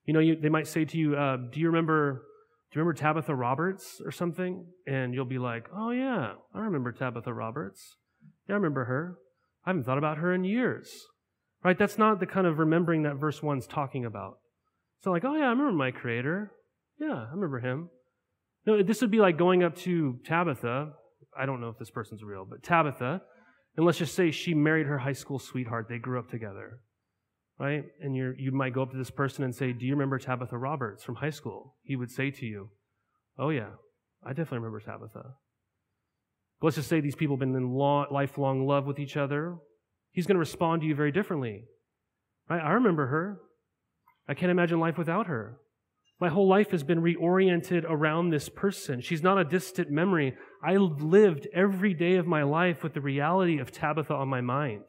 You 0.06 0.14
know, 0.14 0.20
you, 0.20 0.38
they 0.42 0.50
might 0.50 0.68
say 0.68 0.86
to 0.86 0.98
you, 0.98 1.16
uh, 1.16 1.38
"Do 1.52 1.60
you 1.60 1.68
remember? 1.68 2.24
Do 2.72 2.80
you 2.80 2.82
remember 2.82 2.98
Tabitha 2.98 3.36
Roberts 3.36 4.02
or 4.04 4.12
something?" 4.12 4.66
And 4.88 5.14
you'll 5.14 5.26
be 5.26 5.38
like, 5.38 5.68
"Oh 5.76 5.92
yeah, 5.92 6.34
I 6.54 6.60
remember 6.60 6.92
Tabitha 6.92 7.34
Roberts. 7.34 7.98
Yeah, 8.48 8.54
I 8.54 8.58
remember 8.58 8.86
her. 8.86 9.18
I 9.66 9.70
haven't 9.72 9.84
thought 9.84 9.98
about 9.98 10.18
her 10.18 10.34
in 10.34 10.44
years." 10.46 10.90
Right? 11.64 11.78
That's 11.78 11.98
not 11.98 12.22
the 12.22 12.26
kind 12.26 12.48
of 12.48 12.58
remembering 12.58 13.04
that 13.04 13.18
verse 13.18 13.44
one's 13.44 13.68
talking 13.68 14.06
about. 14.06 14.40
It's 14.98 15.06
not 15.06 15.12
like, 15.12 15.26
"Oh 15.26 15.36
yeah, 15.36 15.48
I 15.48 15.50
remember 15.50 15.74
my 15.74 15.92
Creator. 15.92 16.52
Yeah, 16.98 17.26
I 17.30 17.32
remember 17.34 17.60
him." 17.60 17.90
No, 18.70 18.84
this 18.84 19.02
would 19.02 19.12
be 19.12 19.20
like 19.20 19.38
going 19.38 19.64
up 19.64 19.76
to 19.78 20.20
Tabitha. 20.26 20.92
I 21.38 21.46
don't 21.46 21.62
know 21.62 21.70
if 21.70 21.78
this 21.78 21.90
person's 21.90 22.24
real, 22.24 22.46
but 22.50 22.64
Tabitha, 22.64 23.22
and 23.76 23.86
let's 23.86 23.98
just 23.98 24.16
say 24.16 24.32
she 24.32 24.54
married 24.54 24.88
her 24.88 24.98
high 24.98 25.14
school 25.14 25.40
sweetheart. 25.40 25.88
They 25.90 25.98
grew 25.98 26.20
up 26.20 26.30
together 26.30 26.80
right? 27.60 27.84
And 28.02 28.16
you 28.16 28.34
you 28.38 28.52
might 28.52 28.74
go 28.74 28.82
up 28.82 28.92
to 28.92 28.98
this 28.98 29.12
person 29.12 29.44
and 29.44 29.54
say, 29.54 29.74
Do 29.74 29.86
you 29.86 29.94
remember 29.94 30.18
Tabitha 30.18 30.58
Roberts 30.58 31.04
from 31.04 31.16
high 31.16 31.30
school? 31.30 31.76
He 31.84 31.96
would 31.96 32.10
say 32.10 32.32
to 32.32 32.46
you, 32.46 32.70
Oh, 33.38 33.50
yeah, 33.50 33.72
I 34.24 34.30
definitely 34.30 34.60
remember 34.60 34.80
Tabitha. 34.80 35.36
But 36.60 36.66
let's 36.66 36.76
just 36.76 36.90
say 36.90 37.00
these 37.00 37.16
people 37.16 37.36
have 37.36 37.42
been 37.42 37.56
in 37.56 37.72
long, 37.72 38.08
lifelong 38.12 38.66
love 38.66 38.86
with 38.86 39.00
each 39.00 39.16
other. 39.16 39.58
He's 40.12 40.26
going 40.26 40.36
to 40.36 40.40
respond 40.40 40.82
to 40.82 40.88
you 40.88 40.96
very 40.96 41.12
differently. 41.12 41.66
Right? 42.50 42.62
I 42.62 42.72
remember 42.72 43.08
her. 43.08 43.40
I 44.28 44.34
can't 44.34 44.52
imagine 44.52 44.80
life 44.80 44.98
without 44.98 45.28
her. 45.28 45.60
My 46.20 46.28
whole 46.28 46.50
life 46.50 46.72
has 46.72 46.84
been 46.84 47.02
reoriented 47.02 47.86
around 47.88 48.30
this 48.30 48.50
person. 48.50 49.00
She's 49.00 49.24
not 49.24 49.38
a 49.38 49.46
distant 49.46 49.90
memory. 49.90 50.36
I 50.62 50.76
lived 50.76 51.48
every 51.54 51.94
day 51.94 52.16
of 52.16 52.28
my 52.28 52.44
life 52.44 52.84
with 52.84 52.94
the 52.94 53.02
reality 53.02 53.58
of 53.58 53.72
Tabitha 53.72 54.14
on 54.14 54.28
my 54.28 54.42
mind. 54.42 54.84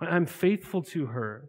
I'm 0.00 0.26
faithful 0.26 0.82
to 0.82 1.06
her. 1.06 1.48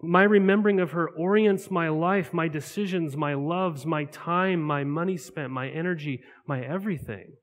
My 0.00 0.22
remembering 0.22 0.80
of 0.80 0.92
her 0.92 1.10
orients 1.10 1.70
my 1.70 1.88
life, 1.88 2.32
my 2.32 2.48
decisions, 2.48 3.16
my 3.16 3.34
loves, 3.34 3.84
my 3.84 4.04
time, 4.04 4.62
my 4.62 4.84
money 4.84 5.16
spent, 5.16 5.50
my 5.50 5.68
energy, 5.68 6.22
my 6.46 6.62
everything. 6.62 7.34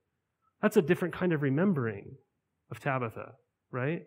That's 0.62 0.78
a 0.78 0.82
different 0.82 1.14
kind 1.14 1.34
of 1.34 1.42
remembering 1.42 2.16
of 2.72 2.80
Tabitha, 2.80 3.34
right? 3.72 4.04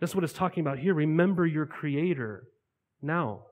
That's 0.00 0.14
what 0.14 0.24
it's 0.24 0.32
talking 0.32 0.62
about 0.62 0.78
here. 0.78 0.94
Remember 0.94 1.46
your 1.46 1.66
Creator 1.66 2.44
now. 3.02 3.42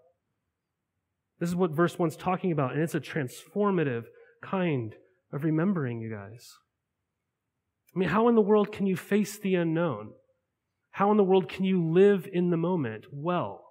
This 1.38 1.48
is 1.48 1.56
what 1.56 1.70
verse 1.70 1.96
1's 1.96 2.16
talking 2.16 2.52
about, 2.52 2.72
and 2.72 2.82
it's 2.82 2.94
a 2.94 3.00
transformative 3.00 4.04
kind 4.42 4.94
of 5.32 5.44
remembering, 5.44 6.00
you 6.00 6.10
guys. 6.10 6.54
I 7.94 7.98
mean, 7.98 8.08
how 8.08 8.28
in 8.28 8.34
the 8.34 8.42
world 8.42 8.72
can 8.72 8.86
you 8.86 8.96
face 8.96 9.38
the 9.38 9.54
unknown? 9.54 10.12
How 10.92 11.10
in 11.10 11.16
the 11.16 11.24
world 11.24 11.48
can 11.48 11.64
you 11.64 11.92
live 11.92 12.26
in 12.32 12.50
the 12.50 12.56
moment 12.56 13.04
well 13.12 13.62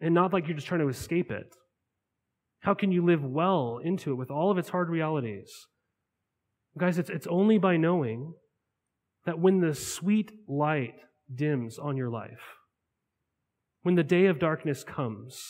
and 0.00 0.14
not 0.14 0.32
like 0.32 0.46
you're 0.46 0.56
just 0.56 0.66
trying 0.66 0.80
to 0.80 0.88
escape 0.88 1.30
it? 1.30 1.54
How 2.60 2.74
can 2.74 2.92
you 2.92 3.04
live 3.04 3.24
well 3.24 3.80
into 3.82 4.10
it 4.10 4.16
with 4.16 4.30
all 4.30 4.50
of 4.50 4.58
its 4.58 4.70
hard 4.70 4.90
realities? 4.90 5.50
Guys, 6.76 6.98
it's, 6.98 7.10
it's 7.10 7.26
only 7.26 7.58
by 7.58 7.76
knowing 7.76 8.34
that 9.24 9.38
when 9.38 9.60
the 9.60 9.74
sweet 9.74 10.32
light 10.48 10.94
dims 11.32 11.78
on 11.78 11.96
your 11.96 12.10
life, 12.10 12.56
when 13.82 13.94
the 13.94 14.02
day 14.02 14.26
of 14.26 14.38
darkness 14.38 14.84
comes, 14.84 15.42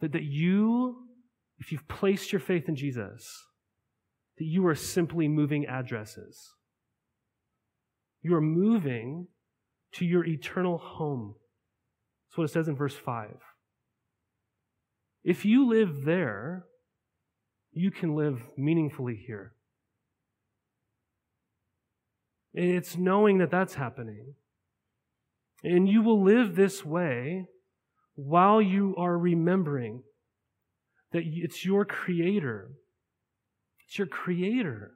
that, 0.00 0.12
that 0.12 0.24
you, 0.24 1.06
if 1.58 1.72
you've 1.72 1.88
placed 1.88 2.32
your 2.32 2.40
faith 2.40 2.68
in 2.68 2.76
Jesus, 2.76 3.46
that 4.38 4.44
you 4.44 4.66
are 4.66 4.74
simply 4.74 5.28
moving 5.28 5.66
addresses. 5.66 6.54
You 8.22 8.34
are 8.34 8.40
moving 8.40 9.28
to 9.92 10.04
your 10.04 10.24
eternal 10.24 10.78
home. 10.78 11.34
That's 12.28 12.38
what 12.38 12.44
it 12.44 12.52
says 12.52 12.68
in 12.68 12.76
verse 12.76 12.94
5. 12.94 13.36
If 15.22 15.44
you 15.44 15.68
live 15.68 16.04
there, 16.04 16.64
you 17.72 17.90
can 17.90 18.14
live 18.14 18.42
meaningfully 18.56 19.16
here. 19.26 19.52
It's 22.52 22.96
knowing 22.96 23.38
that 23.38 23.50
that's 23.50 23.74
happening. 23.74 24.34
And 25.62 25.88
you 25.88 26.02
will 26.02 26.22
live 26.22 26.56
this 26.56 26.84
way 26.84 27.46
while 28.24 28.60
you 28.60 28.94
are 28.96 29.16
remembering 29.18 30.02
that 31.12 31.22
it's 31.24 31.64
your 31.64 31.84
Creator. 31.84 32.70
It's 33.86 33.98
your 33.98 34.06
Creator 34.06 34.92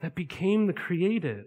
that 0.00 0.14
became 0.14 0.66
the 0.66 0.72
created. 0.72 1.44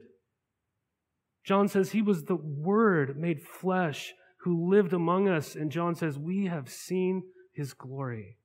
John 1.45 1.67
says 1.67 1.91
he 1.91 2.01
was 2.01 2.23
the 2.23 2.37
Word 2.37 3.17
made 3.17 3.41
flesh 3.41 4.13
who 4.43 4.69
lived 4.69 4.93
among 4.93 5.27
us. 5.27 5.55
And 5.55 5.71
John 5.71 5.95
says, 5.95 6.17
We 6.17 6.45
have 6.45 6.69
seen 6.69 7.23
his 7.53 7.73
glory. 7.73 8.37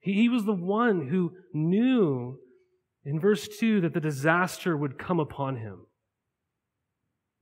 He, 0.00 0.14
he 0.14 0.28
was 0.28 0.44
the 0.44 0.54
one 0.54 1.08
who 1.08 1.32
knew 1.52 2.38
in 3.04 3.20
verse 3.20 3.48
2 3.48 3.82
that 3.82 3.94
the 3.94 4.00
disaster 4.00 4.76
would 4.76 4.98
come 4.98 5.20
upon 5.20 5.56
him. 5.56 5.86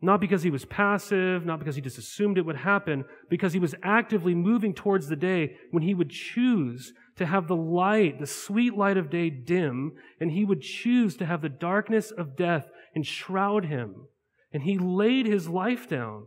Not 0.02 0.20
because 0.20 0.42
he 0.42 0.50
was 0.50 0.64
passive, 0.64 1.44
not 1.44 1.58
because 1.58 1.76
he 1.76 1.82
just 1.82 1.98
assumed 1.98 2.38
it 2.38 2.46
would 2.46 2.56
happen, 2.56 3.04
because 3.28 3.52
he 3.52 3.58
was 3.58 3.74
actively 3.82 4.34
moving 4.34 4.72
towards 4.72 5.08
the 5.08 5.16
day 5.16 5.56
when 5.70 5.82
he 5.82 5.94
would 5.94 6.10
choose 6.10 6.94
to 7.16 7.26
have 7.26 7.48
the 7.48 7.56
light, 7.56 8.18
the 8.18 8.26
sweet 8.26 8.74
light 8.74 8.96
of 8.96 9.10
day 9.10 9.28
dim, 9.28 9.92
and 10.18 10.30
he 10.32 10.44
would 10.44 10.62
choose 10.62 11.16
to 11.16 11.26
have 11.26 11.42
the 11.42 11.50
darkness 11.50 12.10
of 12.10 12.36
death 12.36 12.70
enshroud 12.96 13.66
him. 13.66 14.06
And 14.52 14.62
he 14.62 14.78
laid 14.78 15.26
his 15.26 15.48
life 15.48 15.86
down. 15.86 16.26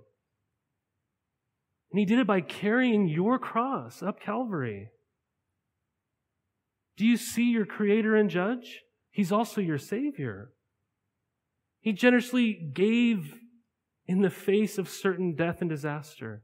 And 1.92 2.00
he 2.00 2.06
did 2.06 2.20
it 2.20 2.28
by 2.28 2.42
carrying 2.42 3.08
your 3.08 3.40
cross 3.40 4.04
up 4.04 4.20
Calvary. 4.20 4.90
Do 6.96 7.06
you 7.06 7.18
see 7.18 7.52
your 7.52 7.66
creator 7.66 8.16
and 8.16 8.30
judge? 8.30 8.82
He's 9.10 9.32
also 9.32 9.62
your 9.62 9.80
savior. 9.80 10.52
He 11.82 11.92
generously 11.92 12.54
gave 12.54 13.40
in 14.06 14.22
the 14.22 14.30
face 14.30 14.78
of 14.78 14.90
certain 14.90 15.36
death 15.36 15.62
and 15.62 15.70
disaster, 15.70 16.44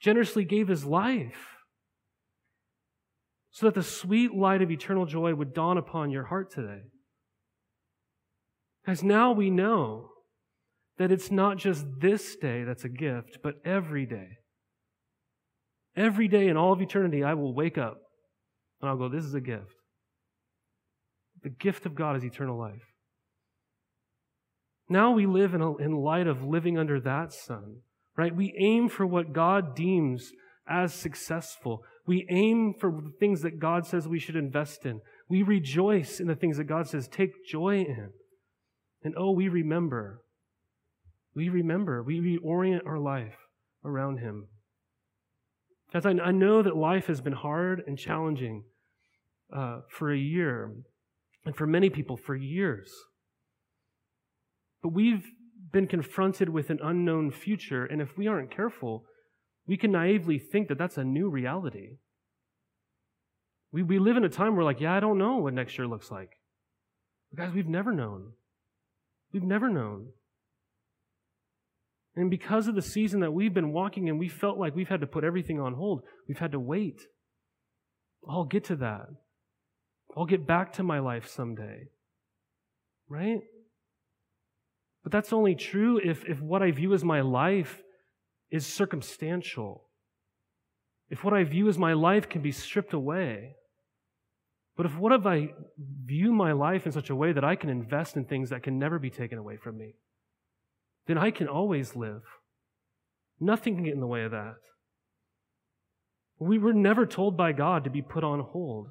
generously 0.00 0.44
gave 0.44 0.68
his 0.68 0.84
life 0.84 1.56
so 3.50 3.66
that 3.66 3.74
the 3.74 3.82
sweet 3.82 4.34
light 4.34 4.60
of 4.60 4.70
eternal 4.70 5.06
joy 5.06 5.34
would 5.34 5.54
dawn 5.54 5.78
upon 5.78 6.10
your 6.10 6.24
heart 6.24 6.50
today. 6.50 6.82
As 8.86 9.02
now 9.02 9.32
we 9.32 9.48
know 9.48 10.10
that 10.98 11.10
it's 11.10 11.30
not 11.30 11.56
just 11.56 11.86
this 11.98 12.36
day 12.36 12.64
that's 12.64 12.84
a 12.84 12.88
gift, 12.88 13.38
but 13.42 13.54
every 13.64 14.06
day. 14.06 14.28
Every 15.96 16.28
day 16.28 16.48
in 16.48 16.56
all 16.56 16.72
of 16.72 16.82
eternity, 16.82 17.24
I 17.24 17.34
will 17.34 17.54
wake 17.54 17.78
up 17.78 17.96
and 18.80 18.90
I'll 18.90 18.98
go, 18.98 19.08
This 19.08 19.24
is 19.24 19.34
a 19.34 19.40
gift. 19.40 19.74
The 21.42 21.48
gift 21.50 21.86
of 21.86 21.94
God 21.94 22.16
is 22.16 22.24
eternal 22.24 22.58
life. 22.58 22.82
Now 24.88 25.10
we 25.10 25.26
live 25.26 25.54
in, 25.54 25.60
a, 25.60 25.76
in 25.76 25.96
light 25.96 26.26
of 26.26 26.44
living 26.44 26.78
under 26.78 27.00
that 27.00 27.32
sun, 27.32 27.78
right? 28.16 28.34
We 28.34 28.54
aim 28.58 28.88
for 28.88 29.06
what 29.06 29.32
God 29.32 29.74
deems 29.74 30.30
as 30.68 30.94
successful. 30.94 31.82
We 32.06 32.26
aim 32.30 32.74
for 32.78 32.90
the 32.90 33.12
things 33.18 33.42
that 33.42 33.58
God 33.58 33.86
says 33.86 34.06
we 34.06 34.20
should 34.20 34.36
invest 34.36 34.86
in. 34.86 35.00
We 35.28 35.42
rejoice 35.42 36.20
in 36.20 36.28
the 36.28 36.36
things 36.36 36.56
that 36.58 36.64
God 36.64 36.88
says 36.88 37.08
take 37.08 37.44
joy 37.44 37.80
in. 37.80 38.10
And 39.02 39.14
oh, 39.16 39.32
we 39.32 39.48
remember. 39.48 40.22
We 41.34 41.48
remember. 41.48 42.02
We 42.02 42.20
reorient 42.20 42.86
our 42.86 42.98
life 42.98 43.36
around 43.84 44.18
Him. 44.18 44.48
As 45.92 46.06
I, 46.06 46.10
I 46.10 46.30
know 46.30 46.62
that 46.62 46.76
life 46.76 47.06
has 47.06 47.20
been 47.20 47.32
hard 47.32 47.82
and 47.86 47.98
challenging 47.98 48.64
uh, 49.52 49.80
for 49.88 50.12
a 50.12 50.18
year, 50.18 50.72
and 51.44 51.56
for 51.56 51.66
many 51.66 51.88
people 51.88 52.16
for 52.16 52.34
years. 52.34 52.92
But 54.82 54.92
we've 54.92 55.24
been 55.72 55.86
confronted 55.86 56.48
with 56.48 56.70
an 56.70 56.78
unknown 56.82 57.30
future, 57.30 57.84
and 57.84 58.00
if 58.00 58.16
we 58.16 58.26
aren't 58.26 58.54
careful, 58.54 59.04
we 59.66 59.76
can 59.76 59.92
naively 59.92 60.38
think 60.38 60.68
that 60.68 60.78
that's 60.78 60.96
a 60.96 61.04
new 61.04 61.28
reality. 61.28 61.96
We, 63.72 63.82
we 63.82 63.98
live 63.98 64.16
in 64.16 64.24
a 64.24 64.28
time 64.28 64.54
where, 64.54 64.64
like, 64.64 64.80
yeah, 64.80 64.94
I 64.94 65.00
don't 65.00 65.18
know 65.18 65.36
what 65.36 65.54
next 65.54 65.76
year 65.76 65.86
looks 65.86 66.10
like. 66.10 66.30
But 67.30 67.44
guys, 67.44 67.54
we've 67.54 67.68
never 67.68 67.92
known. 67.92 68.32
We've 69.32 69.42
never 69.42 69.68
known. 69.68 70.10
And 72.14 72.30
because 72.30 72.68
of 72.68 72.74
the 72.74 72.82
season 72.82 73.20
that 73.20 73.32
we've 73.32 73.52
been 73.52 73.72
walking 73.72 74.08
in, 74.08 74.16
we 74.16 74.28
felt 74.28 74.56
like 74.56 74.74
we've 74.74 74.88
had 74.88 75.02
to 75.02 75.06
put 75.06 75.24
everything 75.24 75.60
on 75.60 75.74
hold. 75.74 76.02
We've 76.26 76.38
had 76.38 76.52
to 76.52 76.60
wait. 76.60 77.02
I'll 78.26 78.44
get 78.44 78.64
to 78.64 78.76
that. 78.76 79.06
I'll 80.16 80.24
get 80.24 80.46
back 80.46 80.72
to 80.74 80.82
my 80.82 80.98
life 80.98 81.28
someday. 81.28 81.88
Right? 83.08 83.40
But 85.06 85.12
that's 85.12 85.32
only 85.32 85.54
true 85.54 86.00
if, 86.02 86.24
if 86.24 86.40
what 86.40 86.64
I 86.64 86.72
view 86.72 86.92
as 86.92 87.04
my 87.04 87.20
life 87.20 87.80
is 88.50 88.66
circumstantial. 88.66 89.84
If 91.10 91.22
what 91.22 91.32
I 91.32 91.44
view 91.44 91.68
as 91.68 91.78
my 91.78 91.92
life 91.92 92.28
can 92.28 92.42
be 92.42 92.50
stripped 92.50 92.92
away. 92.92 93.54
But 94.76 94.86
if 94.86 94.98
what 94.98 95.12
if 95.12 95.24
I 95.24 95.50
view 95.78 96.32
my 96.32 96.50
life 96.50 96.86
in 96.86 96.90
such 96.90 97.08
a 97.08 97.14
way 97.14 97.30
that 97.30 97.44
I 97.44 97.54
can 97.54 97.70
invest 97.70 98.16
in 98.16 98.24
things 98.24 98.50
that 98.50 98.64
can 98.64 98.80
never 98.80 98.98
be 98.98 99.10
taken 99.10 99.38
away 99.38 99.56
from 99.56 99.78
me? 99.78 99.94
then 101.06 101.18
I 101.18 101.30
can 101.30 101.48
always 101.48 101.94
live. 101.96 102.22
Nothing 103.38 103.76
can 103.76 103.84
get 103.84 103.94
in 103.94 104.00
the 104.00 104.06
way 104.06 104.24
of 104.24 104.32
that. 104.32 104.56
We 106.38 106.58
were 106.58 106.72
never 106.72 107.06
told 107.06 107.36
by 107.36 107.52
God 107.52 107.84
to 107.84 107.90
be 107.90 108.02
put 108.02 108.24
on 108.24 108.40
hold. 108.40 108.88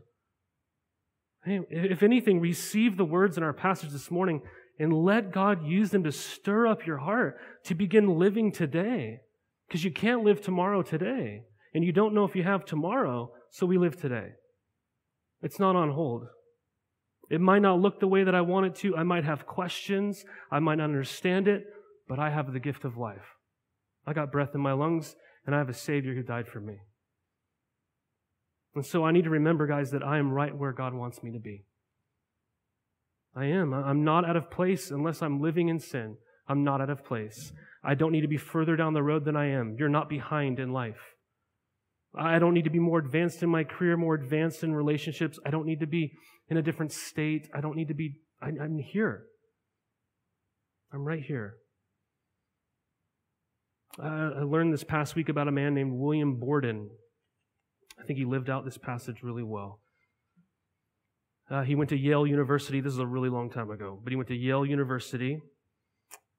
If 1.45 2.01
anything, 2.01 2.39
receive 2.39 2.97
the 2.97 3.05
words 3.05 3.37
in 3.37 3.43
our 3.43 3.53
passage 3.53 3.91
this 3.91 4.09
morning 4.09 4.41
and 4.79 4.93
let 4.93 5.31
God 5.31 5.65
use 5.65 5.91
them 5.91 6.03
to 6.03 6.11
stir 6.11 6.67
up 6.67 6.85
your 6.85 6.97
heart 6.97 7.37
to 7.65 7.75
begin 7.75 8.19
living 8.19 8.51
today. 8.51 9.21
Because 9.67 9.83
you 9.83 9.91
can't 9.91 10.23
live 10.23 10.41
tomorrow 10.41 10.81
today. 10.81 11.43
And 11.73 11.83
you 11.83 11.91
don't 11.91 12.13
know 12.13 12.25
if 12.25 12.35
you 12.35 12.43
have 12.43 12.65
tomorrow, 12.65 13.31
so 13.51 13.65
we 13.65 13.77
live 13.77 13.99
today. 13.99 14.33
It's 15.41 15.59
not 15.59 15.75
on 15.75 15.91
hold. 15.91 16.27
It 17.29 17.41
might 17.41 17.61
not 17.61 17.79
look 17.79 17.99
the 17.99 18.07
way 18.07 18.23
that 18.23 18.35
I 18.35 18.41
want 18.41 18.67
it 18.67 18.75
to. 18.75 18.95
I 18.95 19.03
might 19.03 19.23
have 19.23 19.47
questions. 19.47 20.23
I 20.51 20.59
might 20.59 20.75
not 20.75 20.85
understand 20.85 21.47
it 21.47 21.65
but 22.07 22.19
I 22.19 22.29
have 22.29 22.53
the 22.53 22.59
gift 22.59 22.85
of 22.85 22.97
life. 22.97 23.35
I 24.05 24.13
got 24.13 24.31
breath 24.31 24.53
in 24.53 24.61
my 24.61 24.73
lungs, 24.73 25.15
and 25.45 25.55
I 25.55 25.59
have 25.59 25.69
a 25.69 25.73
Savior 25.73 26.13
who 26.13 26.23
died 26.23 26.47
for 26.47 26.59
me. 26.59 26.77
And 28.75 28.85
so 28.85 29.05
I 29.05 29.11
need 29.11 29.23
to 29.23 29.29
remember, 29.29 29.67
guys, 29.67 29.91
that 29.91 30.03
I 30.03 30.17
am 30.17 30.31
right 30.31 30.55
where 30.55 30.73
God 30.73 30.93
wants 30.93 31.23
me 31.23 31.31
to 31.31 31.39
be. 31.39 31.65
I 33.35 33.45
am. 33.45 33.73
I'm 33.73 34.03
not 34.03 34.27
out 34.27 34.37
of 34.37 34.49
place 34.49 34.91
unless 34.91 35.21
I'm 35.21 35.41
living 35.41 35.67
in 35.67 35.79
sin. 35.79 36.17
I'm 36.47 36.63
not 36.63 36.81
out 36.81 36.89
of 36.89 37.03
place. 37.03 37.51
I 37.83 37.95
don't 37.95 38.11
need 38.11 38.21
to 38.21 38.27
be 38.27 38.37
further 38.37 38.75
down 38.75 38.93
the 38.93 39.03
road 39.03 39.25
than 39.25 39.35
I 39.35 39.49
am. 39.49 39.75
You're 39.77 39.89
not 39.89 40.09
behind 40.09 40.59
in 40.59 40.71
life. 40.71 41.15
I 42.17 42.39
don't 42.39 42.53
need 42.53 42.63
to 42.63 42.69
be 42.69 42.79
more 42.79 42.99
advanced 42.99 43.43
in 43.43 43.49
my 43.49 43.63
career, 43.63 43.97
more 43.97 44.15
advanced 44.15 44.63
in 44.63 44.73
relationships. 44.73 45.37
I 45.45 45.49
don't 45.49 45.65
need 45.65 45.81
to 45.81 45.87
be 45.87 46.13
in 46.47 46.57
a 46.57 46.61
different 46.61 46.93
state. 46.93 47.49
I 47.53 47.59
don't 47.59 47.75
need 47.75 47.89
to 47.89 47.93
be, 47.93 48.21
I, 48.41 48.49
am 48.49 48.79
here. 48.79 49.25
I'm 50.93 51.03
right 51.03 51.21
here. 51.21 51.55
I 53.99 54.43
learned 54.43 54.73
this 54.73 54.83
past 54.83 55.15
week 55.15 55.29
about 55.29 55.47
a 55.47 55.51
man 55.51 55.73
named 55.73 55.93
William 55.93 56.37
Borden. 56.39 56.89
I 57.99 58.05
think 58.05 58.19
he 58.19 58.25
lived 58.25 58.49
out 58.49 58.65
this 58.65 58.77
passage 58.77 59.17
really 59.23 59.43
well. 59.43 59.79
Uh, 61.49 61.61
he 61.61 61.75
went 61.75 61.89
to 61.91 61.97
Yale 61.97 62.25
University. 62.25 62.81
This 62.81 62.93
is 62.93 62.99
a 62.99 63.05
really 63.05 63.29
long 63.29 63.51
time 63.51 63.69
ago, 63.69 63.99
but 64.03 64.11
he 64.11 64.15
went 64.15 64.29
to 64.29 64.35
Yale 64.35 64.65
University, 64.65 65.39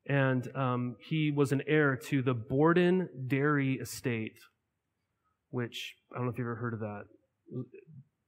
and 0.09 0.49
um, 0.57 0.97
he 1.09 1.31
was 1.31 1.53
an 1.53 1.63
heir 1.67 1.97
to 1.97 2.23
the 2.23 2.35
Borden 2.35 3.09
Dairy 3.29 3.75
Estate, 3.75 4.39
which 5.51 5.95
I 6.13 6.17
don't 6.17 6.27
know 6.27 6.33
if 6.33 6.39
you've 6.39 6.47
ever 6.47 6.57
heard 6.57 6.75
of 6.75 6.81
that. 6.81 7.05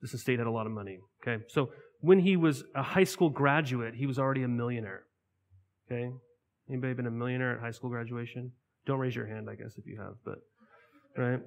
This 0.00 0.14
estate 0.14 0.38
had 0.38 0.46
a 0.46 0.52
lot 0.52 0.66
of 0.66 0.72
money. 0.72 0.98
Okay, 1.22 1.42
so 1.48 1.70
when 2.00 2.20
he 2.20 2.36
was 2.36 2.62
a 2.76 2.82
high 2.82 3.04
school 3.04 3.30
graduate, 3.30 3.94
he 3.96 4.06
was 4.06 4.18
already 4.18 4.44
a 4.44 4.48
millionaire. 4.48 5.02
Okay, 5.90 6.10
anybody 6.70 6.94
been 6.94 7.06
a 7.06 7.10
millionaire 7.10 7.56
at 7.56 7.60
high 7.60 7.72
school 7.72 7.90
graduation? 7.90 8.52
Don't 8.86 9.00
raise 9.00 9.16
your 9.16 9.26
hand, 9.26 9.48
I 9.50 9.56
guess, 9.56 9.76
if 9.76 9.86
you 9.86 10.00
have, 10.00 10.14
but, 10.24 10.38
right? 11.20 11.40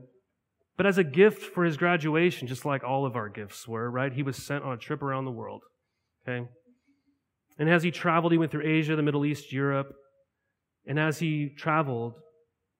But 0.77 0.85
as 0.85 0.97
a 0.97 1.03
gift 1.03 1.41
for 1.41 1.63
his 1.63 1.77
graduation, 1.77 2.47
just 2.47 2.65
like 2.65 2.83
all 2.83 3.05
of 3.05 3.15
our 3.15 3.29
gifts 3.29 3.67
were, 3.67 3.89
right? 3.89 4.13
He 4.13 4.23
was 4.23 4.37
sent 4.37 4.63
on 4.63 4.73
a 4.73 4.77
trip 4.77 5.01
around 5.01 5.25
the 5.25 5.31
world, 5.31 5.61
okay? 6.27 6.47
And 7.59 7.69
as 7.69 7.83
he 7.83 7.91
traveled, 7.91 8.31
he 8.31 8.37
went 8.37 8.51
through 8.51 8.65
Asia, 8.65 8.95
the 8.95 9.03
Middle 9.03 9.25
East, 9.25 9.51
Europe. 9.51 9.93
And 10.87 10.99
as 10.99 11.19
he 11.19 11.49
traveled, 11.57 12.13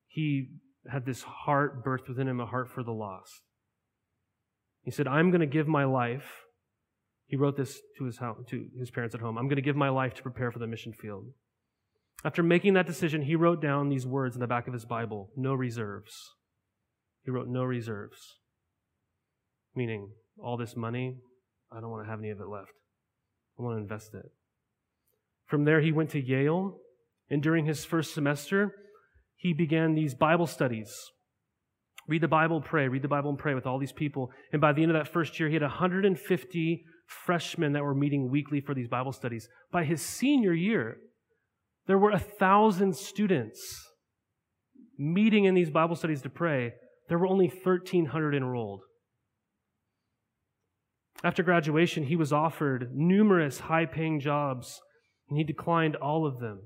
he 0.08 0.48
had 0.90 1.06
this 1.06 1.22
heart 1.22 1.86
birthed 1.86 2.08
within 2.08 2.28
him, 2.28 2.40
a 2.40 2.46
heart 2.46 2.70
for 2.70 2.84
the 2.84 2.92
lost. 2.92 3.42
He 4.84 4.92
said, 4.92 5.08
I'm 5.08 5.30
going 5.30 5.42
to 5.42 5.46
give 5.48 5.68
my 5.68 5.84
life. 5.84 6.26
He 7.28 7.38
wrote 7.38 7.56
this 7.56 7.80
to 7.98 8.06
his, 8.06 8.18
house, 8.18 8.38
to 8.50 8.66
his 8.80 8.90
parents 8.90 9.14
at 9.14 9.22
home. 9.22 9.38
I'm 9.38 9.46
going 9.46 9.58
to 9.58 9.62
give 9.62 9.76
my 9.76 9.90
life 9.90 10.16
to 10.16 10.24
prepare 10.24 10.52
for 10.52 10.60
the 10.60 10.68
mission 10.68 10.94
field. 10.94 11.26
After 12.26 12.44
making 12.44 12.74
that 12.74 12.88
decision, 12.88 13.24
he 13.24 13.36
wrote 13.36 13.62
down 13.62 13.90
these 13.90 14.06
words 14.06 14.36
in 14.36 14.42
the 14.42 14.48
back 14.48 14.68
of 14.68 14.74
his 14.74 14.86
Bible 14.86 15.30
no 15.36 15.54
reserves. 15.54 16.14
He 17.24 17.32
wrote 17.32 17.48
no 17.48 17.64
reserves. 17.64 18.40
Meaning, 19.76 20.10
all 20.38 20.58
this 20.58 20.76
money, 20.76 21.18
I 21.72 21.80
don't 21.80 21.92
want 21.92 22.06
to 22.06 22.10
have 22.10 22.20
any 22.20 22.30
of 22.30 22.40
it 22.40 22.48
left. 22.48 22.72
I 23.60 23.64
want 23.64 23.78
to 23.78 23.82
invest 23.82 24.14
it. 24.14 24.32
From 25.46 25.66
there, 25.66 25.82
he 25.82 25.92
went 25.92 26.10
to 26.12 26.22
Yale, 26.22 26.78
and 27.30 27.44
during 27.44 27.66
his 27.66 27.86
first 27.86 28.14
semester, 28.14 28.74
he 29.36 29.54
began 29.54 29.96
these 29.96 30.14
Bible 30.14 30.48
studies. 30.48 30.94
Read 32.08 32.22
the 32.22 32.28
Bible, 32.28 32.62
pray, 32.62 32.88
read 32.88 33.02
the 33.02 33.08
Bible 33.08 33.30
and 33.30 33.40
pray 33.40 33.54
with 33.54 33.66
all 33.66 33.80
these 33.80 33.92
people. 33.92 34.32
And 34.52 34.60
by 34.60 34.74
the 34.74 34.82
end 34.82 34.92
of 34.92 34.98
that 34.98 35.12
first 35.12 35.40
year, 35.40 35.50
he 35.50 35.56
had 35.56 35.62
150 35.62 36.84
freshmen 37.06 37.74
that 37.74 37.84
were 37.84 37.94
meeting 37.94 38.30
weekly 38.30 38.62
for 38.62 38.74
these 38.74 38.88
Bible 38.88 39.12
studies. 39.12 39.48
By 39.72 39.84
his 39.84 40.02
senior 40.02 40.54
year, 40.54 40.98
there 41.88 41.98
were 41.98 42.12
a 42.12 42.20
thousand 42.20 42.96
students 42.96 43.60
meeting 44.98 45.46
in 45.46 45.56
these 45.56 45.70
Bible 45.70 45.96
studies 45.96 46.22
to 46.22 46.30
pray. 46.30 46.74
There 47.12 47.20
were 47.20 47.28
only 47.28 47.50
1,300 47.50 48.34
enrolled. 48.34 48.84
After 51.26 51.44
graduation, 51.44 52.06
he 52.06 52.16
was 52.16 52.32
offered 52.32 52.92
numerous 52.94 53.60
high 53.60 53.86
paying 53.86 54.22
jobs, 54.22 54.80
and 55.28 55.38
he 55.38 55.44
declined 55.44 55.98
all 55.98 56.26
of 56.26 56.40
them. 56.40 56.62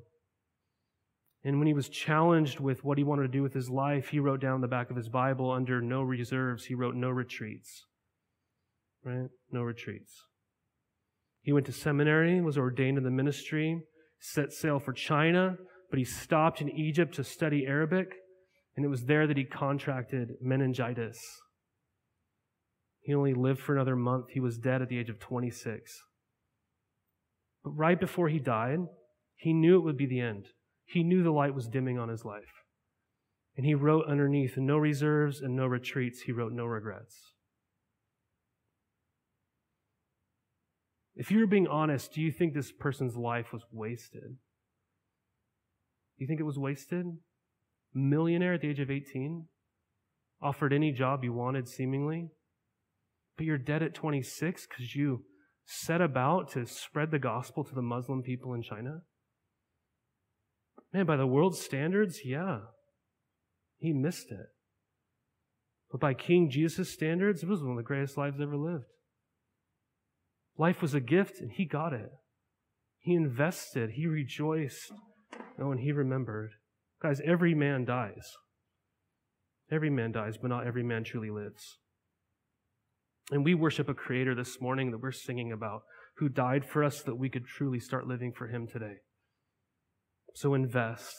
And 1.43 1.57
when 1.57 1.65
he 1.65 1.73
was 1.73 1.89
challenged 1.89 2.59
with 2.59 2.83
what 2.83 2.99
he 2.99 3.03
wanted 3.03 3.23
to 3.23 3.27
do 3.27 3.41
with 3.41 3.55
his 3.55 3.71
life, 3.71 4.09
he 4.09 4.19
wrote 4.19 4.39
down 4.39 4.61
the 4.61 4.67
back 4.67 4.91
of 4.91 4.97
his 4.97 5.09
Bible 5.09 5.49
under 5.49 5.81
no 5.81 6.03
reserves, 6.03 6.65
he 6.65 6.75
wrote 6.75 6.93
no 6.93 7.09
retreats. 7.09 7.83
Right? 9.03 9.29
No 9.51 9.63
retreats. 9.63 10.13
He 11.41 11.53
went 11.53 11.65
to 11.65 11.71
seminary, 11.71 12.39
was 12.39 12.55
ordained 12.55 12.99
in 12.99 13.03
the 13.03 13.09
ministry, 13.09 13.81
set 14.19 14.53
sail 14.53 14.77
for 14.77 14.93
China, 14.93 15.55
but 15.89 15.97
he 15.97 16.05
stopped 16.05 16.61
in 16.61 16.69
Egypt 16.69 17.15
to 17.15 17.23
study 17.23 17.65
Arabic, 17.65 18.13
and 18.75 18.85
it 18.85 18.89
was 18.89 19.05
there 19.05 19.27
that 19.27 19.37
he 19.37 19.45
contracted 19.45 20.33
meningitis. 20.41 21.19
He 23.01 23.13
only 23.13 23.33
lived 23.33 23.59
for 23.59 23.75
another 23.75 23.95
month. 23.95 24.25
He 24.31 24.39
was 24.39 24.57
dead 24.57 24.81
at 24.81 24.89
the 24.89 24.97
age 24.97 25.09
of 25.09 25.19
26. 25.19 26.01
But 27.63 27.71
right 27.71 27.99
before 27.99 28.29
he 28.29 28.39
died, 28.39 28.79
he 29.35 29.53
knew 29.53 29.77
it 29.77 29.83
would 29.83 29.97
be 29.97 30.07
the 30.07 30.19
end. 30.19 30.47
He 30.85 31.03
knew 31.03 31.23
the 31.23 31.31
light 31.31 31.55
was 31.55 31.67
dimming 31.67 31.97
on 31.97 32.09
his 32.09 32.25
life. 32.25 32.63
And 33.55 33.65
he 33.65 33.73
wrote 33.73 34.05
underneath, 34.07 34.57
no 34.57 34.77
reserves 34.77 35.39
and 35.41 35.55
no 35.55 35.65
retreats. 35.65 36.21
He 36.21 36.31
wrote 36.31 36.51
no 36.51 36.65
regrets. 36.65 37.15
If 41.15 41.31
you 41.31 41.39
were 41.39 41.47
being 41.47 41.67
honest, 41.67 42.11
do 42.13 42.21
you 42.21 42.31
think 42.31 42.53
this 42.53 42.73
person's 42.73 43.15
life 43.15 43.53
was 43.53 43.63
wasted? 43.71 44.37
Do 46.17 46.23
you 46.23 46.27
think 46.27 46.41
it 46.41 46.43
was 46.43 46.59
wasted? 46.59 47.05
Millionaire 47.95 48.53
at 48.53 48.61
the 48.61 48.69
age 48.69 48.79
of 48.79 48.91
18? 48.91 49.47
Offered 50.41 50.73
any 50.73 50.91
job 50.91 51.23
you 51.23 51.33
wanted, 51.33 51.67
seemingly? 51.67 52.29
But 53.37 53.45
you're 53.45 53.57
dead 53.57 53.81
at 53.81 53.93
26 53.93 54.67
because 54.67 54.95
you 54.95 55.23
set 55.65 56.01
about 56.01 56.51
to 56.51 56.65
spread 56.65 57.09
the 57.09 57.19
gospel 57.19 57.63
to 57.63 57.73
the 57.73 57.81
Muslim 57.81 58.21
people 58.21 58.53
in 58.53 58.61
China? 58.61 59.01
Man, 60.93 61.05
by 61.05 61.17
the 61.17 61.25
world's 61.25 61.59
standards, 61.59 62.19
yeah. 62.23 62.59
He 63.77 63.91
missed 63.91 64.31
it. 64.31 64.47
But 65.91 66.01
by 66.01 66.13
King 66.13 66.49
Jesus' 66.49 66.93
standards, 66.93 67.43
it 67.43 67.49
was 67.49 67.61
one 67.61 67.71
of 67.71 67.77
the 67.77 67.83
greatest 67.83 68.17
lives 68.17 68.39
ever 68.41 68.57
lived. 68.57 68.85
Life 70.57 70.81
was 70.81 70.93
a 70.93 70.99
gift 70.99 71.39
and 71.39 71.51
he 71.51 71.65
got 71.65 71.93
it. 71.93 72.11
He 72.99 73.13
invested, 73.13 73.91
he 73.91 74.07
rejoiced. 74.07 74.91
Oh, 75.59 75.71
and 75.71 75.79
he 75.79 75.91
remembered. 75.91 76.51
Guys, 77.05 77.21
every 77.23 77.53
man 77.53 77.85
dies. 77.85 78.31
Every 79.71 79.91
man 79.91 80.11
dies, 80.11 80.37
but 80.41 80.47
not 80.47 80.65
every 80.65 80.81
man 80.81 81.03
truly 81.03 81.29
lives. 81.29 81.77
And 83.29 83.45
we 83.45 83.53
worship 83.53 83.87
a 83.87 83.93
creator 83.93 84.33
this 84.33 84.59
morning 84.59 84.89
that 84.89 85.03
we're 85.03 85.11
singing 85.11 85.51
about 85.51 85.83
who 86.17 86.29
died 86.29 86.65
for 86.65 86.83
us 86.83 86.97
so 86.97 87.03
that 87.05 87.17
we 87.17 87.29
could 87.29 87.45
truly 87.45 87.79
start 87.79 88.07
living 88.07 88.33
for 88.35 88.47
him 88.47 88.65
today. 88.65 88.95
So 90.33 90.55
invest 90.55 91.13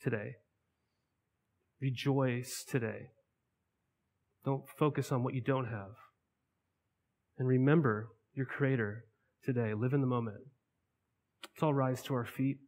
today. 0.00 0.34
Rejoice 1.82 2.64
today. 2.64 3.08
Don't 4.44 4.62
focus 4.78 5.10
on 5.10 5.24
what 5.24 5.34
you 5.34 5.40
don't 5.40 5.66
have. 5.66 5.96
And 7.36 7.48
remember 7.48 8.10
your 8.32 8.46
Creator 8.46 9.06
today. 9.42 9.74
Live 9.74 9.92
in 9.92 10.02
the 10.02 10.06
moment. 10.06 10.36
Let's 11.42 11.64
all 11.64 11.74
rise 11.74 12.00
to 12.02 12.14
our 12.14 12.24
feet. 12.24 12.58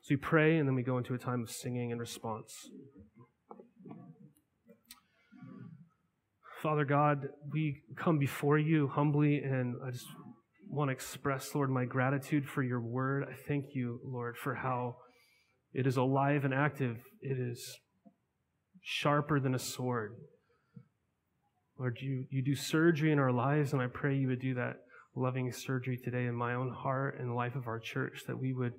So 0.00 0.14
we 0.14 0.16
pray 0.16 0.56
and 0.58 0.68
then 0.68 0.74
we 0.74 0.82
go 0.82 0.98
into 0.98 1.14
a 1.14 1.18
time 1.18 1.42
of 1.42 1.50
singing 1.50 1.92
and 1.92 2.00
response. 2.00 2.70
Father 6.62 6.84
God, 6.84 7.28
we 7.52 7.82
come 7.96 8.18
before 8.18 8.58
you 8.58 8.88
humbly 8.88 9.38
and 9.38 9.76
I 9.86 9.90
just 9.90 10.06
want 10.68 10.88
to 10.88 10.92
express, 10.92 11.54
Lord, 11.54 11.70
my 11.70 11.84
gratitude 11.84 12.48
for 12.48 12.62
your 12.62 12.80
word. 12.80 13.24
I 13.30 13.34
thank 13.46 13.74
you, 13.74 14.00
Lord, 14.04 14.36
for 14.36 14.56
how 14.56 14.96
it 15.72 15.86
is 15.86 15.96
alive 15.96 16.44
and 16.44 16.52
active. 16.52 16.96
It 17.20 17.38
is 17.38 17.78
sharper 18.82 19.40
than 19.40 19.54
a 19.54 19.58
sword. 19.58 20.16
Lord, 21.78 21.98
you, 22.00 22.24
you 22.30 22.42
do 22.42 22.56
surgery 22.56 23.12
in 23.12 23.18
our 23.18 23.30
lives, 23.30 23.72
and 23.72 23.80
I 23.80 23.86
pray 23.86 24.16
you 24.16 24.28
would 24.28 24.40
do 24.40 24.54
that 24.54 24.76
loving 25.14 25.52
surgery 25.52 25.96
today 25.96 26.26
in 26.26 26.34
my 26.34 26.54
own 26.54 26.72
heart 26.72 27.18
and 27.20 27.34
life 27.34 27.54
of 27.54 27.66
our 27.66 27.78
church, 27.78 28.22
that 28.26 28.38
we 28.38 28.52
would 28.52 28.72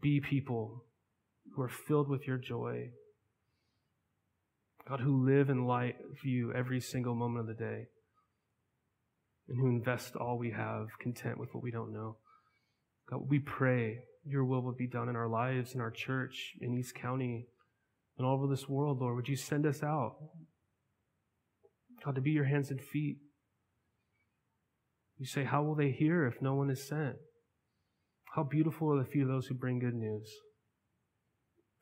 be 0.00 0.20
people 0.20 0.84
who 1.54 1.62
are 1.62 1.68
filled 1.68 2.08
with 2.08 2.26
your 2.26 2.38
joy. 2.38 2.90
God, 4.88 5.00
who 5.00 5.26
live 5.26 5.50
in 5.50 5.66
light 5.66 5.96
of 6.10 6.24
you 6.24 6.52
every 6.52 6.80
single 6.80 7.14
moment 7.14 7.40
of 7.40 7.56
the 7.56 7.64
day 7.64 7.86
and 9.48 9.58
who 9.58 9.66
invest 9.68 10.16
all 10.16 10.38
we 10.38 10.50
have 10.50 10.86
content 11.00 11.38
with 11.38 11.50
what 11.52 11.62
we 11.62 11.70
don't 11.70 11.92
know. 11.92 12.16
God, 13.10 13.20
we 13.28 13.38
pray 13.38 13.98
your 14.24 14.44
will 14.44 14.62
would 14.62 14.76
be 14.76 14.88
done 14.88 15.08
in 15.08 15.16
our 15.16 15.28
lives, 15.28 15.74
in 15.74 15.80
our 15.80 15.90
church, 15.90 16.52
in 16.60 16.74
East 16.74 16.94
County, 16.94 17.46
and 18.18 18.26
all 18.26 18.34
over 18.34 18.48
this 18.48 18.68
world, 18.68 19.00
Lord. 19.00 19.16
Would 19.16 19.28
you 19.28 19.36
send 19.36 19.66
us 19.66 19.82
out? 19.82 20.16
God, 22.04 22.16
to 22.16 22.20
be 22.20 22.32
your 22.32 22.44
hands 22.44 22.70
and 22.70 22.80
feet. 22.80 23.18
You 25.18 25.26
say, 25.26 25.44
How 25.44 25.62
will 25.62 25.74
they 25.74 25.90
hear 25.90 26.26
if 26.26 26.42
no 26.42 26.54
one 26.54 26.70
is 26.70 26.86
sent? 26.86 27.16
How 28.36 28.42
beautiful 28.42 28.92
are 28.92 29.02
the 29.02 29.08
feet 29.08 29.22
of 29.22 29.28
those 29.28 29.46
who 29.46 29.54
bring 29.54 29.78
good 29.78 29.94
news. 29.94 30.30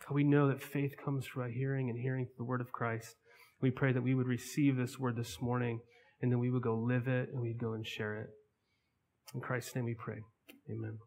How 0.07 0.15
we 0.15 0.23
know 0.23 0.47
that 0.47 0.63
faith 0.63 0.95
comes 1.05 1.27
by 1.35 1.51
hearing 1.51 1.91
and 1.91 1.99
hearing 1.99 2.29
the 2.39 2.45
word 2.45 2.61
of 2.61 2.71
Christ. 2.71 3.17
We 3.61 3.73
pray 3.73 3.93
that 3.93 4.05
we 4.05 4.15
would 4.15 4.29
receive 4.29 4.77
this 4.77 4.97
word 4.97 5.17
this 5.17 5.43
morning 5.43 5.81
and 6.23 6.31
then 6.31 6.39
we 6.39 6.53
would 6.53 6.63
go 6.63 6.77
live 6.77 7.09
it 7.09 7.31
and 7.33 7.41
we'd 7.41 7.59
go 7.59 7.73
and 7.73 7.85
share 7.85 8.21
it. 8.21 8.29
In 9.35 9.41
Christ's 9.41 9.75
name 9.75 9.87
we 9.87 9.95
pray. 9.95 10.19
Amen. 10.71 10.99